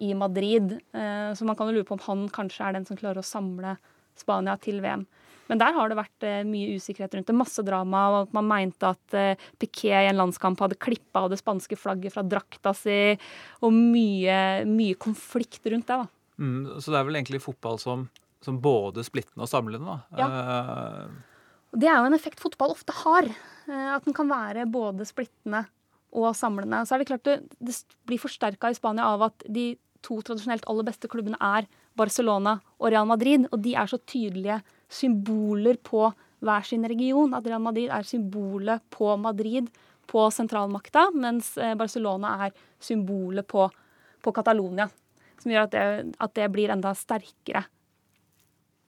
i 0.01 0.13
Madrid. 0.17 0.77
Eh, 0.93 1.33
så 1.37 1.45
man 1.45 1.57
kan 1.57 1.69
jo 1.69 1.77
lure 1.77 1.87
på 1.87 1.97
om 1.97 2.05
han 2.07 2.29
kanskje 2.33 2.65
er 2.65 2.77
den 2.77 2.87
som 2.87 2.97
klarer 2.99 3.21
å 3.21 3.27
samle 3.27 3.77
Spania 4.17 4.57
til 4.61 4.81
VM. 4.83 5.05
Men 5.51 5.59
der 5.59 5.75
har 5.75 5.91
det 5.91 5.99
vært 5.99 6.25
eh, 6.25 6.41
mye 6.47 6.77
usikkerhet 6.79 7.17
rundt 7.17 7.29
det. 7.29 7.35
Masse 7.37 7.65
drama. 7.65 8.03
og 8.09 8.17
at 8.23 8.35
Man 8.37 8.47
mente 8.49 8.93
at 8.95 9.17
eh, 9.17 9.45
Piquet 9.59 10.05
i 10.05 10.09
en 10.09 10.21
landskamp 10.21 10.61
hadde 10.63 10.79
klippa 10.81 11.25
av 11.25 11.33
det 11.33 11.41
spanske 11.41 11.77
flagget 11.77 12.15
fra 12.15 12.23
drakta 12.25 12.73
si. 12.77 12.97
Og 13.61 13.75
mye, 13.75 14.63
mye 14.69 14.97
konflikt 14.97 15.67
rundt 15.69 15.89
det. 15.91 15.99
da. 16.05 16.07
Mm, 16.41 16.79
så 16.81 16.93
det 16.93 16.99
er 16.99 17.05
vel 17.09 17.19
egentlig 17.19 17.43
fotball 17.43 17.77
som, 17.81 18.07
som 18.41 18.57
både 18.63 19.05
splittende 19.05 19.45
og 19.45 19.51
samlende, 19.51 19.93
da? 19.93 20.23
Ja. 20.23 20.29
Uh, 20.31 21.32
det 21.73 21.89
er 21.89 21.97
jo 21.97 22.09
en 22.09 22.17
effekt 22.17 22.41
fotball 22.43 22.75
ofte 22.75 22.93
har. 23.03 23.29
Eh, 23.67 23.89
at 23.95 24.05
den 24.05 24.15
kan 24.15 24.29
være 24.29 24.67
både 24.69 25.07
splittende 25.09 25.65
og 26.13 26.35
samlende. 26.37 26.83
Så 26.85 26.95
er 26.95 27.01
det 27.01 27.09
klart 27.09 27.25
det, 27.25 27.39
det 27.57 27.77
blir 28.07 28.21
forsterka 28.21 28.69
i 28.69 28.77
Spania 28.77 29.07
av 29.09 29.25
at 29.29 29.45
de 29.49 29.73
to 30.03 30.19
tradisjonelt 30.21 30.67
aller 30.69 30.85
beste 30.85 31.09
klubbene 31.09 31.39
er 31.39 31.67
Barcelona 31.97 32.57
og 32.77 32.91
Real 32.91 33.07
Madrid. 33.09 33.47
Og 33.51 33.63
de 33.63 33.75
er 33.79 33.89
så 33.89 33.99
tydelige 33.99 34.59
symboler 34.91 35.79
på 35.81 36.09
hver 36.43 36.67
sin 36.67 36.85
region. 36.89 37.33
At 37.33 37.47
Real 37.47 37.63
Madrid 37.63 37.89
er 37.89 38.05
symbolet 38.07 38.83
på 38.93 39.15
Madrid, 39.17 39.71
på 40.03 40.27
sentralmakta, 40.35 41.07
mens 41.15 41.55
eh, 41.57 41.77
Barcelona 41.79 42.35
er 42.45 42.57
symbolet 42.83 43.47
på, 43.49 43.69
på 44.21 44.35
Catalonia. 44.35 44.89
Som 45.41 45.53
gjør 45.53 45.65
at 45.65 45.73
det, 45.73 45.85
at 46.21 46.35
det 46.37 46.51
blir 46.53 46.73
enda 46.75 46.91
sterkere. 46.95 47.63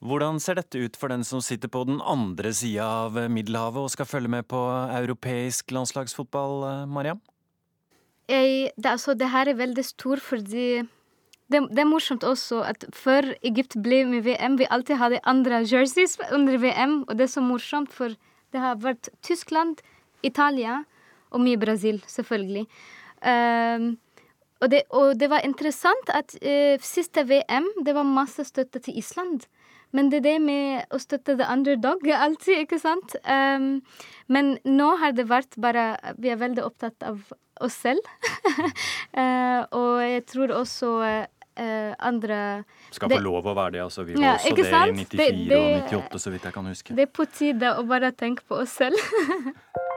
Hvordan 0.05 0.37
ser 0.43 0.59
dette 0.59 0.77
ut 0.77 0.97
for 0.99 1.09
den 1.09 1.23
som 1.25 1.41
sitter 1.41 1.71
på 1.71 1.81
den 1.87 1.97
andre 2.03 2.51
sida 2.53 2.85
av 3.07 3.15
Middelhavet 3.31 3.87
og 3.87 3.93
skal 3.93 4.05
følge 4.09 4.29
med 4.29 4.45
på 4.51 4.59
europeisk 4.99 5.73
landslagsfotball, 5.73 6.59
eh, 6.69 6.83
Mariam? 6.85 7.21
Jeg, 8.29 8.69
det, 8.77 8.91
altså, 8.91 9.15
det 9.17 9.31
her 9.33 9.49
er 9.49 9.57
veldig 9.57 9.85
stor 9.85 10.21
fordi 10.21 10.83
det, 11.51 11.61
det 11.69 11.81
er 11.81 11.89
morsomt 11.89 12.25
også 12.25 12.61
at 12.65 12.85
før 12.93 13.31
Egypt 13.45 13.77
ble 13.81 14.03
med 14.09 14.25
VM, 14.25 14.57
vi 14.57 14.69
alltid 14.69 14.97
hadde 15.01 15.23
andre 15.29 15.61
jerseys 15.65 16.17
under 16.33 16.57
VM, 16.61 17.03
og 17.07 17.17
det 17.17 17.27
er 17.27 17.33
så 17.35 17.43
morsomt, 17.45 17.93
for 17.93 18.13
det 18.53 18.61
har 18.61 18.79
vært 18.81 19.09
Tyskland, 19.25 19.81
Italia 20.25 20.83
og 21.29 21.43
mye 21.45 21.59
Brasil, 21.61 22.01
selvfølgelig. 22.09 22.65
Um, 23.21 23.91
og, 24.61 24.71
det, 24.71 24.81
og, 24.89 25.13
det, 25.19 25.29
var 25.29 25.45
interessant 25.45 26.09
at 26.13 26.33
uh, 26.41 26.81
siste 26.81 27.25
VM, 27.29 27.67
det 27.85 27.93
var 27.93 28.09
masse 28.09 28.45
støtte 28.49 28.81
til 28.81 28.97
Island. 28.97 29.45
Men 29.95 30.11
det 30.11 30.21
er 30.21 30.25
det 30.25 30.39
med 30.43 30.93
å 30.93 30.99
støtte 31.01 31.37
the 31.39 31.47
underdog 31.51 32.03
alltid, 32.25 32.65
ikke 32.65 32.81
sant? 32.81 33.15
Um, 33.23 33.79
men 34.31 34.55
nå 34.67 34.91
har 35.01 35.15
det 35.15 35.27
vært 35.29 35.57
bare 35.61 35.93
Vi 36.19 36.31
er 36.33 36.41
veldig 36.41 36.65
opptatt 36.65 37.05
av 37.05 37.21
oss 37.63 37.77
selv. 37.85 38.03
uh, 39.15 39.63
og 39.79 40.03
jeg 40.03 40.25
tror 40.27 40.55
også 40.57 40.91
uh, 41.05 41.93
andre 42.03 42.39
Skal 42.91 43.13
få 43.13 43.21
lov 43.23 43.47
å 43.47 43.55
være 43.55 43.77
det, 43.77 43.83
altså. 43.85 44.03
Vi 44.07 44.17
var 44.17 44.27
ja, 44.27 44.37
også 44.39 44.55
det 44.59 44.69
sant? 44.71 44.91
i 44.91 45.05
94 45.05 45.15
det, 45.15 45.31
det, 45.49 45.59
og 45.61 45.91
98, 45.95 46.23
så 46.25 46.35
vidt 46.35 46.49
jeg 46.49 46.57
kan 46.59 46.71
huske. 46.73 46.97
Det 46.97 47.07
er 47.07 47.13
på 47.21 47.29
tide 47.31 47.75
å 47.79 47.85
bare 47.87 48.11
tenke 48.15 48.47
på 48.47 48.63
oss 48.65 48.75
selv. 48.81 48.99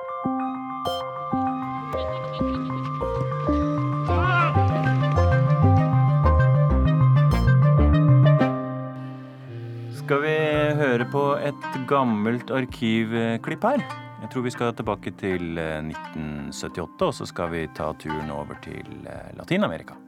Skal 10.08 10.22
vi 10.24 10.36
høre 10.72 11.04
på 11.12 11.22
et 11.44 11.64
gammelt 11.84 12.48
arkivklipp 12.48 13.64
her? 13.68 13.82
Jeg 14.22 14.30
tror 14.32 14.44
vi 14.46 14.52
skal 14.54 14.70
tilbake 14.72 15.10
til 15.20 15.58
1978, 15.60 16.80
eh, 16.80 17.02
og 17.04 17.12
så 17.12 17.26
skal 17.28 17.50
vi 17.52 17.66
ta 17.76 17.90
turen 18.00 18.30
over 18.32 18.56
til 18.64 18.88
eh, 19.04 19.36
Latin-Amerika. 19.36 19.98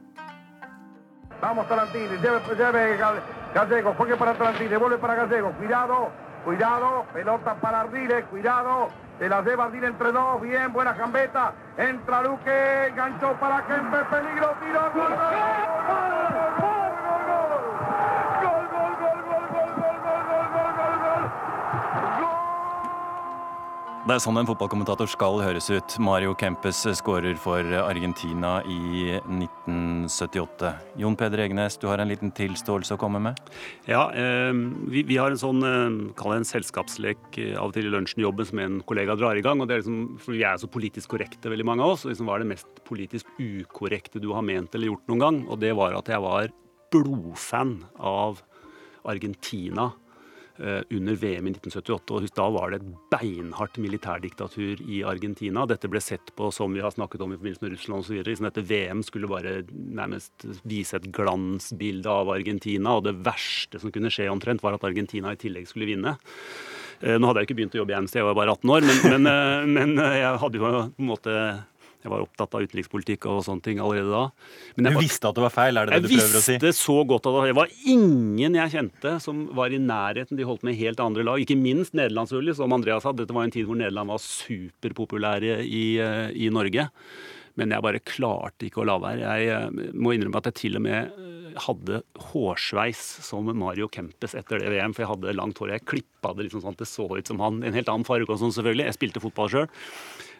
Entra 11.77 12.21
Luque, 12.21 12.87
enganchó 12.89 13.33
para 13.39 13.61
Kempe, 13.67 14.03
peligro, 14.09 14.49
tiro, 14.59 14.83
gol, 14.93 15.13
Det 24.01 24.15
er 24.15 24.21
sånn 24.23 24.39
en 24.41 24.47
fotballkommentator 24.49 25.05
skal 25.13 25.35
høres 25.43 25.67
ut. 25.69 25.95
Mario 26.01 26.31
Kempes 26.33 26.79
skårer 26.97 27.35
for 27.37 27.67
Argentina 27.83 28.55
i 28.65 29.11
1978. 29.19 30.71
Jon 30.97 31.13
Peder 31.19 31.43
Egenes, 31.43 31.77
du 31.77 31.85
har 31.85 32.01
en 32.01 32.09
liten 32.09 32.33
tilståelse 32.33 32.97
å 32.97 32.99
komme 33.01 33.21
med? 33.21 33.37
Ja, 33.85 34.07
eh, 34.09 34.49
vi, 34.89 35.05
vi, 35.05 35.19
har 35.21 35.29
en 35.29 35.37
sånn 35.37 35.61
eh, 35.61 35.99
kall 36.17 36.33
det 36.33 36.39
en 36.41 36.49
selskapslek 36.49 37.37
eh, 37.43 37.53
av 37.53 37.69
og 37.69 37.77
til 37.77 37.91
i 37.91 37.93
lunsjen 37.93 38.25
jobben 38.25 38.49
som 38.49 38.63
en 38.65 38.81
kollega 38.89 39.13
drar 39.21 39.37
i 39.37 39.45
gang. 39.45 39.61
og 39.61 39.69
det 39.69 39.77
er 39.77 39.83
liksom, 39.83 40.17
for 40.17 40.33
Vi 40.33 40.41
er 40.49 40.57
så 40.57 40.73
politisk 40.79 41.13
korrekte, 41.13 41.53
veldig 41.53 41.69
mange 41.69 41.85
av 41.85 41.93
oss. 41.93 42.07
og 42.07 42.15
liksom, 42.15 42.25
Hva 42.25 42.39
er 42.39 42.47
det 42.47 42.51
mest 42.55 42.85
politisk 42.89 43.29
ukorrekte 43.37 44.23
du 44.23 44.31
har 44.33 44.41
ment 44.41 44.73
eller 44.73 44.95
gjort 44.95 45.13
noen 45.13 45.25
gang? 45.27 45.43
Og 45.45 45.61
det 45.61 45.75
var 45.77 46.01
at 46.01 46.09
jeg 46.09 46.25
var 46.25 46.49
blodfan 46.89 47.83
av 48.01 48.41
Argentina 49.05 49.91
under 50.61 51.15
VM 51.17 51.47
i 51.49 51.53
1978. 51.55 52.13
og 52.13 52.27
Da 52.37 52.47
var 52.53 52.71
det 52.71 52.81
et 52.81 52.89
beinhardt 53.09 53.79
militærdiktatur 53.81 54.83
i 54.85 55.01
Argentina. 55.07 55.65
Dette 55.65 55.89
ble 55.89 56.01
sett 56.03 56.33
på 56.37 56.51
som 56.53 56.75
vi 56.75 56.83
har 56.83 56.93
snakket 56.93 57.23
om 57.25 57.33
i 57.33 57.39
forbindelse 57.39 57.65
med 57.65 57.73
Russland 57.73 58.05
osv. 58.05 58.19
Liksom 58.27 58.49
dette 58.49 58.65
VM 58.69 59.01
skulle 59.05 59.31
bare 59.31 59.55
nærmest 59.71 60.45
vise 60.61 60.99
et 60.99 61.09
glansbilde 61.15 62.13
av 62.13 62.29
Argentina. 62.29 62.97
Og 62.99 63.07
det 63.07 63.17
verste 63.25 63.81
som 63.81 63.93
kunne 63.93 64.13
skje 64.13 64.29
omtrent, 64.29 64.61
var 64.61 64.77
at 64.77 64.85
Argentina 64.85 65.33
i 65.33 65.41
tillegg 65.41 65.69
skulle 65.69 65.89
vinne. 65.89 66.17
Eh, 67.01 67.17
nå 67.17 67.27
hadde 67.27 67.41
jeg 67.41 67.49
ikke 67.49 67.57
begynt 67.57 67.75
å 67.75 67.81
jobbe 67.81 67.95
i 67.95 67.97
Amnesty, 67.97 68.19
jeg 68.21 68.27
var 68.27 68.37
bare 68.37 68.53
18 68.53 68.73
år, 68.75 68.85
men, 68.85 68.99
men, 69.09 69.29
eh, 69.31 69.67
men 69.73 69.95
jeg 69.97 70.41
hadde 70.43 70.59
jo 70.59 70.65
på 70.67 70.73
en 70.85 71.09
måte 71.09 71.35
jeg 72.01 72.11
var 72.11 72.23
opptatt 72.23 72.55
av 72.57 72.65
utenrikspolitikk 72.65 73.27
og 73.29 73.43
sånne 73.45 73.65
ting 73.65 73.81
allerede 73.83 74.09
da. 74.09 74.23
Men 74.77 74.89
du 74.89 74.99
visste 75.01 75.29
at 75.29 75.37
det 75.37 75.43
var 75.45 75.53
feil? 75.53 75.77
er 75.77 75.89
det 75.89 75.99
det 75.99 76.07
du 76.07 76.15
prøver 76.15 76.39
å 76.39 76.43
si? 76.43 76.55
Jeg 76.55 76.63
visste 76.63 76.85
så 76.87 76.97
godt 77.07 77.29
at 77.29 77.37
det 77.45 77.57
var 77.57 77.75
ingen 77.93 78.57
jeg 78.57 78.73
kjente 78.75 79.17
som 79.23 79.43
var 79.57 79.73
i 79.73 79.81
nærheten. 79.81 80.39
De 80.39 80.47
holdt 80.47 80.65
med 80.67 80.79
helt 80.79 81.03
andre 81.03 81.25
lag. 81.27 81.43
Ikke 81.43 81.59
minst 81.59 81.93
Nederland, 81.97 82.31
som 82.57 82.73
Andreas 82.77 83.05
sa. 83.05 83.13
Dette 83.13 83.35
var 83.35 83.45
en 83.45 83.53
tid 83.53 83.69
hvor 83.69 83.77
Nederland 83.77 84.13
var 84.13 84.23
superpopulære 84.23 85.61
i, 85.61 85.85
eh, 86.01 86.31
i 86.33 86.49
Norge. 86.53 86.89
Men 87.59 87.73
jeg 87.75 87.83
bare 87.83 88.03
klarte 88.03 88.67
ikke 88.67 88.81
å 88.83 88.87
la 88.87 88.97
være. 89.01 89.27
Jeg 89.27 89.51
eh, 89.53 89.93
må 89.93 90.15
innrømme 90.15 90.41
at 90.41 90.49
jeg 90.51 90.59
til 90.61 90.79
og 90.79 90.85
med 90.85 91.11
eh, 91.11 91.59
hadde 91.67 92.01
hårsveis 92.31 93.01
som 93.27 93.49
Mario 93.57 93.89
Kempes 93.91 94.35
etter 94.39 94.63
det 94.63 94.71
VM. 94.71 94.95
For 94.95 95.05
jeg 95.05 95.11
hadde 95.13 95.37
langt 95.37 95.61
hår. 95.61 95.75
Jeg 95.75 95.87
klippa 95.89 96.33
det 96.35 96.47
liksom 96.47 96.63
sånn 96.63 96.77
at 96.77 96.83
det 96.83 96.89
så 96.89 97.07
ut 97.11 97.31
som 97.31 97.43
han. 97.43 97.61
En 97.67 97.77
helt 97.77 97.91
annen 97.91 98.07
farge 98.07 98.29
og 98.29 98.41
sånn, 98.41 98.55
selvfølgelig. 98.55 98.87
Jeg 98.89 98.99
spilte 98.99 99.23
fotball 99.23 99.51
sjøl. 99.51 99.69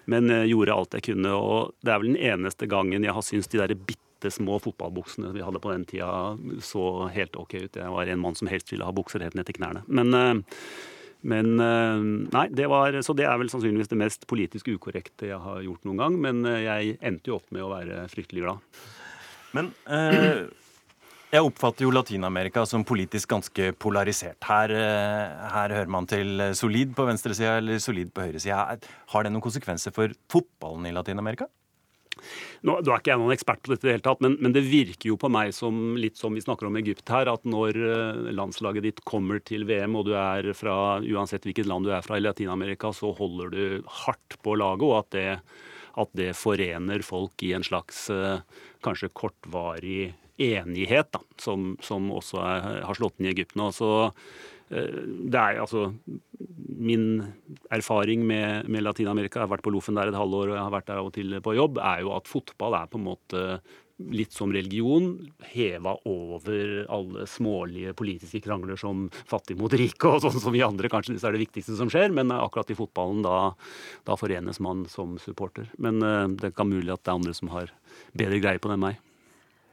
Men 0.09 0.29
eh, 0.31 0.47
gjorde 0.49 0.75
alt 0.75 0.97
jeg 0.97 1.11
kunne. 1.11 1.33
Og 1.35 1.73
det 1.85 1.93
er 1.93 2.01
vel 2.01 2.13
den 2.13 2.23
eneste 2.31 2.69
gangen 2.69 3.05
jeg 3.05 3.15
har 3.15 3.25
syntes 3.25 3.51
de 3.51 3.61
der 3.61 3.75
bitte 3.75 4.31
små 4.33 4.59
fotballbuksene 4.61 5.33
vi 5.33 5.43
hadde 5.45 5.61
på 5.61 5.73
den 5.73 5.85
tida, 5.89 6.37
så 6.61 7.07
helt 7.13 7.37
OK 7.41 7.57
ut. 7.57 7.77
Jeg 7.77 7.93
var 7.95 8.09
en 8.09 8.21
mann 8.21 8.37
som 8.37 8.49
helst 8.51 8.71
ville 8.73 8.85
ha 8.85 8.93
bukser 8.95 9.23
helt 9.25 9.37
ned 9.37 9.49
til 9.49 9.57
knærne. 9.57 9.83
Men, 9.87 10.13
eh, 10.13 10.63
men 11.21 11.53
eh, 11.61 12.07
Nei, 12.33 12.47
det 12.49 12.65
var 12.71 12.95
Så 13.05 13.13
det 13.17 13.27
er 13.29 13.37
vel 13.37 13.51
sannsynligvis 13.53 13.91
det 13.91 13.99
mest 14.01 14.25
politisk 14.29 14.71
ukorrekte 14.73 15.29
jeg 15.29 15.41
har 15.41 15.61
gjort 15.65 15.85
noen 15.85 16.01
gang. 16.05 16.17
Men 16.21 16.41
jeg 16.45 16.97
endte 17.01 17.33
jo 17.33 17.37
opp 17.41 17.53
med 17.53 17.65
å 17.65 17.71
være 17.73 18.07
fryktelig 18.13 18.45
glad. 18.47 18.81
Men 19.55 19.71
eh, 19.91 20.47
jeg 21.31 21.47
oppfatter 21.47 21.85
jo 21.85 21.93
Latin-Amerika 21.95 22.65
som 22.67 22.83
politisk 22.87 23.31
ganske 23.31 23.71
polarisert. 23.79 24.39
Her, 24.47 24.73
eh, 24.75 25.47
her 25.55 25.77
hører 25.77 25.91
man 25.91 26.09
til 26.09 26.43
solid 26.57 26.93
på 26.97 27.07
venstresida 27.07 27.57
eller 27.61 27.79
solid 27.79 28.11
på 28.13 28.27
høyresida. 28.27 28.77
Har 29.13 29.23
det 29.23 29.31
noen 29.31 29.43
konsekvenser 29.43 29.95
for 29.95 30.11
fotballen 30.29 30.87
i 30.87 30.95
Latin-Amerika? 30.95 31.47
Nå, 32.61 32.75
nå, 32.77 32.91
er 32.91 32.99
ikke 32.99 33.13
jeg 33.13 33.21
noen 33.21 33.33
ekspert 33.33 33.61
på 33.63 33.71
dette, 33.73 33.87
det 33.87 33.95
hele 33.95 34.05
tatt, 34.05 34.21
men, 34.23 34.35
men, 34.43 34.53
det 34.53 34.63
virker 34.67 35.09
jo 35.09 35.17
på 35.19 35.29
meg 35.33 35.53
som 35.55 35.95
litt 35.97 36.19
som 36.19 36.35
vi 36.35 36.43
snakker 36.43 36.69
om 36.69 36.77
Egypt 36.81 37.09
her, 37.09 37.31
at 37.31 37.47
når 37.47 37.79
eh, 37.81 38.31
landslaget 38.37 38.85
ditt 38.85 39.01
kommer 39.07 39.41
til 39.43 39.65
VM, 39.69 39.97
og 39.97 40.07
du 40.09 40.13
er 40.19 40.51
fra 40.57 40.75
uansett 41.01 41.47
hvilket 41.47 41.69
land 41.69 41.87
du 41.87 41.93
er 41.95 42.05
fra 42.05 42.19
i 42.19 42.23
Latin-Amerika, 42.23 42.93
så 42.95 43.13
holder 43.17 43.53
du 43.55 43.91
hardt 44.03 44.37
på 44.45 44.55
laget, 44.59 44.85
og 44.85 44.97
at 44.99 45.11
det, 45.17 45.27
at 46.01 46.13
det 46.17 46.31
forener 46.37 47.05
folk 47.05 47.47
i 47.47 47.53
en 47.57 47.65
slags 47.65 48.05
eh, 48.13 48.43
kanskje 48.85 49.13
kortvarig 49.17 50.11
enighet, 50.41 51.11
da, 51.13 51.21
som, 51.41 51.75
som 51.83 52.09
også 52.13 52.41
er, 52.43 52.81
har 52.87 52.97
slått 52.97 53.19
inn 53.19 53.29
i 53.29 53.33
Egypt 53.33 53.57
nå. 53.59 53.69
Så 53.75 53.91
eh, 54.07 54.97
det 55.01 55.37
er 55.37 55.61
altså 55.63 55.91
Min 56.81 57.21
erfaring 57.69 58.25
med, 58.25 58.69
med 58.71 58.83
Latin-Amerika, 58.85 59.39
jeg 59.39 59.45
har 59.45 59.53
vært 59.53 59.65
på 59.67 59.73
Loffen 59.73 59.99
der 59.99 60.09
et 60.09 60.17
halvår 60.17 60.49
og 60.49 60.57
jeg 60.57 60.65
har 60.65 60.73
vært 60.73 60.89
der 60.89 61.01
av 61.01 61.11
og 61.11 61.15
til 61.15 61.37
på 61.43 61.55
jobb, 61.57 61.77
er 61.77 62.01
jo 62.05 62.15
at 62.15 62.29
fotball 62.29 62.77
er 62.79 62.89
på 62.89 62.97
en 62.97 63.09
måte 63.11 63.45
litt 64.09 64.33
som 64.33 64.53
religion, 64.53 65.13
heva 65.51 65.93
over 66.09 66.85
alle 66.91 67.27
smålige 67.29 67.93
politiske 67.97 68.41
krangler 68.43 68.79
som 68.79 69.07
fattig 69.29 69.57
mot 69.59 69.73
rike 69.73 70.09
og 70.09 70.23
sånn 70.23 70.39
som 70.41 70.55
vi 70.55 70.63
andre 70.65 70.89
kanskje 70.91 71.13
syns 71.13 71.27
er 71.27 71.35
det 71.35 71.43
viktigste 71.45 71.77
som 71.77 71.91
skjer, 71.91 72.13
men 72.15 72.33
akkurat 72.33 72.71
i 72.71 72.77
fotballen 72.77 73.21
da, 73.25 73.37
da 74.07 74.17
forenes 74.19 74.61
man 74.63 74.85
som 74.91 75.17
supporter. 75.21 75.69
Men 75.81 76.01
uh, 76.01 76.25
det 76.31 76.53
kan 76.57 76.69
mulig 76.71 76.93
at 76.93 77.03
det 77.03 77.13
er 77.13 77.19
andre 77.19 77.37
som 77.37 77.53
har 77.53 77.73
bedre 78.17 78.41
greie 78.41 78.61
på 78.61 78.71
det 78.71 78.79
enn 78.79 78.85
meg. 78.89 79.01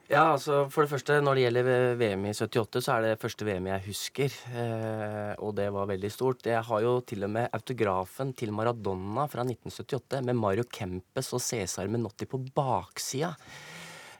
Ja, 0.09 0.22
altså 0.32 0.62
For 0.72 0.86
det 0.86 0.92
første, 0.94 1.18
når 1.20 1.36
det 1.36 1.42
gjelder 1.42 1.66
VM 2.00 2.22
i 2.30 2.30
78, 2.32 2.80
så 2.80 2.94
er 2.94 3.04
det 3.04 3.20
første 3.20 3.44
VM 3.44 3.66
jeg 3.68 3.84
husker. 3.90 4.36
Eh, 4.56 5.32
og 5.44 5.52
det 5.59 5.66
var 5.74 5.90
veldig 5.90 6.11
stort. 6.14 6.46
Jeg 6.48 6.62
har 6.64 6.80
jo 6.80 6.94
til 7.04 7.26
og 7.26 7.34
med 7.34 7.50
autografen 7.52 8.32
til 8.32 8.54
Maradona 8.56 9.26
fra 9.28 9.44
1978 9.44 10.22
med 10.24 10.38
Mario 10.40 10.64
Kempes 10.64 11.28
og 11.36 11.42
Cæsar 11.44 11.90
Menotti 11.92 12.24
på 12.24 12.40
baksida. 12.56 13.34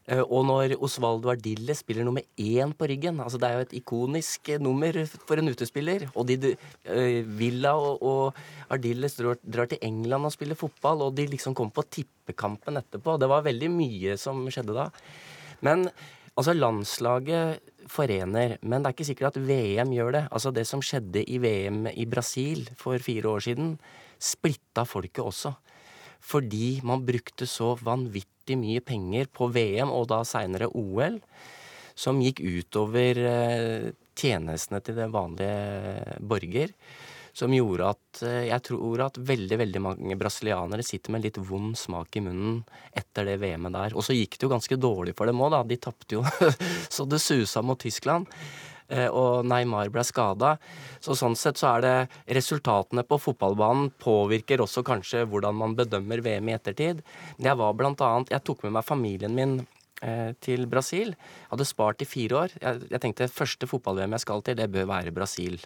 Eh, 0.05 0.20
og 0.20 0.45
når 0.51 0.74
Osvaldo 0.76 1.32
Ardille 1.32 1.72
spiller 1.76 2.05
nummer 2.05 2.26
én 2.36 2.76
på 2.76 2.89
ryggen 2.89 3.20
altså 3.20 3.41
Det 3.41 3.49
er 3.49 3.57
jo 3.57 3.64
et 3.66 3.74
ikonisk 3.80 4.53
nummer 4.61 5.01
for 5.24 5.41
en 5.41 5.49
utespiller. 5.49 6.05
Og 6.14 6.28
de, 6.28 6.53
eh, 6.84 7.24
Villa 7.24 7.72
og, 7.80 8.05
og 8.05 8.45
Ardilles 8.68 9.16
drar, 9.16 9.41
drar, 9.41 9.72
til 9.72 9.80
England 9.80 10.28
og 10.28 10.36
spiller 10.36 10.61
fotball, 10.66 11.09
og 11.09 11.16
de 11.16 11.30
liksom 11.32 11.57
kommer 11.57 11.72
på 11.72 11.89
tippekampen 11.89 12.76
etterpå. 12.76 13.16
Det 13.16 13.32
var 13.32 13.49
veldig 13.49 13.72
mye 13.72 14.20
som 14.20 14.45
skjedde 14.53 14.76
da. 14.76 14.91
Men 15.67 15.89
Altså, 16.39 16.55
landslaget 16.55 17.59
forener, 17.91 18.55
men 18.63 18.83
det 18.85 18.87
er 18.87 18.95
ikke 18.95 19.07
sikkert 19.09 19.35
at 19.35 19.43
VM 19.43 19.91
gjør 19.91 20.13
det. 20.15 20.21
Altså, 20.31 20.53
det 20.55 20.63
som 20.71 20.83
skjedde 20.85 21.25
i 21.27 21.41
VM 21.43 21.89
i 21.91 22.07
Brasil 22.07 22.69
for 22.79 23.03
fire 23.03 23.33
år 23.33 23.43
siden, 23.49 23.73
splitta 24.23 24.85
folket 24.87 25.25
også. 25.25 25.57
Fordi 26.23 26.79
man 26.87 27.03
brukte 27.07 27.47
så 27.47 27.73
vanvittig 27.83 28.55
mye 28.59 28.85
penger 28.87 29.27
på 29.35 29.51
VM, 29.51 29.91
og 29.91 30.07
da 30.13 30.21
seinere 30.27 30.71
OL, 30.79 31.19
som 31.99 32.23
gikk 32.23 32.45
utover 32.45 33.19
eh, 33.19 33.91
tjenestene 34.15 34.79
til 34.85 34.95
den 35.01 35.11
vanlige 35.11 36.19
borger 36.23 36.75
som 37.39 37.55
gjorde 37.55 37.91
at 37.93 38.22
eh, 38.26 38.47
jeg 38.49 38.64
tror 38.66 39.05
at 39.07 39.18
veldig 39.30 39.59
veldig 39.61 39.82
mange 39.84 40.16
brasilianere 40.18 40.86
sitter 40.86 41.14
med 41.14 41.26
litt 41.26 41.39
vond 41.39 41.76
smak 41.78 42.18
i 42.18 42.24
munnen 42.24 42.62
etter 42.97 43.28
det 43.28 43.39
VM-et 43.43 43.76
der. 43.76 43.95
Og 43.95 44.07
så 44.07 44.16
gikk 44.16 44.39
det 44.39 44.49
jo 44.49 44.55
ganske 44.55 44.80
dårlig 44.80 45.14
for 45.18 45.30
dem 45.30 45.43
òg, 45.45 45.53
da. 45.55 45.62
De 45.68 45.78
tapte 45.78 46.18
jo 46.18 46.24
så 46.97 47.07
det 47.07 47.22
susa 47.22 47.62
mot 47.62 47.78
Tyskland. 47.78 48.26
Eh, 48.89 49.07
og 49.07 49.47
Neymar 49.47 49.93
ble 49.93 50.03
skada. 50.07 50.57
Så 51.05 51.14
sånn 51.18 51.36
sett 51.39 51.61
så 51.61 51.76
er 51.76 51.84
det 51.84 52.36
resultatene 52.41 53.05
på 53.07 53.20
fotballbanen 53.20 53.93
påvirker 54.03 54.64
også 54.64 54.82
kanskje 54.86 55.26
hvordan 55.28 55.59
man 55.61 55.76
bedømmer 55.78 56.24
VM 56.24 56.51
i 56.51 56.57
ettertid. 56.57 57.05
Jeg 57.39 57.61
var 57.61 57.76
blant 57.78 58.03
annet 58.03 58.32
Jeg 58.34 58.47
tok 58.49 58.64
med 58.66 58.78
meg 58.78 58.89
familien 58.89 59.36
min 59.36 59.59
eh, 60.03 60.32
til 60.43 60.66
Brasil. 60.66 61.14
Hadde 61.53 61.68
spart 61.68 62.03
i 62.03 62.09
fire 62.09 62.45
år. 62.47 62.59
Jeg, 62.59 62.89
jeg 62.91 63.05
tenkte 63.05 63.30
første 63.30 63.68
fotball-VM 63.70 64.16
jeg 64.16 64.26
skal 64.26 64.47
til, 64.47 64.59
det 64.59 64.72
bør 64.72 64.89
være 64.97 65.14
Brasil. 65.14 65.61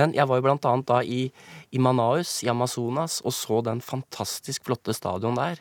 Men 0.00 0.14
jeg 0.16 0.28
var 0.28 0.40
jo 0.40 0.46
blant 0.48 0.68
annet 0.68 0.88
da 0.88 1.00
i, 1.04 1.26
i 1.70 1.82
Manaus 1.82 2.40
i 2.44 2.50
Amazonas 2.52 3.20
og 3.24 3.36
så 3.36 3.60
den 3.66 3.82
fantastisk 3.84 4.64
flotte 4.68 4.96
stadion 4.96 5.38
der. 5.38 5.60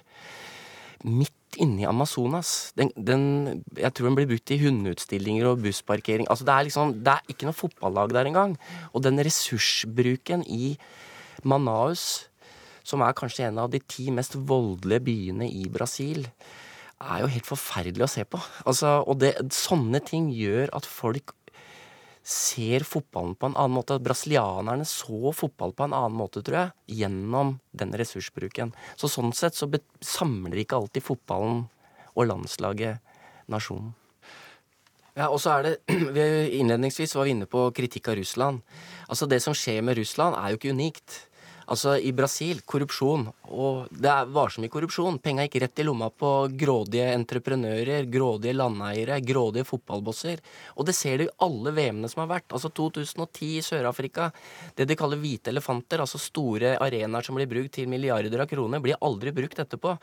Midt 1.04 1.36
inne 1.58 1.84
i 1.84 1.88
Amazonas. 1.90 2.72
Den, 2.78 2.92
den, 2.96 3.24
jeg 3.78 3.92
tror 3.96 4.10
den 4.10 4.18
blir 4.20 4.30
brukt 4.30 4.54
i 4.54 4.60
hundeutstillinger 4.62 5.50
og 5.50 5.64
bussparkering. 5.64 6.30
Altså 6.30 6.46
det 6.48 6.56
er 6.56 6.68
liksom, 6.68 6.96
det 7.04 7.16
er 7.16 7.34
ikke 7.34 7.50
noe 7.50 7.58
fotballag 7.58 8.14
der 8.16 8.30
engang. 8.30 8.56
Og 8.94 9.04
den 9.06 9.22
ressursbruken 9.26 10.46
i 10.46 10.76
Manaus, 11.48 12.30
som 12.86 13.04
er 13.06 13.18
kanskje 13.18 13.48
en 13.48 13.62
av 13.64 13.72
de 13.74 13.82
ti 13.82 14.10
mest 14.14 14.38
voldelige 14.38 15.06
byene 15.08 15.50
i 15.50 15.68
Brasil, 15.72 16.26
er 17.00 17.22
jo 17.24 17.32
helt 17.32 17.48
forferdelig 17.48 18.06
å 18.06 18.12
se 18.12 18.26
på. 18.28 18.40
Altså, 18.68 19.00
og 19.08 19.22
det, 19.22 19.34
sånne 19.56 20.02
ting 20.04 20.28
gjør 20.36 20.74
at 20.76 20.88
folk 20.88 21.32
ser 22.30 22.86
fotballen 22.86 23.34
på 23.36 23.50
en 23.50 23.58
annen 23.58 23.76
måte. 23.80 23.98
At 23.98 24.06
Brasilianerne 24.06 24.86
så 24.88 25.34
fotball 25.34 25.74
på 25.74 25.88
en 25.88 25.96
annen 25.98 26.18
måte, 26.18 26.44
tror 26.46 26.60
jeg, 26.60 27.00
gjennom 27.02 27.56
den 27.72 27.96
ressursbruken. 27.98 28.74
Så 29.00 29.10
sånn 29.10 29.34
sett 29.34 29.58
så 29.58 29.70
samler 30.06 30.62
ikke 30.62 30.78
alltid 30.78 31.06
fotballen 31.06 31.64
og 32.14 32.30
landslaget 32.30 33.02
nasjonen. 33.50 33.96
Ja, 35.18 35.28
og 35.28 35.42
så 35.42 35.58
er 35.58 35.66
det, 35.66 35.74
Innledningsvis 36.60 37.16
var 37.18 37.28
vi 37.28 37.34
inne 37.34 37.50
på 37.50 37.66
kritikk 37.76 38.12
av 38.12 38.20
Russland. 38.22 38.62
Altså 39.10 39.28
Det 39.28 39.42
som 39.44 39.58
skjer 39.58 39.82
med 39.84 39.98
Russland, 40.00 40.38
er 40.38 40.54
jo 40.54 40.62
ikke 40.62 40.76
unikt. 40.78 41.18
Altså, 41.70 41.94
i 42.02 42.10
Brasil, 42.18 42.64
korrupsjon. 42.66 43.28
Og 43.54 43.90
det 43.94 44.14
var 44.34 44.50
så 44.50 44.62
mye 44.64 44.72
korrupsjon. 44.74 45.20
Penga 45.22 45.46
gikk 45.46 45.60
rett 45.62 45.82
i 45.82 45.86
lomma 45.86 46.08
på 46.10 46.32
grådige 46.58 47.12
entreprenører, 47.14 48.08
grådige 48.10 48.56
landeiere, 48.58 49.20
grådige 49.22 49.68
fotballbosser. 49.70 50.42
Og 50.82 50.88
det 50.90 50.96
ser 50.98 51.22
du 51.22 51.28
i 51.28 51.32
alle 51.46 51.74
VM-ene 51.78 52.10
som 52.10 52.24
har 52.24 52.32
vært. 52.34 52.50
Altså 52.58 52.74
2010 52.74 53.52
i 53.60 53.62
Sør-Afrika. 53.66 54.32
Det 54.74 54.90
de 54.90 54.98
kaller 54.98 55.22
hvite 55.22 55.54
elefanter, 55.54 56.02
altså 56.02 56.22
store 56.22 56.74
arenaer 56.82 57.26
som 57.26 57.38
blir 57.38 57.50
brukt 57.52 57.76
til 57.78 57.90
milliarder 57.92 58.42
av 58.42 58.50
kroner, 58.50 58.82
blir 58.82 58.98
aldri 59.06 59.36
brukt 59.36 59.62
etterpå. 59.62 59.96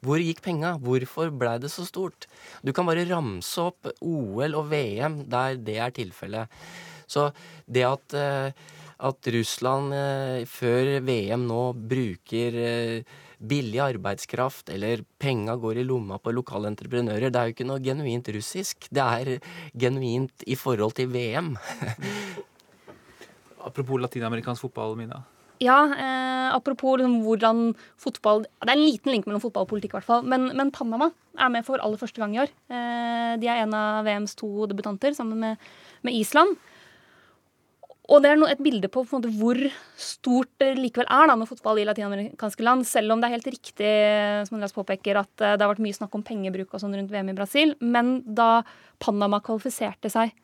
Hvor 0.00 0.24
gikk 0.24 0.40
penga? 0.46 0.78
Hvorfor 0.80 1.34
blei 1.36 1.58
det 1.60 1.72
så 1.74 1.84
stort? 1.84 2.30
Du 2.64 2.72
kan 2.72 2.88
bare 2.88 3.04
ramse 3.10 3.68
opp 3.68 3.92
OL 4.00 4.56
og 4.56 4.70
VM 4.72 5.26
der 5.28 5.60
det 5.60 5.80
er 5.84 5.92
tilfellet. 6.00 6.62
Så 7.10 7.28
det 7.66 7.84
at 7.84 8.14
eh, 8.16 8.68
at 9.00 9.30
Russland 9.32 9.94
eh, 9.96 10.44
før 10.48 10.98
VM 11.06 11.46
nå 11.48 11.60
bruker 11.90 12.58
eh, 12.60 13.18
billig 13.40 13.80
arbeidskraft, 13.80 14.68
eller 14.74 15.04
penga 15.20 15.56
går 15.60 15.80
i 15.80 15.86
lomma 15.88 16.18
på 16.20 16.34
lokale 16.36 16.68
entreprenører. 16.68 17.32
Det 17.32 17.40
er 17.40 17.48
jo 17.48 17.56
ikke 17.56 17.68
noe 17.70 17.80
genuint 17.84 18.28
russisk. 18.36 18.90
Det 18.92 19.04
er 19.04 19.32
genuint 19.72 20.44
i 20.44 20.58
forhold 20.60 20.98
til 20.98 21.08
VM. 21.12 21.54
Apropos 23.68 24.00
latinamerikansk 24.00 24.68
fotball, 24.68 24.96
Mina. 24.98 25.22
Ja, 25.60 25.82
eh, 25.92 26.54
apropos 26.54 26.96
liksom, 26.96 27.18
hvordan 27.20 27.74
fotball 28.00 28.46
Det 28.46 28.70
er 28.70 28.78
en 28.78 28.86
liten 28.86 29.12
link 29.12 29.26
mellom 29.28 29.42
fotball 29.42 29.66
og 29.66 29.72
politikk, 29.74 29.92
i 29.92 29.98
hvert 29.98 30.08
fall. 30.08 30.24
Men, 30.24 30.48
men, 30.56 30.72
Panama 30.72 31.10
er 31.36 31.50
med 31.52 31.66
for 31.66 31.80
aller 31.84 32.00
første 32.00 32.20
gang 32.20 32.34
i 32.34 32.40
år. 32.40 32.52
Eh, 32.72 33.32
de 33.40 33.48
er 33.48 33.64
en 33.64 33.76
av 33.76 34.08
VMs 34.08 34.36
to 34.40 34.66
debutanter, 34.70 35.12
sammen 35.16 35.40
med, 35.40 35.70
med 36.02 36.16
Island. 36.16 36.56
Og 38.10 38.18
det 38.24 38.32
er 38.32 38.40
et 38.48 38.62
bilde 38.62 38.88
på, 38.90 39.04
på 39.06 39.18
måte, 39.20 39.30
hvor 39.38 39.58
stort 40.00 40.50
det 40.58 40.72
likevel 40.80 41.06
er 41.06 41.28
da, 41.30 41.36
med 41.38 41.46
fotball 41.46 41.78
i 41.78 41.84
latinamerikanske 41.86 42.64
land. 42.66 42.86
Selv 42.88 43.14
om 43.14 43.20
det 43.20 43.28
er 43.28 43.36
helt 43.36 43.50
riktig 43.52 43.90
som 44.48 44.56
Andreas 44.56 44.74
påpeker, 44.74 45.20
at 45.20 45.44
eh, 45.44 45.54
det 45.54 45.62
har 45.62 45.70
vært 45.70 45.84
mye 45.84 45.94
snakk 45.94 46.16
om 46.18 46.24
pengebruk 46.26 46.74
og 46.74 46.82
sånn 46.82 46.96
rundt 46.98 47.12
VM 47.14 47.30
i 47.30 47.36
Brasil. 47.38 47.76
Men 47.78 48.18
da 48.26 48.64
Panama 49.02 49.38
kvalifiserte 49.46 50.10
seg 50.10 50.34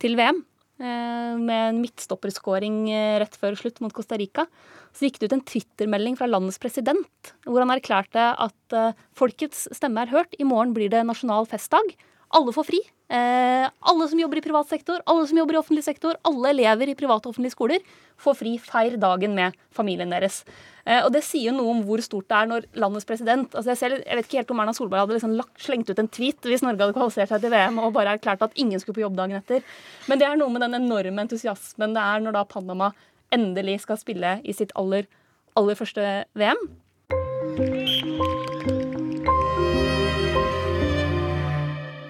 til 0.00 0.14
VM 0.20 0.38
eh, 0.78 1.34
med 1.34 1.64
en 1.64 1.80
midtstopperskåring 1.82 2.84
eh, 2.94 3.16
rett 3.24 3.34
før 3.42 3.58
slutt 3.58 3.82
mot 3.82 3.96
Costa 3.96 4.18
Rica, 4.20 4.46
så 4.94 5.08
gikk 5.08 5.18
det 5.18 5.30
ut 5.32 5.36
en 5.40 5.44
twittermelding 5.50 6.18
fra 6.18 6.30
landets 6.30 6.62
president 6.62 7.34
hvor 7.42 7.64
han 7.64 7.74
erklærte 7.74 8.30
at 8.42 8.78
folkets 9.18 9.66
stemme 9.74 10.02
er 10.02 10.14
hørt. 10.14 10.34
I 10.38 10.46
morgen 10.46 10.74
blir 10.74 10.90
det 10.90 11.02
nasjonal 11.06 11.46
festdag. 11.50 11.94
Alle 12.30 12.52
får 12.54 12.66
fri. 12.68 12.78
Eh, 13.10 13.66
alle 13.90 14.06
som 14.08 14.20
jobber 14.20 14.38
i 14.38 14.42
privat 14.44 14.68
sektor, 14.70 15.00
alle 15.10 15.26
som 15.26 15.38
jobber 15.40 15.56
i 15.56 15.58
offentlig 15.58 15.82
sektor, 15.82 16.14
alle 16.22 16.52
elever 16.52 16.92
i 16.92 16.94
private 16.94 17.26
og 17.26 17.34
offentlige 17.34 17.56
skoler 17.56 17.82
får 18.22 18.36
fri. 18.38 18.52
Feir 18.62 18.94
dagen 19.02 19.34
med 19.34 19.56
familien 19.74 20.14
deres. 20.14 20.44
Eh, 20.84 21.02
og 21.02 21.10
Det 21.12 21.24
sier 21.26 21.50
jo 21.50 21.56
noe 21.56 21.74
om 21.74 21.80
hvor 21.88 22.02
stort 22.06 22.28
det 22.30 22.36
er 22.38 22.50
når 22.52 22.68
landets 22.78 23.08
president 23.08 23.50
altså 23.50 23.72
Jeg, 23.72 23.80
ser, 23.80 23.96
jeg 24.06 24.16
vet 24.16 24.28
ikke 24.28 24.38
helt 24.40 24.52
om 24.54 24.62
Erna 24.62 24.74
Solberg 24.76 25.02
hadde 25.04 25.16
liksom 25.18 25.34
lagt, 25.40 25.58
slengt 25.58 25.90
ut 25.90 25.98
en 25.98 26.08
tweet 26.08 26.46
hvis 26.46 26.62
Norge 26.62 26.84
hadde 26.84 26.96
kvalifisert 26.96 27.34
seg 27.34 27.42
til 27.42 27.54
VM 27.54 27.82
og 27.82 27.94
bare 27.98 28.14
erklært 28.14 28.46
at 28.46 28.54
ingen 28.54 28.80
skulle 28.80 29.00
på 29.00 29.04
jobb 29.04 29.18
dagen 29.18 29.40
etter. 29.40 29.66
Men 30.06 30.22
det 30.22 30.28
er 30.28 30.38
noe 30.38 30.54
med 30.54 30.62
den 30.66 30.78
enorme 30.78 31.26
entusiasmen 31.26 31.98
det 31.98 32.04
er 32.04 32.22
når 32.22 32.38
da 32.38 32.46
Panama 32.46 32.92
endelig 33.34 33.80
skal 33.82 33.98
spille 33.98 34.38
i 34.46 34.54
sitt 34.54 34.74
aller, 34.78 35.10
aller 35.58 35.78
første 35.78 36.06
VM. 36.38 38.09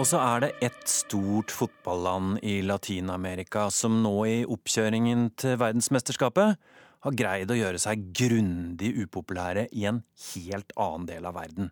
Og 0.01 0.07
så 0.09 0.17
er 0.17 0.39
det 0.41 0.49
ett 0.65 0.89
stort 0.89 1.51
fotballand 1.53 2.39
i 2.41 2.63
Latin-Amerika 2.65 3.67
som 3.69 3.99
nå 4.01 4.15
i 4.25 4.37
oppkjøringen 4.49 5.27
til 5.37 5.59
verdensmesterskapet 5.61 6.57
har 7.05 7.17
greid 7.19 7.53
å 7.53 7.59
gjøre 7.59 7.83
seg 7.83 8.07
grundig 8.17 8.95
upopulære 9.03 9.67
i 9.77 9.85
en 9.91 9.99
helt 10.31 10.73
annen 10.81 11.05
del 11.11 11.29
av 11.29 11.37
verden. 11.37 11.69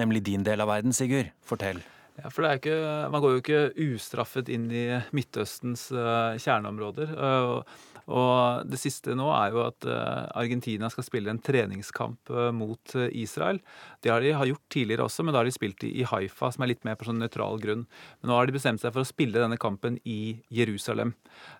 Nemlig 0.00 0.22
din 0.30 0.46
del 0.48 0.64
av 0.64 0.70
verden, 0.72 0.96
Sigurd. 0.96 1.28
Fortell. 1.44 1.82
Ja, 2.16 2.32
for 2.32 2.48
ikke, 2.48 2.78
Man 3.12 3.20
går 3.20 3.36
jo 3.36 3.42
ikke 3.44 3.60
ustraffet 3.90 4.48
inn 4.48 4.70
i 4.72 4.86
Midtøstens 5.12 5.90
uh, 5.92 6.40
kjerneområder. 6.40 7.12
Uh, 7.20 7.97
og 8.08 8.68
det 8.68 8.78
siste 8.80 9.12
nå 9.16 9.26
er 9.36 9.52
jo 9.52 9.62
at 9.66 9.84
eh, 9.84 10.24
Argentina 10.40 10.88
skal 10.92 11.04
spille 11.04 11.32
en 11.32 11.40
treningskamp 11.44 12.32
eh, 12.32 12.50
mot 12.56 12.94
eh, 12.96 13.10
Israel. 13.20 13.60
Det 14.00 14.12
har 14.12 14.24
de 14.24 14.32
gjort 14.32 14.64
tidligere 14.72 15.04
også, 15.04 15.26
men 15.26 15.34
da 15.34 15.42
har 15.42 15.48
de 15.48 15.52
spilt 15.52 15.84
i 15.84 16.06
Haifa, 16.08 16.48
som 16.54 16.64
er 16.64 16.72
litt 16.72 16.88
mer 16.88 16.96
på 16.96 17.08
sånn 17.08 17.20
nøytral 17.20 17.60
grunn. 17.60 17.84
Men 18.20 18.32
nå 18.32 18.38
har 18.38 18.48
de 18.48 18.56
bestemt 18.56 18.80
seg 18.80 18.94
for 18.94 19.04
å 19.04 19.08
spille 19.08 19.36
denne 19.36 19.60
kampen 19.60 20.00
i 20.08 20.38
Jerusalem. 20.54 21.12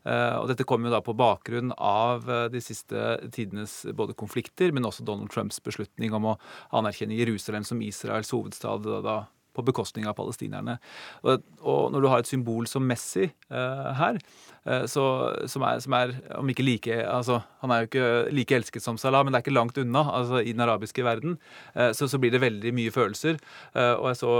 Og 0.08 0.46
dette 0.50 0.64
kommer 0.68 0.88
jo 0.88 0.94
da 0.96 1.00
på 1.04 1.14
bakgrunn 1.18 1.72
av 1.74 2.26
de 2.52 2.60
siste 2.62 3.18
tidenes 3.34 3.80
både 3.96 4.16
konflikter, 4.18 4.72
men 4.74 4.86
også 4.88 5.06
Donald 5.06 5.32
Trumps 5.34 5.60
beslutning 5.64 6.14
om 6.16 6.32
å 6.32 6.38
anerkjenne 6.78 7.18
Jerusalem 7.18 7.66
som 7.66 7.82
Israels 7.84 8.32
hovedstad 8.34 8.88
da 9.04 9.20
på 9.58 9.66
bekostning 9.66 10.06
av 10.08 10.16
palestinerne. 10.18 10.78
Og, 11.24 11.42
og, 11.60 11.88
når 11.92 12.04
du 12.04 12.08
har 12.12 12.22
et 12.22 12.30
symbol 12.30 12.68
som 12.70 12.86
Messi 12.86 13.26
uh, 13.50 13.90
her, 13.98 14.20
uh, 14.68 14.84
så, 14.90 15.04
som, 15.50 15.64
er, 15.66 15.82
som, 15.84 15.96
er, 15.98 16.14
om 16.38 16.52
ikke 16.52 16.66
like 16.66 17.00
altså, 17.02 17.40
Han 17.62 17.72
er 17.74 17.82
jo 17.82 17.88
ikke 17.88 18.08
like 18.34 18.58
elsket 18.58 18.84
som 18.84 18.98
Salah, 19.00 19.24
men 19.24 19.34
det 19.34 19.40
er 19.40 19.46
ikke 19.46 19.56
langt 19.56 19.80
unna 19.80 20.04
altså, 20.20 20.42
i 20.42 20.54
den 20.54 20.64
arabiske 20.64 21.04
verden. 21.06 21.36
Uh, 21.74 21.90
så, 21.96 22.08
så, 22.10 22.20
blir 22.22 22.34
det 22.34 22.42
veldig 22.42 22.72
mye 22.74 22.92
følelser. 22.94 23.38
og 23.78 24.08
jeg 24.10 24.18
så 24.18 24.32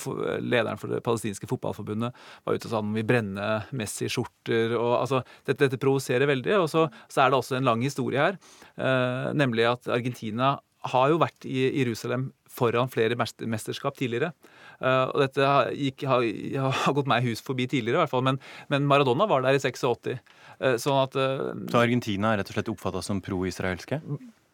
for, 0.00 0.22
lederen 0.40 0.78
for 0.80 0.90
det 0.90 1.02
palestinske 1.04 1.48
fotballforbundet 1.50 2.16
var 2.46 2.56
ute 2.56 2.68
og 2.68 2.72
sa 2.72 2.80
han 2.80 2.94
vil 2.96 3.06
brenne 3.06 3.48
Messi-skjorter. 3.76 4.72
og 4.78 4.94
altså, 5.02 5.22
Dette, 5.46 5.66
dette 5.66 5.80
provoserer 5.80 6.28
veldig. 6.28 6.54
Og 6.62 6.70
så, 6.72 6.86
så, 7.06 7.22
er 7.22 7.30
det 7.30 7.40
også 7.40 7.58
en 7.58 7.68
lang 7.68 7.84
historie 7.84 8.22
her, 8.22 8.38
nemlig 9.36 9.66
at 9.68 9.90
Argentina 9.92 10.56
har 10.92 11.12
jo 11.12 11.20
vært 11.20 11.46
i 11.48 11.68
Jerusalem 11.80 12.28
foran 12.58 12.90
flere 12.92 13.18
mesterskap 13.18 13.98
tidligere. 13.98 14.32
Uh, 14.78 15.06
og 15.12 15.22
dette 15.24 15.52
gikk, 15.78 16.06
har, 16.10 16.26
har, 16.68 16.94
gått 16.98 17.10
meg 17.10 17.26
hus 17.26 17.42
forbi 17.44 17.68
tidligere, 17.70 17.98
i 17.98 18.02
hvert 18.04 18.14
fall, 18.14 18.26
men, 18.26 18.40
men 18.72 18.88
Maradona 18.90 19.28
var 19.30 19.46
der 19.46 19.58
i 19.58 19.62
86. 19.62 20.18
Uh, 20.58 20.74
sånn 20.82 21.00
at 21.04 21.16
uh, 21.18 21.54
Så 21.70 21.80
Argentina 21.80 22.34
er 22.34 22.42
rett 22.42 22.52
og 22.52 22.58
slett 22.58 22.72
oppfatta 22.74 23.04
som 23.04 23.22
pro-israelske? 23.24 24.02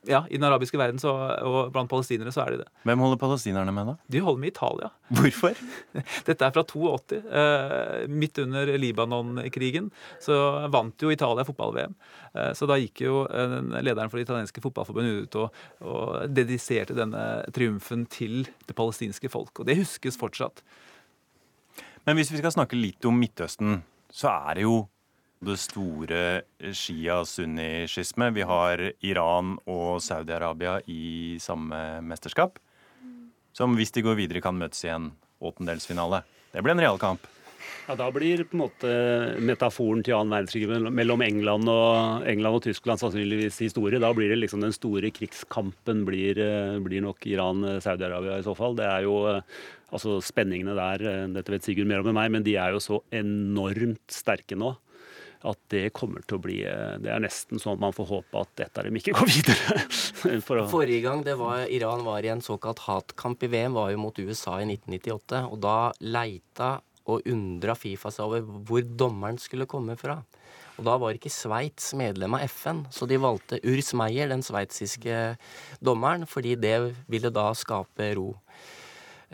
Ja, 0.09 0.21
i 0.31 0.39
den 0.39 0.47
arabiske 0.47 0.79
verden 0.79 1.01
så, 1.01 1.13
og 1.47 1.73
blant 1.75 1.91
palestinere 1.91 2.33
så 2.35 2.45
er 2.45 2.55
de 2.55 2.61
det. 2.63 2.69
Hvem 2.89 3.03
holder 3.05 3.21
palestinerne 3.21 3.75
med, 3.75 3.91
da? 3.91 3.95
De 4.13 4.23
holder 4.25 4.43
med 4.43 4.53
Italia. 4.53 4.91
Hvorfor? 5.19 5.59
Dette 6.29 6.49
er 6.49 6.55
fra 6.55 6.65
82. 6.71 7.21
Eh, 7.41 8.05
midt 8.13 8.41
under 8.45 8.73
Libanon-krigen 8.81 9.91
så 10.23 10.39
vant 10.73 11.05
jo 11.05 11.13
Italia 11.15 11.47
fotball-VM. 11.49 11.97
Eh, 12.35 12.53
så 12.59 12.69
da 12.71 12.79
gikk 12.81 13.05
jo 13.07 13.25
eh, 13.27 13.59
lederen 13.81 14.13
for 14.13 14.21
det 14.21 14.29
italienske 14.29 14.65
fotballforbundet 14.65 15.27
ut 15.27 15.41
og, 15.43 15.61
og 15.85 16.33
dediserte 16.33 16.97
denne 16.97 17.25
triumfen 17.55 18.09
til 18.13 18.43
det 18.69 18.77
palestinske 18.79 19.33
folk. 19.33 19.55
Og 19.61 19.69
det 19.69 19.79
huskes 19.81 20.21
fortsatt. 20.21 20.65
Men 22.05 22.19
hvis 22.19 22.33
vi 22.33 22.41
skal 22.41 22.53
snakke 22.53 22.79
litt 22.79 23.07
om 23.09 23.17
Midtøsten, 23.17 23.81
så 24.13 24.33
er 24.51 24.59
det 24.59 24.67
jo 24.67 24.83
det 25.47 25.59
store 25.63 26.23
shia-sunni-skisme. 26.61 28.31
Vi 28.35 28.47
har 28.49 28.83
Iran 29.05 29.57
og 29.71 30.01
Saudi-Arabia 30.05 30.79
i 30.91 31.37
samme 31.43 32.01
mesterskap. 32.07 32.59
Som 33.55 33.77
hvis 33.79 33.95
de 33.95 34.03
går 34.03 34.19
videre, 34.19 34.43
kan 34.43 34.59
møtes 34.59 34.83
i 34.85 34.91
en 34.91 35.13
åttendelsfinale. 35.45 36.25
Det 36.55 36.63
blir 36.65 36.75
en 36.75 36.83
realkamp. 36.83 37.31
Ja, 37.87 37.95
Da 37.95 38.09
blir 38.13 38.45
på 38.49 38.57
en 38.57 38.63
måte 38.63 38.91
metaforen 39.45 40.03
til 40.05 40.17
annen 40.17 40.33
verdenskrig 40.33 40.91
mellom 40.95 41.23
England 41.25 41.69
og, 41.69 42.25
England 42.29 42.59
og 42.59 42.65
Tyskland 42.65 43.01
sannsynligvis 43.01 43.61
historie. 43.61 44.01
Da 44.01 44.13
blir 44.17 44.33
det 44.33 44.41
liksom 44.41 44.65
den 44.65 44.73
store 44.73 45.11
krigskampen 45.13 46.05
blir, 46.09 46.39
eh, 46.41 46.79
blir 46.81 47.05
nok 47.05 47.27
Iran-Saudi-Arabia 47.29 48.39
i 48.39 48.47
så 48.47 48.57
fall. 48.57 48.77
Det 48.77 48.89
er 48.89 49.05
jo 49.05 49.19
eh, 49.29 49.43
altså 49.93 50.17
spenningene 50.25 50.75
der, 50.75 51.05
eh, 51.05 51.27
dette 51.37 51.53
vet 51.53 51.63
Sigurd 51.63 51.87
mer 51.87 52.01
om 52.01 52.09
enn 52.09 52.17
meg, 52.17 52.33
men 52.33 52.43
de 52.47 52.57
er 52.57 52.73
jo 52.73 52.81
så 52.81 53.03
enormt 53.13 54.09
sterke 54.09 54.57
nå 54.57 54.75
at 55.45 55.61
det 55.73 55.91
kommer 55.97 56.25
til 56.25 56.39
å 56.39 56.43
bli 56.45 56.57
Det 57.05 57.11
er 57.13 57.23
nesten 57.23 57.61
sånn 57.61 57.81
man 57.83 57.95
får 57.95 58.09
håpe 58.09 58.41
at 58.41 58.53
dette 58.61 58.81
er 58.81 58.89
dem 58.89 58.99
ikke 59.01 59.15
går 59.19 59.31
videre. 59.31 59.85
For 60.47 60.63
å, 60.63 60.67
Forrige 60.71 61.03
gang 61.05 61.25
det 61.27 61.37
var, 61.41 61.67
Iran 61.73 62.05
var 62.07 62.25
i 62.25 62.33
en 62.33 62.45
såkalt 62.45 62.85
hatkamp 62.87 63.45
i 63.45 63.51
VM, 63.53 63.77
var 63.77 63.93
jo 63.93 64.01
mot 64.01 64.19
USA 64.19 64.59
i 64.63 64.69
1998. 64.69 65.45
Og 65.51 65.61
da 65.65 65.79
leita 66.01 66.77
og 67.05 67.27
undra 67.29 67.77
Fifa 67.77 68.13
seg 68.15 68.25
over 68.25 68.47
hvor 68.65 68.85
dommeren 68.85 69.41
skulle 69.41 69.69
komme 69.69 69.99
fra. 70.01 70.23
Og 70.75 70.87
da 70.89 70.97
var 70.99 71.15
ikke 71.15 71.31
Sveits 71.31 71.93
medlem 71.99 72.35
av 72.35 72.47
FN, 72.51 72.83
så 72.91 73.07
de 73.07 73.19
valgte 73.23 73.61
Urs 73.63 73.93
Meyer, 73.95 74.31
den 74.33 74.43
sveitsiske 74.43 75.37
dommeren, 75.85 76.27
fordi 76.27 76.57
det 76.59 76.79
ville 77.11 77.31
da 77.35 77.51
skape 77.55 78.11
ro. 78.19 78.33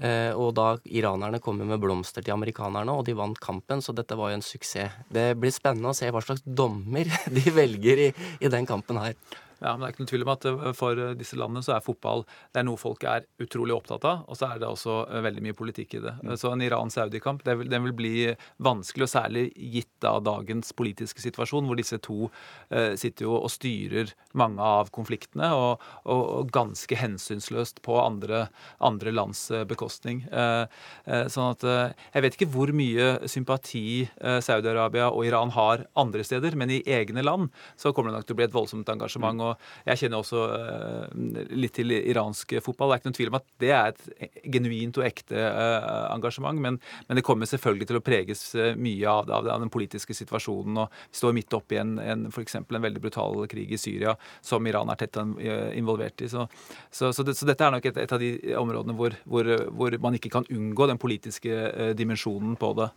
Eh, 0.00 0.32
og 0.32 0.54
da 0.56 0.70
iranerne 0.88 1.42
kommer 1.44 1.68
med 1.68 1.80
blomster 1.82 2.24
til 2.24 2.32
amerikanerne, 2.32 2.94
og 2.96 3.04
de 3.04 3.16
vant 3.18 3.40
kampen, 3.40 3.82
så 3.84 3.92
dette 3.96 4.16
var 4.16 4.32
jo 4.32 4.38
en 4.38 4.46
suksess. 4.46 4.96
Det 5.12 5.34
blir 5.40 5.52
spennende 5.52 5.92
å 5.92 5.96
se 5.96 6.08
hva 6.08 6.22
slags 6.24 6.44
dommer 6.44 7.10
de 7.36 7.44
velger 7.52 8.06
i, 8.08 8.10
i 8.40 8.52
den 8.52 8.68
kampen 8.68 9.00
her. 9.02 9.18
Ja, 9.60 9.74
men 9.74 9.84
det 9.84 9.90
er 9.90 9.94
ikke 9.94 10.04
noe 10.04 10.12
tvil 10.12 10.26
om 10.26 10.32
at 10.34 10.48
eh, 10.48 10.66
For 10.76 11.02
disse 11.20 11.38
landene 11.38 11.64
så 11.64 11.76
er 11.76 11.84
fotball 11.84 12.24
det 12.50 12.62
er 12.62 12.66
noe 12.66 12.80
folk 12.80 13.04
er 13.06 13.26
utrolig 13.42 13.74
opptatt 13.76 14.04
av. 14.08 14.24
Og 14.30 14.38
så 14.38 14.50
er 14.50 14.60
det 14.60 14.68
også 14.68 14.96
eh, 15.06 15.22
veldig 15.24 15.44
mye 15.44 15.56
politikk 15.56 15.98
i 15.98 16.02
det. 16.04 16.14
Så 16.40 16.52
en 16.52 16.64
Iran-Saudi-kamp 16.64 17.44
den 17.46 17.60
vil, 17.60 17.70
den 17.70 17.84
vil 17.86 17.96
bli 17.96 18.14
vanskelig, 18.62 19.06
og 19.06 19.12
særlig 19.12 19.44
gitt 19.54 19.92
da 20.02 20.16
dagens 20.24 20.72
politiske 20.76 21.22
situasjon, 21.22 21.68
hvor 21.68 21.78
disse 21.78 22.00
to 22.02 22.30
eh, 22.70 22.96
sitter 23.00 23.28
jo 23.28 23.36
og 23.38 23.50
styrer 23.52 24.12
mange 24.38 24.64
av 24.64 24.90
konfliktene, 24.94 25.50
og, 25.56 25.84
og, 26.04 26.22
og 26.40 26.52
ganske 26.54 26.96
hensynsløst 26.98 27.82
på 27.86 27.96
andre, 28.00 28.46
andre 28.84 29.14
lands 29.14 29.46
eh, 29.54 29.66
bekostning. 29.68 30.22
Eh, 30.30 30.64
eh, 31.06 31.26
sånn 31.30 31.52
at 31.54 31.66
Jeg 31.70 32.22
vet 32.24 32.36
ikke 32.36 32.50
hvor 32.52 32.70
mye 32.74 33.28
sympati 33.30 34.08
Saudi-Arabia 34.20 35.08
og 35.10 35.24
Iran 35.26 35.52
har 35.54 35.84
andre 35.98 36.24
steder, 36.26 36.56
men 36.58 36.72
i 36.72 36.80
egne 36.86 37.22
land 37.24 37.50
så 37.78 37.92
kommer 37.94 38.10
det 38.10 38.20
nok 38.20 38.28
til 38.28 38.36
å 38.36 38.40
bli 38.40 38.46
et 38.48 38.54
voldsomt 38.54 38.90
engasjement. 38.92 39.40
og 39.40 39.49
jeg 39.86 40.02
kjenner 40.02 40.20
også 40.20 40.44
uh, 40.50 41.46
litt 41.56 41.74
til 41.76 41.94
iransk 41.96 42.56
fotball. 42.64 42.92
Det 42.92 42.96
er 42.96 43.02
ikke 43.02 43.10
noen 43.10 43.18
tvil 43.18 43.32
om 43.32 43.38
at 43.40 43.48
det 43.62 43.72
er 43.76 43.92
et 43.92 44.40
genuint 44.56 45.00
og 45.00 45.06
ekte 45.06 45.36
uh, 45.40 46.06
engasjement, 46.14 46.60
men, 46.60 46.78
men, 47.08 47.18
det 47.18 47.24
kommer 47.26 47.50
selvfølgelig 47.50 47.90
til 47.90 48.00
å 48.00 48.04
preges 48.04 48.44
uh, 48.58 48.72
mye 48.78 49.10
av, 49.10 49.28
det, 49.28 49.36
av, 49.40 49.60
den 49.64 49.72
politiske 49.72 50.16
situasjonen. 50.16 50.82
og 50.84 51.02
Vi 51.10 51.20
står 51.22 51.36
midt 51.36 51.58
oppi 51.58 51.80
en, 51.80 51.96
en, 52.02 52.26
for 52.34 52.46
en 52.46 52.86
veldig 52.88 53.02
brutal 53.02 53.44
krig 53.50 53.74
i 53.74 53.80
Syria 53.80 54.16
som 54.44 54.66
Iran 54.66 54.90
er 54.92 55.00
tett 55.00 55.18
involvert 55.20 56.22
i. 56.24 56.30
Så, 56.30 56.46
så, 56.90 57.12
så, 57.12 57.26
det, 57.26 57.36
så 57.38 57.48
dette 57.48 57.66
er 57.66 57.74
nok 57.76 57.86
et, 57.90 58.00
et, 58.04 58.12
av 58.12 58.22
de 58.22 58.56
områdene 58.58 58.96
hvor, 58.96 59.14
hvor, 59.24 59.54
hvor, 59.74 59.96
man 60.00 60.16
ikke 60.16 60.32
kan 60.32 60.48
unngå 60.50 60.86
den 60.90 61.00
politiske 61.00 61.94
dimensjonen 61.98 62.56
på 62.60 62.74
det. 62.78 62.90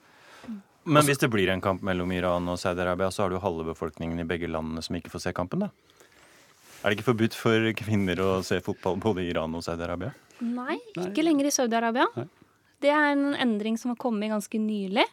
Men 0.84 1.06
hvis 1.08 1.22
det 1.22 1.30
blir 1.32 1.48
en 1.48 1.62
kamp 1.64 1.84
mellom 1.86 2.12
Iran 2.12 2.48
og 2.52 2.60
Saudi-Arabia, 2.60 3.12
så 3.12 3.24
har 3.24 3.32
du 3.32 3.40
halve 3.40 3.70
befolkningen 3.72 4.20
i 4.20 4.28
begge 4.28 4.50
landene 4.52 4.84
som 4.84 4.98
ikke 4.98 5.14
får 5.14 5.28
se 5.28 5.36
kampen, 5.36 5.64
da? 5.64 5.70
Er 6.84 6.92
det 6.92 6.98
ikke 6.98 7.14
forbudt 7.14 7.36
for 7.40 7.70
kvinner 7.80 8.20
å 8.20 8.32
se 8.44 8.58
fotball 8.60 8.98
både 9.00 9.24
i 9.24 9.30
Iran 9.32 9.54
og 9.56 9.64
Saudi-Arabia? 9.64 10.12
Nei, 10.44 10.76
ikke 11.00 11.24
lenger 11.24 11.48
i 11.48 11.54
Saudi-Arabia. 11.56 12.10
Det 12.84 12.92
er 12.92 13.14
en 13.14 13.38
endring 13.40 13.78
som 13.80 13.94
har 13.94 14.00
kommet 14.02 14.34
ganske 14.34 14.60
nylig. 14.60 15.06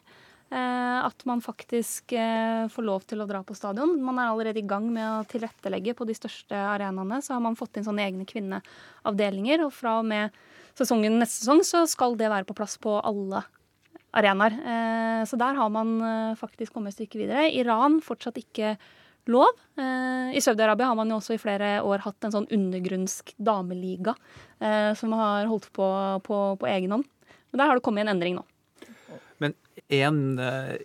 Eh, 0.50 0.98
at 1.06 1.22
man 1.30 1.38
faktisk 1.38 2.10
eh, 2.18 2.66
får 2.74 2.82
lov 2.82 3.04
til 3.06 3.22
å 3.22 3.26
dra 3.30 3.44
på 3.46 3.54
stadion. 3.54 3.92
Man 4.02 4.18
er 4.18 4.32
allerede 4.32 4.58
i 4.58 4.66
gang 4.66 4.88
med 4.90 5.06
å 5.06 5.26
tilrettelegge 5.30 5.94
på 5.94 6.08
de 6.08 6.16
største 6.18 6.58
arenaene. 6.58 7.20
Så 7.22 7.36
har 7.36 7.44
man 7.44 7.58
fått 7.58 7.78
inn 7.78 7.86
sånne 7.86 8.02
egne 8.02 8.26
kvinneavdelinger. 8.26 9.62
Og 9.68 9.70
fra 9.76 10.00
og 10.00 10.08
med 10.10 10.34
sesongen 10.74 11.20
neste 11.22 11.44
sesong 11.44 11.62
så 11.66 11.84
skal 11.90 12.18
det 12.18 12.32
være 12.34 12.48
på 12.50 12.58
plass 12.58 12.74
på 12.82 12.98
alle 12.98 13.44
arenaer. 14.18 14.58
Eh, 14.58 15.22
så 15.30 15.38
der 15.38 15.54
har 15.54 15.70
man 15.70 16.00
faktisk 16.40 16.74
kommet 16.74 16.96
et 16.96 17.04
stykke 17.04 17.22
videre. 17.22 17.46
Iran 17.54 18.02
fortsatt 18.02 18.42
ikke 18.42 18.74
lov. 19.28 19.56
Eh, 19.78 20.36
I 20.36 20.40
Saudi-Arabia 20.40 20.86
har 20.90 20.96
man 20.98 21.10
jo 21.10 21.18
også 21.20 21.36
i 21.36 21.40
flere 21.42 21.80
år 21.86 22.04
hatt 22.04 22.24
en 22.24 22.34
sånn 22.34 22.48
undergrunnsk 22.52 23.34
dameliga 23.36 24.14
eh, 24.60 24.92
som 24.98 25.12
har 25.18 25.48
holdt 25.50 25.70
på, 25.76 25.88
på, 26.26 26.38
på 26.60 26.70
egen 26.70 26.96
hånd. 26.96 27.08
Men 27.50 27.62
der 27.62 27.70
har 27.70 27.78
det 27.78 27.84
kommet 27.84 28.06
en 28.06 28.14
endring 28.14 28.38
nå. 28.38 28.46
Men 29.42 29.56
én 29.90 30.38
eh, 30.40 30.76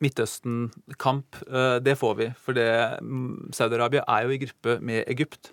Midtøsten-kamp, 0.00 1.42
det 1.84 1.92
får 2.00 2.14
vi. 2.16 2.26
For 2.40 2.56
mm, 2.56 3.50
Saudi-Arabia 3.52 4.00
er 4.08 4.24
jo 4.24 4.32
i 4.32 4.38
gruppe 4.40 4.78
med 4.80 5.04
Egypt. 5.12 5.50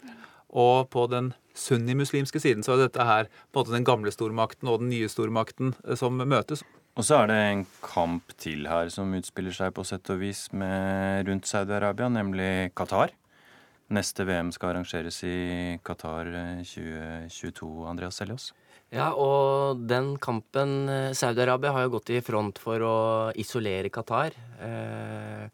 Og 0.47 0.88
på 0.88 1.03
den 1.11 1.34
sunnimuslimske 1.51 2.39
siden 2.39 2.63
så 2.63 2.78
er 2.78 2.86
dette 2.86 3.03
her 3.03 3.28
på 3.28 3.59
en 3.59 3.59
måte 3.59 3.76
den 3.76 3.88
gamle 3.89 4.13
stormakten 4.15 4.72
og 4.72 4.80
den 4.86 4.93
nye 4.93 5.09
stormakten 5.11 5.74
som 5.99 6.15
møtes. 6.24 6.63
Og 6.97 7.05
så 7.05 7.19
er 7.21 7.27
det 7.29 7.37
en 7.37 7.59
kamp 7.83 8.31
til 8.41 8.65
her 8.65 8.87
som 8.89 9.11
utspiller 9.13 9.53
seg 9.53 9.69
på 9.77 9.83
sett 9.85 10.09
og 10.09 10.17
vis 10.17 10.47
med 10.57 11.27
rundt 11.29 11.45
Saudi-Arabia, 11.45 12.07
nemlig 12.09 12.71
Qatar. 12.73 13.13
Neste 13.93 14.25
VM 14.25 14.49
skal 14.51 14.73
arrangeres 14.73 15.21
i 15.23 15.77
Qatar 15.85 16.31
2022, 16.65 17.69
eh, 17.69 17.91
Andreas 17.91 18.17
Seljås. 18.17 18.49
Ja, 18.89 19.11
og 19.13 19.85
den 19.85 20.15
kampen 20.17 20.89
eh, 20.89 21.13
Saudi-Arabia 21.13 21.75
har 21.75 21.85
jo 21.85 21.93
gått 21.99 22.09
i 22.15 22.23
front 22.25 22.57
for 22.57 22.81
å 22.81 22.97
isolere 23.37 23.93
Qatar. 23.93 24.33
Eh, 24.57 25.45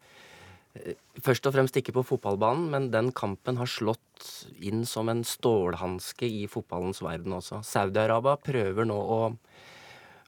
først 1.20 1.44
og 1.44 1.58
fremst 1.58 1.76
ikke 1.76 1.92
på 1.94 2.08
fotballbanen, 2.08 2.70
men 2.72 2.88
den 2.94 3.12
kampen 3.12 3.60
har 3.60 3.68
slått 3.68 4.48
inn 4.64 4.86
som 4.88 5.12
en 5.12 5.20
stålhanske 5.28 6.24
i 6.24 6.46
fotballens 6.48 7.04
verden 7.04 7.36
også. 7.36 7.60
Saudi-Arabia 7.68 8.40
prøver 8.40 8.88
nå 8.88 8.96
å 8.96 9.20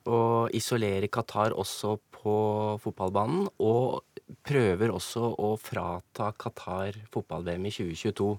å 0.07 0.47
isolere 0.55 1.11
Qatar 1.13 1.55
også 1.57 1.97
på 2.15 2.37
fotballbanen, 2.83 3.49
og 3.63 4.05
prøver 4.47 4.93
også 4.95 5.33
å 5.43 5.55
frata 5.61 6.33
Qatar 6.39 6.99
fotball-VM 7.13 7.69
i 7.69 7.75
2022. 7.75 8.31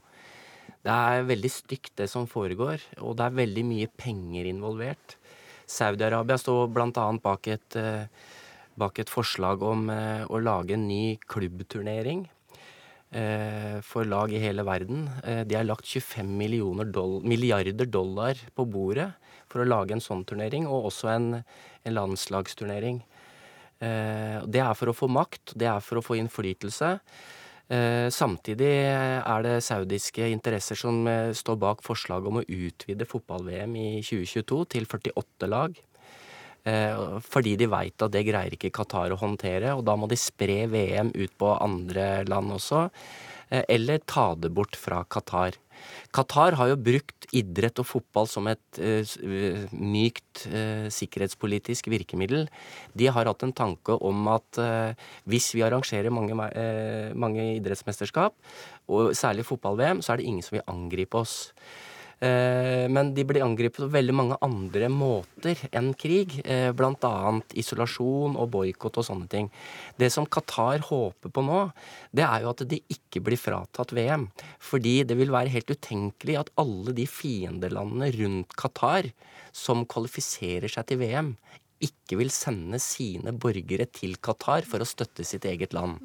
Det 0.87 0.93
er 0.93 1.27
veldig 1.27 1.51
stygt, 1.51 1.93
det 1.99 2.07
som 2.11 2.27
foregår, 2.29 2.81
og 3.01 3.17
det 3.19 3.27
er 3.27 3.39
veldig 3.41 3.65
mye 3.67 3.91
penger 3.99 4.47
involvert. 4.47 5.17
Saudi-Arabia 5.67 6.37
står 6.39 6.71
bl.a. 6.71 7.05
Bak, 7.23 7.49
et, 7.51 7.75
eh, 7.75 8.07
bak 8.79 8.99
et 9.03 9.11
forslag 9.11 9.63
om 9.67 9.89
eh, 9.91 10.23
å 10.31 10.39
lage 10.39 10.77
en 10.77 10.87
ny 10.87 11.17
klubbturnering 11.27 12.23
eh, 13.11 13.79
for 13.83 14.07
lag 14.07 14.31
i 14.31 14.39
hele 14.39 14.63
verden. 14.67 15.09
De 15.43 15.59
har 15.59 15.67
lagt 15.67 15.87
25 15.91 16.87
doll 16.95 17.19
milliarder 17.27 17.91
dollar 17.91 18.39
på 18.55 18.67
bordet 18.67 19.11
for 19.51 19.63
å 19.63 19.67
lage 19.67 19.95
en 19.95 20.03
sånn 20.03 20.25
turnering, 20.27 20.67
og 20.67 20.91
også 20.91 21.11
en, 21.13 21.27
en 21.39 21.97
landslagsturnering. 21.97 23.01
Eh, 23.79 24.37
det 24.45 24.63
er 24.63 24.77
for 24.77 24.91
å 24.91 24.95
få 24.97 25.09
makt, 25.11 25.55
det 25.55 25.69
er 25.71 25.83
for 25.83 25.99
å 25.99 26.05
få 26.05 26.17
innflytelse. 26.19 26.95
Eh, 27.67 28.07
samtidig 28.15 28.69
er 28.87 29.43
det 29.43 29.57
saudiske 29.65 30.29
interesser 30.31 30.79
som 30.79 31.01
eh, 31.11 31.33
står 31.35 31.57
bak 31.59 31.83
forslaget 31.83 32.29
om 32.29 32.39
å 32.39 32.45
utvide 32.47 33.07
fotball-VM 33.09 33.75
i 33.75 33.89
2022 33.99 34.61
til 34.71 34.87
48 34.87 35.49
lag. 35.51 35.75
Eh, 36.67 37.01
fordi 37.23 37.57
de 37.59 37.67
veit 37.71 38.03
at 38.03 38.13
det 38.13 38.23
greier 38.27 38.55
ikke 38.55 38.71
Qatar 38.75 39.11
å 39.11 39.19
håndtere, 39.19 39.75
og 39.75 39.83
da 39.87 39.97
må 39.99 40.07
de 40.07 40.19
spre 40.19 40.65
VM 40.71 41.11
ut 41.15 41.35
på 41.39 41.51
andre 41.59 42.23
land 42.27 42.55
også. 42.55 42.87
Eh, 43.49 43.63
eller 43.67 44.03
ta 44.05 44.33
det 44.35 44.51
bort 44.53 44.77
fra 44.79 45.03
Qatar. 45.09 45.57
Qatar 46.15 46.55
har 46.57 46.71
jo 46.71 46.79
brukt 46.79 47.27
idrett 47.35 47.79
og 47.81 47.85
fotball 47.85 48.29
som 48.29 48.47
et 48.49 48.79
uh, 48.81 49.67
mykt 49.75 50.47
uh, 50.49 50.87
sikkerhetspolitisk 50.93 51.89
virkemiddel. 51.91 52.47
De 52.97 53.09
har 53.13 53.29
hatt 53.29 53.45
en 53.45 53.53
tanke 53.55 53.97
om 54.01 54.29
at 54.31 54.61
uh, 54.61 54.95
hvis 55.29 55.51
vi 55.53 55.65
arrangerer 55.67 56.13
mange, 56.13 56.33
mange 57.17 57.49
idrettsmesterskap, 57.59 58.33
og 58.87 59.13
særlig 59.17 59.45
fotball-VM, 59.47 60.01
så 60.01 60.13
er 60.13 60.21
det 60.21 60.29
ingen 60.31 60.45
som 60.45 60.57
vil 60.57 60.65
angripe 60.71 61.19
oss. 61.19 61.51
Eh, 62.19 62.89
Men 62.89 63.13
de 63.13 63.23
blir 63.27 63.43
angrepet 63.45 63.83
på 63.83 63.89
veldig 63.93 64.15
mange 64.15 64.37
andre 64.41 64.89
måter 64.89 65.59
enn 65.71 65.91
krig. 65.93 66.39
Bl.a. 66.41 66.73
Blant 66.77 67.05
annet 67.05 67.53
isolasjon 67.57 68.37
og 68.39 68.49
boikott 68.55 68.97
og 68.97 69.05
sånne 69.05 69.29
ting. 69.29 69.51
Det 69.99 70.09
som 70.13 70.25
Qatar 70.25 70.81
håper 70.87 71.33
på 71.33 71.43
nå, 71.45 71.67
det 72.15 72.25
er 72.25 72.45
jo 72.45 72.53
at 72.53 72.65
de 72.69 72.81
ikke 72.93 73.21
blir 73.25 73.37
fratatt 73.37 73.93
VM. 73.93 74.29
Fordi 74.59 75.03
det 75.07 75.17
vil 75.19 75.33
være 75.33 75.53
helt 75.53 75.69
utenkelig 75.73 76.39
at 76.41 76.53
alle 76.57 76.95
de 76.97 77.05
fiendelandene 77.09 78.09
rundt 78.17 78.57
Qatar 78.57 79.11
som 79.53 79.85
kvalifiserer 79.89 80.69
seg 80.71 80.89
til 80.89 81.01
VM, 81.01 81.35
ikke 81.83 82.17
vil 82.19 82.31
sende 82.33 82.79
sine 82.81 83.33
borgere 83.37 83.85
til 83.93 84.15
Qatar 84.23 84.65
for 84.67 84.81
å 84.81 84.87
støtte 84.87 85.25
sitt 85.27 85.45
eget 85.49 85.75
land. 85.77 85.99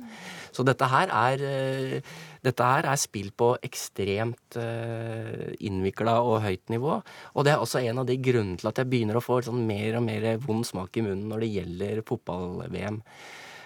Så 0.52 0.64
dette 0.66 0.88
her 0.92 1.12
er, 1.12 1.44
eh, 1.48 2.16
dette 2.42 2.68
her 2.72 2.88
er 2.90 3.00
spill 3.00 3.30
på 3.30 3.52
ekstremt 3.62 4.58
uh, 4.58 5.52
innvikla 5.62 6.16
og 6.26 6.42
høyt 6.42 6.72
nivå. 6.74 6.98
Og 7.36 7.46
det 7.46 7.52
er 7.54 7.62
også 7.62 7.80
en 7.86 8.02
av 8.02 8.08
de 8.08 8.18
grunnene 8.18 8.58
til 8.58 8.68
at 8.68 8.82
jeg 8.82 8.90
begynner 8.90 9.16
å 9.16 9.24
få 9.24 9.40
sånn 9.46 9.62
mer 9.66 10.00
og 10.00 10.04
mer 10.08 10.26
vond 10.42 10.66
smak 10.66 10.98
i 10.98 11.06
munnen 11.06 11.30
når 11.30 11.46
det 11.46 11.52
gjelder 11.54 12.02
fotball-VM. 12.08 13.00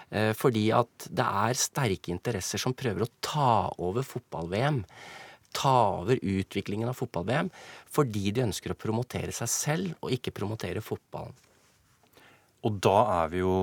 Eh, 0.09 0.33
fordi 0.37 0.69
at 0.75 1.09
det 1.11 1.25
er 1.25 1.59
sterke 1.59 2.13
interesser 2.13 2.61
som 2.61 2.75
prøver 2.77 3.03
å 3.03 3.13
ta 3.23 3.67
over 3.83 4.05
fotball-VM. 4.07 4.83
Ta 5.57 5.75
over 6.03 6.19
utviklingen 6.21 6.91
av 6.91 6.99
fotball-VM 6.99 7.49
fordi 7.91 8.31
de 8.35 8.45
ønsker 8.45 8.73
å 8.73 8.79
promotere 8.79 9.33
seg 9.35 9.51
selv 9.51 10.05
og 10.05 10.13
ikke 10.15 10.35
promotere 10.35 10.83
fotballen. 10.85 11.35
Og 12.65 12.79
da 12.83 12.97
er 13.21 13.31
vi 13.31 13.43
jo 13.43 13.53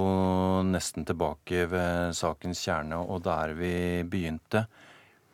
nesten 0.68 1.06
tilbake 1.08 1.66
ved 1.70 2.14
sakens 2.16 2.62
kjerne 2.62 3.00
og 3.02 3.24
der 3.26 3.56
vi 3.58 3.74
begynte. 4.06 4.66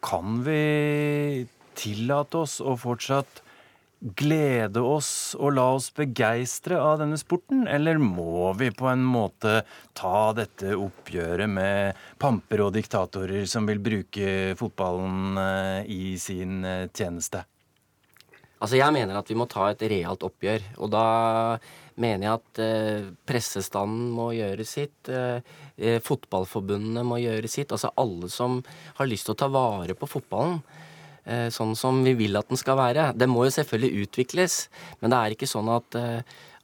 Kan 0.00 0.40
vi 0.46 1.46
tillate 1.76 2.40
oss 2.40 2.58
å 2.64 2.74
fortsatt 2.80 3.42
glede 4.00 4.80
oss 4.80 5.36
og 5.36 5.52
la 5.58 5.66
oss 5.76 5.90
begeistre 5.92 6.78
av 6.80 7.02
denne 7.02 7.18
sporten, 7.20 7.66
eller 7.68 8.00
må 8.00 8.48
vi 8.56 8.70
på 8.72 8.88
en 8.88 9.02
måte 9.04 9.60
ta 9.96 10.30
dette 10.36 10.72
oppgjøret 10.72 11.50
med 11.52 12.00
pamper 12.20 12.64
og 12.64 12.72
diktatorer 12.78 13.44
som 13.50 13.68
vil 13.68 13.82
bruke 13.84 14.56
fotballen 14.56 15.40
eh, 15.44 15.90
i 15.92 16.16
sin 16.20 16.64
eh, 16.64 16.86
tjeneste? 16.96 17.44
Altså, 18.60 18.76
jeg 18.76 18.92
mener 18.92 19.20
at 19.20 19.28
vi 19.28 19.36
må 19.36 19.46
ta 19.48 19.70
et 19.70 19.84
realt 19.88 20.24
oppgjør. 20.24 20.64
Og 20.84 20.90
da 20.92 21.04
mener 22.00 22.26
jeg 22.26 22.38
at 22.38 22.60
eh, 22.64 23.08
pressestanden 23.28 24.10
må 24.14 24.30
gjøre 24.36 24.66
sitt. 24.68 25.10
Eh, 25.12 25.40
eh, 25.78 25.98
fotballforbundene 26.04 27.04
må 27.06 27.20
gjøre 27.22 27.50
sitt. 27.50 27.72
Altså 27.74 27.92
alle 28.00 28.30
som 28.32 28.60
har 28.98 29.10
lyst 29.10 29.28
til 29.28 29.36
å 29.36 29.40
ta 29.42 29.50
vare 29.52 29.96
på 29.98 30.08
fotballen. 30.10 30.62
Sånn 31.52 31.74
som 31.76 31.98
vi 32.02 32.14
vil 32.16 32.34
at 32.40 32.48
den 32.48 32.58
skal 32.58 32.78
være. 32.78 33.10
Det 33.14 33.26
må 33.28 33.44
jo 33.44 33.52
selvfølgelig 33.54 34.06
utvikles. 34.06 34.54
Men 34.98 35.12
det 35.12 35.18
er 35.18 35.34
ikke 35.34 35.46
sånn 35.46 35.68
at, 35.70 35.98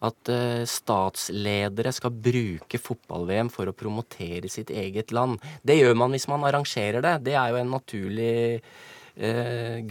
at 0.09 0.31
statsledere 0.73 1.93
skal 1.95 2.17
bruke 2.25 2.81
fotball-VM 2.81 3.53
for 3.53 3.69
å 3.69 3.77
promotere 3.77 4.51
sitt 4.51 4.73
eget 4.73 5.13
land. 5.15 5.45
Det 5.63 5.77
gjør 5.77 5.95
man 6.01 6.17
hvis 6.17 6.27
man 6.33 6.49
arrangerer 6.49 7.05
det. 7.05 7.15
Det 7.29 7.37
er 7.37 7.53
jo 7.53 7.61
en 7.61 7.75
naturlig 7.77 8.33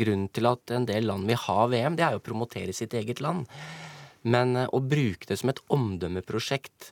grunnen 0.02 0.28
til 0.34 0.50
at 0.50 0.76
en 0.76 0.90
del 0.90 1.08
land 1.14 1.30
vil 1.30 1.40
ha 1.46 1.60
VM, 1.72 1.96
det 1.96 2.10
er 2.10 2.18
jo 2.18 2.24
å 2.26 2.28
promotere 2.34 2.76
sitt 2.76 2.98
eget 2.98 3.22
land. 3.24 3.46
Men 4.26 4.56
eh, 4.60 4.70
å 4.72 4.82
bruke 4.84 5.30
det 5.30 5.40
som 5.42 5.52
et 5.54 5.62
omdømmeprosjekt 5.74 6.92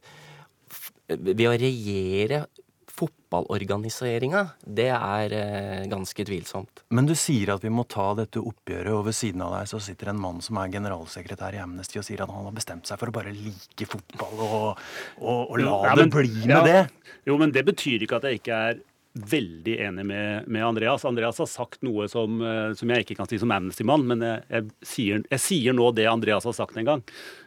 ved 1.14 1.48
å 1.50 1.56
regjere 1.60 2.46
fotballorganiseringa, 2.94 4.44
det 4.62 4.90
er 4.94 5.34
eh, 5.34 5.86
ganske 5.90 6.26
tvilsomt. 6.28 6.84
Men 6.94 7.08
du 7.10 7.16
sier 7.18 7.56
at 7.56 7.64
vi 7.66 7.72
må 7.74 7.88
ta 7.90 8.12
dette 8.18 8.42
oppgjøret, 8.42 8.92
og 8.94 9.08
ved 9.08 9.18
siden 9.18 9.42
av 9.46 9.56
deg 9.58 9.72
så 9.72 9.82
sitter 9.82 10.12
en 10.12 10.22
mann 10.22 10.44
som 10.46 10.60
er 10.62 10.72
generalsekretær 10.76 11.58
i 11.58 11.62
Amnesty 11.64 12.00
og 12.02 12.06
sier 12.06 12.22
at 12.24 12.32
han 12.32 12.50
har 12.50 12.56
bestemt 12.56 12.90
seg 12.90 13.02
for 13.02 13.10
å 13.10 13.16
bare 13.16 13.34
like 13.34 13.90
fotball 13.90 14.46
og, 14.46 14.84
og, 15.18 15.40
og 15.42 15.62
la 15.64 15.78
Ja, 15.90 15.96
det 15.98 16.10
bli 16.14 16.46
med 16.46 16.54
ja. 16.54 16.64
det. 16.70 17.14
Jo, 17.26 17.40
men 17.42 17.56
det 17.56 17.66
betyr 17.66 18.06
ikke 18.06 18.22
at 18.22 18.30
jeg 18.30 18.44
ikke 18.44 18.62
er 18.70 18.84
veldig 19.14 19.76
enig 19.86 20.06
med, 20.10 20.48
med 20.50 20.66
Andreas. 20.66 21.06
Andreas 21.06 21.38
har 21.38 21.50
sagt 21.50 21.84
noe 21.86 22.08
som, 22.10 22.40
eh, 22.42 22.72
som 22.78 22.90
jeg 22.90 23.06
ikke 23.06 23.18
kan 23.20 23.30
si 23.30 23.38
som 23.42 23.52
Amnesty-mann, 23.54 24.08
men 24.10 24.24
jeg, 24.26 24.42
jeg, 24.50 24.70
sier, 24.90 25.22
jeg 25.30 25.44
sier 25.44 25.78
nå 25.78 25.92
det 25.94 26.08
Andreas 26.10 26.48
har 26.50 26.56
sagt 26.58 26.80
en 26.82 26.88
gang. 26.88 27.04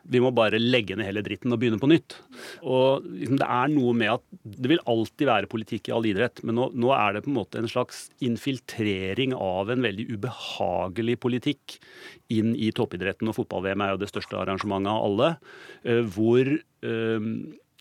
Vi 0.06 0.22
må 0.22 0.30
bare 0.34 0.60
legge 0.62 0.94
ned 0.94 1.08
hele 1.08 1.24
dritten 1.26 1.50
og 1.50 1.58
begynne 1.62 1.80
på 1.82 1.90
nytt. 1.90 2.18
Og 2.62 3.08
liksom, 3.08 3.40
Det 3.42 3.50
er 3.58 3.74
noe 3.74 3.96
med 3.98 4.14
at 4.14 4.24
det 4.46 4.70
vil 4.70 4.84
alltid 4.86 5.26
være 5.26 5.50
politikk 5.50 5.90
i 5.90 5.96
all 5.96 6.06
idrett, 6.06 6.44
men 6.46 6.58
nå, 6.60 6.70
nå 6.78 6.94
er 6.94 7.16
det 7.16 7.26
på 7.26 7.32
en 7.32 7.38
måte 7.40 7.58
en 7.58 7.70
slags 7.70 8.06
infiltrering 8.22 9.34
av 9.34 9.74
en 9.74 9.82
veldig 9.82 10.06
ubehagelig 10.14 11.18
politikk 11.26 11.80
inn 12.30 12.54
i 12.54 12.70
toppidretten, 12.74 13.26
og 13.30 13.40
fotball-VM 13.40 13.82
er 13.82 13.94
jo 13.94 14.02
det 14.04 14.12
største 14.12 14.38
arrangementet 14.38 14.94
av 14.94 15.02
alle, 15.10 15.34
eh, 15.82 16.02
hvor 16.14 16.46
eh, 16.46 17.30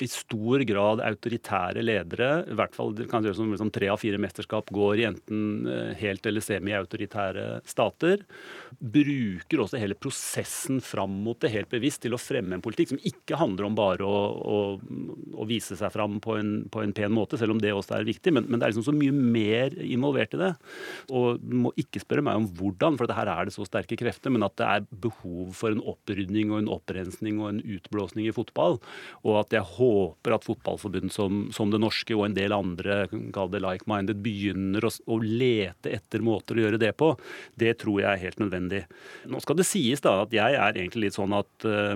i 0.03 0.07
stor 0.11 0.59
grad 0.67 0.99
autoritære 1.05 1.83
ledere, 1.85 2.29
i 2.51 2.55
hvert 2.57 2.75
fall 2.75 2.91
kan 3.07 3.23
det 3.23 3.31
som 3.37 3.47
liksom, 3.51 3.69
tre 3.71 3.87
av 3.91 3.99
fire 4.01 4.19
mesterskap 4.19 4.71
går 4.75 4.99
i 4.99 5.05
enten 5.07 5.69
eh, 5.71 5.93
helt 6.01 6.25
eller 6.27 6.43
semi-autoritære 6.43 7.45
stater, 7.67 8.25
bruker 8.75 9.63
også 9.63 9.79
hele 9.79 9.95
prosessen 9.95 10.81
fram 10.83 11.13
mot 11.23 11.39
det 11.39 11.53
helt 11.53 11.71
bevisst 11.71 12.03
til 12.03 12.17
å 12.17 12.19
fremme 12.19 12.57
en 12.57 12.63
politikk 12.65 12.91
som 12.91 12.99
ikke 13.07 13.39
handler 13.39 13.69
om 13.69 13.77
bare 13.77 14.03
å, 14.03 14.19
å, 14.35 14.57
å 15.39 15.47
vise 15.47 15.77
seg 15.79 15.93
fram 15.95 16.19
på 16.23 16.35
en, 16.41 16.51
på 16.71 16.83
en 16.83 16.95
pen 16.95 17.15
måte, 17.15 17.39
selv 17.39 17.55
om 17.55 17.63
det 17.63 17.71
også 17.71 17.95
er 17.99 18.09
viktig, 18.09 18.35
men, 18.35 18.49
men 18.49 18.59
det 18.59 18.67
er 18.67 18.75
liksom 18.75 18.89
så 18.89 18.95
mye 18.95 19.15
mer 19.15 19.77
involvert 19.79 20.35
i 20.35 20.41
det. 20.43 20.51
Og 21.15 21.39
du 21.39 21.55
må 21.63 21.71
ikke 21.79 22.03
spørre 22.03 22.25
meg 22.25 22.41
om 22.41 22.49
hvordan, 22.59 22.99
for 22.99 23.15
her 23.15 23.31
er 23.31 23.47
det 23.47 23.55
så 23.55 23.63
sterke 23.67 23.99
krefter, 23.99 24.33
men 24.33 24.43
at 24.43 24.57
det 24.59 24.67
er 24.67 24.91
behov 25.07 25.55
for 25.55 25.71
en 25.71 25.83
opprydning 25.87 26.51
og 26.51 26.65
en 26.65 26.71
opprensning 26.75 27.39
og 27.39 27.53
en 27.53 27.63
utblåsning 27.63 28.27
i 28.27 28.35
fotball, 28.35 28.81
og 29.23 29.41
at 29.45 29.55
jeg 29.55 29.63
håper 29.63 29.84
at 30.35 30.47
fotballforbund 30.47 31.13
som, 31.13 31.45
som 31.55 31.71
det 31.73 31.81
norske 31.81 32.15
og 32.15 32.27
en 32.27 32.37
del 32.37 32.55
andre, 32.55 33.05
det 33.11 33.63
like-minded, 33.63 34.19
begynner 34.25 34.85
å, 34.87 34.91
å 35.11 35.19
lete 35.21 35.93
etter 35.97 36.23
måter 36.25 36.57
å 36.57 36.65
gjøre 36.65 36.81
det 36.81 36.93
på. 36.99 37.13
Det 37.55 37.75
tror 37.81 38.01
jeg 38.01 38.11
er 38.11 38.23
helt 38.25 38.43
nødvendig. 38.43 38.85
Nå 39.31 39.41
skal 39.43 39.59
det 39.59 39.67
sies 39.69 40.03
da 40.05 40.21
at 40.25 40.35
jeg 40.35 40.59
er 40.59 40.75
egentlig 40.75 41.07
litt 41.09 41.17
sånn 41.17 41.35
at 41.35 41.67
uh, 41.69 41.95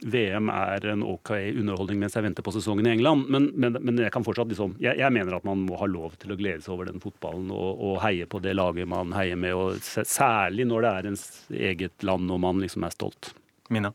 VM 0.00 0.48
er 0.52 0.86
en 0.92 1.02
OK 1.04 1.32
underholdning 1.60 2.00
mens 2.00 2.16
jeg 2.16 2.24
venter 2.24 2.44
på 2.44 2.54
sesongen 2.54 2.88
i 2.88 2.94
England. 2.94 3.26
Men, 3.32 3.50
men, 3.54 3.76
men 3.80 4.00
jeg 4.00 4.12
kan 4.14 4.24
fortsatt 4.26 4.50
liksom, 4.52 4.76
jeg, 4.82 4.96
jeg 5.00 5.14
mener 5.14 5.36
at 5.36 5.46
man 5.48 5.64
må 5.66 5.78
ha 5.80 5.88
lov 5.90 6.16
til 6.20 6.32
å 6.32 6.38
glede 6.40 6.64
seg 6.64 6.74
over 6.76 6.90
den 6.90 7.02
fotballen 7.02 7.50
og, 7.54 7.70
og 7.76 7.98
heie 8.04 8.28
på 8.30 8.40
det 8.44 8.56
laget 8.56 8.88
man 8.90 9.14
heier 9.16 9.38
med, 9.40 9.56
og 9.56 9.80
særlig 9.84 10.68
når 10.68 10.86
det 10.86 10.92
er 10.92 11.10
ens 11.12 11.26
eget 11.72 12.06
land 12.06 12.32
og 12.32 12.40
man 12.42 12.62
liksom 12.64 12.86
er 12.88 12.96
stolt. 12.96 13.34
Mina? 13.70 13.92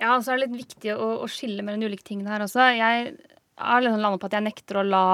Ja, 0.00 0.16
så 0.20 0.32
er 0.34 0.38
det 0.40 0.48
litt 0.48 0.64
viktig 0.64 0.94
å, 0.96 1.08
å 1.22 1.28
skille 1.30 1.62
mellom 1.62 1.80
de 1.84 1.90
ulike 1.92 2.06
tingene 2.08 2.32
her 2.34 2.42
også. 2.46 2.64
Jeg 2.74 3.14
har 3.62 3.84
liksom 3.84 4.02
landet 4.02 4.22
på 4.22 4.26
at 4.30 4.36
jeg 4.38 4.46
nekter 4.48 4.80
å 4.80 4.86
la 4.88 5.04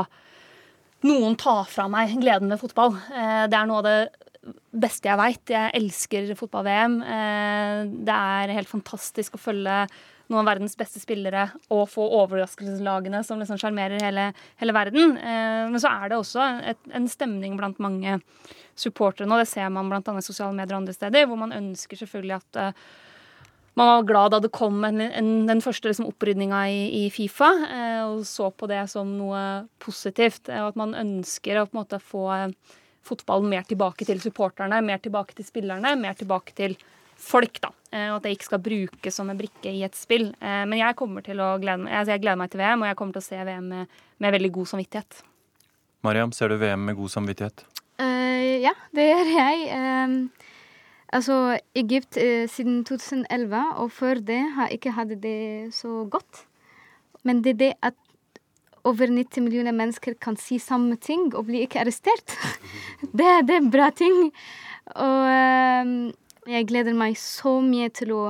noen 1.07 1.37
ta 1.41 1.59
fra 1.69 1.87
meg 1.93 2.15
gleden 2.21 2.53
ved 2.53 2.61
fotball. 2.61 2.97
Eh, 3.13 3.45
Det 3.49 3.57
er 3.59 3.69
noe 3.69 3.81
av 3.83 3.89
det 3.89 4.55
beste 4.73 5.09
jeg 5.11 5.21
veit. 5.21 5.53
Jeg 5.53 5.75
elsker 5.77 6.31
fotball-VM. 6.39 6.97
Eh, 7.05 7.83
Det 8.09 8.17
er 8.17 8.55
helt 8.57 8.69
fantastisk 8.73 9.37
å 9.37 9.43
følge 9.43 9.83
noen 10.31 10.45
av 10.45 10.49
verdens 10.53 10.77
beste 10.79 11.01
spillere 11.03 11.49
og 11.75 11.89
få 11.91 12.05
overraskelseslagene 12.21 13.21
som 13.27 13.41
liksom 13.41 13.59
sjarmerer 13.59 14.01
hele, 14.01 14.29
hele 14.63 14.73
verden. 14.77 15.17
Eh, 15.19 15.69
Men 15.69 15.81
så 15.83 15.91
er 15.93 16.09
det 16.09 16.19
også 16.21 16.47
et, 16.73 16.79
en 16.95 17.09
stemning 17.09 17.57
blant 17.59 17.79
mange 17.83 18.21
supportere 18.79 19.27
nå. 19.29 19.37
Det 19.43 19.49
ser 19.49 19.69
man 19.69 19.93
annet 19.93 20.09
i 20.09 20.25
sosiale 20.25 20.55
medier 20.57 20.77
og 20.77 20.83
andre 20.85 20.95
steder, 20.97 21.27
hvor 21.27 21.37
man 21.37 21.53
ønsker 21.53 21.97
selvfølgelig 22.01 22.37
at 22.41 22.61
man 23.81 23.89
var 23.95 24.05
glad 24.09 24.35
da 24.35 24.41
det 24.45 24.53
kom 24.53 24.85
en, 24.85 25.01
en, 25.01 25.31
den 25.49 25.63
første 25.65 25.89
liksom, 25.89 26.11
opprydninga 26.13 26.61
i, 26.69 26.81
i 27.01 27.03
Fifa, 27.15 27.49
eh, 27.67 28.03
og 28.05 28.23
så 28.29 28.51
på 28.53 28.69
det 28.71 28.83
som 28.93 29.11
noe 29.17 29.41
positivt. 29.83 30.49
eh, 30.53 30.61
Og 30.61 30.75
at 30.75 30.81
man 30.81 30.93
ønsker 31.01 31.59
å 31.63 31.67
på 31.67 31.75
en 31.75 31.81
måte 31.81 32.01
få 32.05 32.27
eh, 32.37 32.77
fotballen 33.09 33.49
mer 33.49 33.65
tilbake 33.69 34.05
til 34.05 34.21
supporterne, 34.21 34.83
mer 34.85 35.01
tilbake 35.01 35.35
til 35.39 35.49
spillerne, 35.49 35.95
mer 35.97 36.19
tilbake 36.19 36.53
til 36.59 36.77
folk. 37.17 37.61
da. 37.65 37.73
Eh, 37.93 38.11
Og 38.11 38.19
at 38.19 38.29
det 38.29 38.37
ikke 38.37 38.51
skal 38.51 38.63
brukes 38.65 39.17
som 39.17 39.33
en 39.33 39.41
brikke 39.41 39.73
i 39.73 39.83
et 39.87 39.97
spill. 39.97 40.31
Eh, 40.41 40.65
Men 40.69 40.79
jeg 40.79 40.97
kommer 41.01 41.25
til 41.25 41.41
å 41.41 41.55
glede 41.59 41.85
meg, 41.87 41.93
altså 41.93 42.13
jeg 42.15 42.23
gleder 42.27 42.41
meg 42.45 42.51
til 42.53 42.61
VM, 42.61 42.83
og 42.85 42.89
jeg 42.93 43.01
kommer 43.01 43.17
til 43.17 43.25
å 43.25 43.29
se 43.31 43.45
VM 43.49 43.69
med, 43.69 43.99
med 44.19 44.33
veldig 44.37 44.53
god 44.61 44.71
samvittighet. 44.75 45.23
Mariam, 46.05 46.33
ser 46.33 46.49
du 46.49 46.57
VM 46.61 46.85
med 46.85 46.97
god 46.97 47.11
samvittighet? 47.13 47.65
Uh, 48.01 48.61
ja, 48.65 48.73
det 48.97 49.05
gjør 49.11 49.29
jeg. 49.35 49.65
Ehm, 49.77 50.31
altså, 51.13 51.59
Egypt 51.75 52.17
eh, 52.17 52.49
siden 52.49 52.85
2011, 52.85 53.57
og 53.77 53.91
før 53.93 54.15
det 54.15 54.41
har 54.57 54.73
ikke 54.75 54.95
hatt 54.97 55.17
det 55.23 55.75
så 55.75 56.05
godt. 56.11 56.47
Men 57.25 57.45
det 57.45 57.55
er 57.55 57.61
det 57.65 57.73
at 57.83 57.95
over 58.85 59.07
90 59.13 59.45
millioner 59.45 59.73
mennesker 59.77 60.15
kan 60.21 60.37
si 60.41 60.59
samme 60.59 60.97
ting 60.97 61.35
og 61.35 61.47
bli 61.47 61.61
ikke 61.67 61.81
arrestert. 61.81 62.37
det, 63.19 63.27
det 63.49 63.57
er 63.57 63.61
en 63.61 63.73
bra 63.73 63.91
ting. 63.91 64.31
Og 64.97 65.27
eh, 65.29 66.13
jeg 66.51 66.69
gleder 66.69 66.97
meg 66.97 67.19
så 67.21 67.61
mye 67.65 67.89
til 67.89 68.17
å 68.17 68.23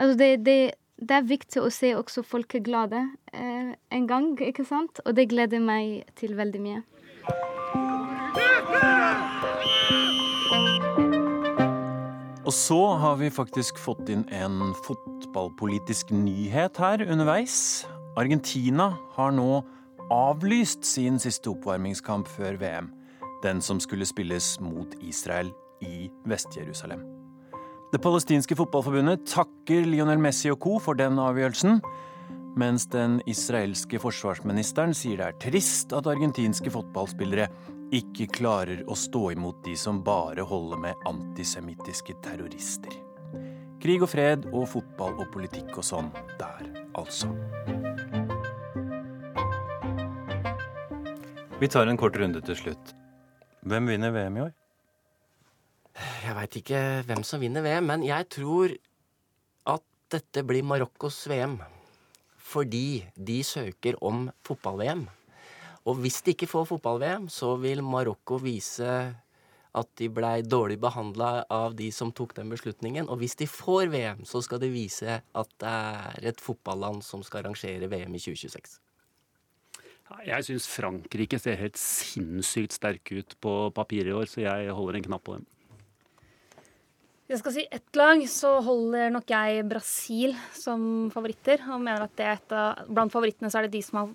Altså, 0.00 0.16
det, 0.16 0.46
det, 0.46 0.70
det 0.96 1.12
er 1.12 1.26
viktig 1.28 1.60
å 1.60 1.66
se 1.68 1.90
også 1.92 2.22
folk 2.24 2.54
er 2.56 2.62
glade 2.64 3.02
eh, 3.36 3.74
en 3.92 4.06
gang, 4.08 4.30
ikke 4.40 4.64
sant? 4.64 5.02
Og 5.04 5.12
det 5.18 5.28
gleder 5.28 5.60
meg 5.60 6.08
til 6.16 6.32
veldig 6.40 6.64
mye. 6.64 6.80
Og 12.50 12.54
så 12.54 12.78
har 12.98 13.14
vi 13.20 13.28
faktisk 13.30 13.76
fått 13.78 14.08
inn 14.10 14.24
en 14.34 14.72
fotballpolitisk 14.82 16.08
nyhet 16.10 16.80
her 16.82 17.04
underveis. 17.04 17.84
Argentina 18.18 18.88
har 19.14 19.30
nå 19.36 19.60
avlyst 20.10 20.82
sin 20.82 21.20
siste 21.22 21.52
oppvarmingskamp 21.52 22.26
før 22.26 22.58
VM. 22.58 22.88
Den 23.44 23.62
som 23.62 23.78
skulle 23.78 24.08
spilles 24.08 24.56
mot 24.58 24.98
Israel 24.98 25.52
i 25.78 26.10
Vest-Jerusalem. 26.26 27.06
Det 27.94 28.02
palestinske 28.02 28.58
fotballforbundet 28.58 29.28
takker 29.30 29.86
Lionel 29.86 30.18
Messi 30.18 30.50
og 30.50 30.58
co. 30.58 30.80
for 30.82 30.98
den 30.98 31.22
avgjørelsen. 31.22 31.78
Mens 32.58 32.90
den 32.90 33.20
israelske 33.30 34.02
forsvarsministeren 34.02 34.90
sier 34.90 35.22
det 35.22 35.28
er 35.28 35.42
trist 35.52 35.94
at 35.94 36.10
argentinske 36.10 36.74
fotballspillere 36.74 37.46
ikke 37.90 38.28
klarer 38.30 38.84
å 38.86 38.94
stå 38.94 39.32
imot 39.34 39.64
de 39.66 39.74
som 39.78 39.98
bare 40.06 40.44
holder 40.46 40.78
med 40.78 41.06
antisemittiske 41.10 42.14
terrorister. 42.22 42.94
Krig 43.82 44.04
og 44.04 44.12
fred 44.12 44.46
og 44.52 44.68
fotball 44.70 45.16
og 45.18 45.30
politikk 45.34 45.80
og 45.80 45.86
sånn 45.86 46.10
der, 46.38 46.68
altså. 47.00 47.32
Vi 51.60 51.68
tar 51.68 51.90
en 51.90 51.98
kort 52.00 52.16
runde 52.16 52.40
til 52.46 52.56
slutt. 52.56 52.94
Hvem 53.66 53.90
vinner 53.90 54.14
VM 54.14 54.38
i 54.38 54.44
år? 54.46 54.54
Jeg 56.22 56.36
veit 56.38 56.56
ikke 56.62 56.80
hvem 57.08 57.24
som 57.26 57.42
vinner 57.42 57.64
VM, 57.66 57.90
men 57.90 58.06
jeg 58.06 58.28
tror 58.32 58.72
at 59.68 59.84
dette 60.14 60.44
blir 60.46 60.64
Marokkos 60.64 61.24
VM. 61.28 61.58
Fordi 62.50 63.02
de 63.14 63.42
søker 63.46 63.98
om 64.04 64.28
fotball-VM. 64.46 65.08
Og 65.88 65.96
hvis 66.02 66.20
de 66.24 66.34
ikke 66.34 66.50
får 66.50 66.68
fotball-VM, 66.74 67.28
så 67.32 67.54
vil 67.60 67.80
Marokko 67.84 68.40
vise 68.42 68.92
at 69.70 69.88
de 70.00 70.08
blei 70.10 70.40
dårlig 70.42 70.80
behandla 70.82 71.44
av 71.52 71.76
de 71.78 71.88
som 71.94 72.10
tok 72.12 72.34
den 72.36 72.50
beslutningen. 72.52 73.08
Og 73.08 73.22
hvis 73.22 73.38
de 73.38 73.46
får 73.48 73.92
VM, 73.92 74.24
så 74.28 74.42
skal 74.44 74.60
de 74.62 74.70
vise 74.72 75.20
at 75.22 75.52
det 75.62 75.70
er 75.70 76.30
et 76.32 76.42
fotballand 76.42 77.04
som 77.06 77.22
skal 77.26 77.44
arrangere 77.44 77.88
VM 77.90 78.16
i 78.18 78.22
2026. 78.22 78.80
Jeg 80.26 80.42
syns 80.42 80.66
Frankrike 80.66 81.38
ser 81.38 81.60
helt 81.60 81.78
sinnssykt 81.78 82.74
sterke 82.74 83.22
ut 83.22 83.36
på 83.38 83.54
papiret 83.74 84.10
i 84.10 84.16
år, 84.16 84.26
så 84.26 84.42
jeg 84.42 84.74
holder 84.74 84.98
en 84.98 85.06
knapp 85.06 85.22
på 85.28 85.36
dem. 85.38 85.46
Hvis 87.30 87.36
jeg 87.36 87.42
skal 87.44 87.54
si 87.54 87.64
ett 87.70 87.94
lag, 87.94 88.24
så 88.26 88.56
holder 88.66 89.12
nok 89.14 89.28
jeg 89.30 89.62
Brasil 89.70 90.32
som 90.50 90.82
favoritter. 91.14 91.62
Og 91.70 91.78
mener 91.78 92.02
at 92.02 92.16
det 92.18 92.26
er 92.26 92.40
et 92.40 92.54
av, 92.58 92.80
blant 92.90 93.14
favorittene 93.14 93.52
så 93.52 93.60
er 93.60 93.68
det 93.68 93.76
de 93.76 93.84
som 93.86 94.00
har 94.00 94.10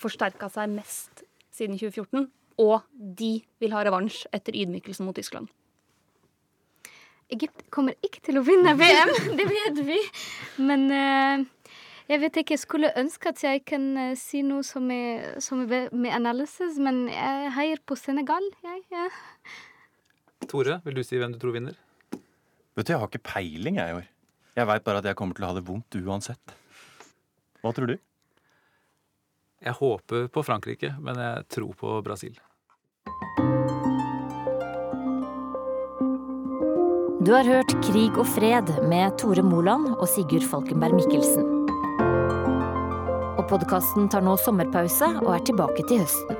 forsterka 0.00 0.48
seg 0.52 0.70
mest 0.72 1.24
siden 1.54 1.78
2014. 1.78 2.28
Og 2.60 2.84
de 2.92 3.38
vil 3.62 3.72
ha 3.72 3.84
revansj 3.86 4.26
etter 4.36 4.56
ydmykelsen 4.58 5.06
mot 5.06 5.16
Tyskland. 5.16 5.48
Egypt 7.30 7.62
kommer 7.72 7.94
ikke 8.04 8.22
til 8.26 8.40
å 8.40 8.44
vinne 8.44 8.74
VM, 8.80 9.12
det 9.38 9.46
vet 9.48 9.80
vi. 9.86 9.98
Men 10.66 10.86
uh, 10.90 11.72
jeg 12.10 12.22
vet 12.24 12.40
ikke, 12.42 12.56
jeg 12.56 12.64
skulle 12.64 12.92
ønske 12.98 13.30
at 13.30 13.42
jeg 13.44 13.62
kan 13.68 13.86
uh, 13.96 14.12
si 14.18 14.42
noe 14.46 14.66
som 14.66 14.90
er, 14.92 15.38
som 15.42 15.62
er 15.64 15.88
med 15.94 16.16
analysis, 16.16 16.78
men 16.82 17.04
jeg 17.12 17.52
heier 17.56 17.82
på 17.86 17.96
Senegal, 17.98 18.50
jeg. 18.66 18.82
Ja. 18.92 19.06
Tore, 20.50 20.80
vil 20.84 20.98
du 20.98 21.04
si 21.06 21.20
hvem 21.20 21.36
du 21.36 21.40
tror 21.40 21.54
vinner? 21.54 21.78
Vet 22.74 22.88
du, 22.88 22.92
Jeg 22.92 23.00
har 23.00 23.10
ikke 23.10 23.28
peiling 23.30 23.78
jeg 23.78 23.92
i 23.92 23.98
år. 24.00 24.08
Jeg 24.56 24.66
veit 24.66 24.84
bare 24.84 25.00
at 25.00 25.06
jeg 25.06 25.16
kommer 25.18 25.36
til 25.36 25.46
å 25.46 25.52
ha 25.52 25.56
det 25.56 25.66
vondt 25.66 25.96
uansett. 26.00 26.54
Hva 27.62 27.72
tror 27.76 27.92
du? 27.92 28.00
Jeg 29.60 29.76
håper 29.76 30.28
på 30.32 30.40
Frankrike, 30.40 30.94
men 31.04 31.18
jeg 31.20 31.44
tror 31.52 31.74
på 31.76 31.98
Brasil. 32.04 32.38
Du 37.20 37.34
har 37.36 37.44
hørt 37.44 37.74
Krig 37.84 38.16
og 38.16 38.24
fred 38.32 38.72
med 38.88 39.18
Tore 39.20 39.44
Moland 39.44 39.90
og 39.98 40.06
Sigurd 40.08 40.46
Falkenberg 40.48 40.96
Mikkelsen. 40.96 41.44
Og 43.36 43.44
podkasten 43.52 44.08
tar 44.08 44.24
nå 44.24 44.38
sommerpause 44.40 45.12
og 45.20 45.34
er 45.36 45.44
tilbake 45.50 45.84
til 45.84 46.06
høsten. 46.06 46.39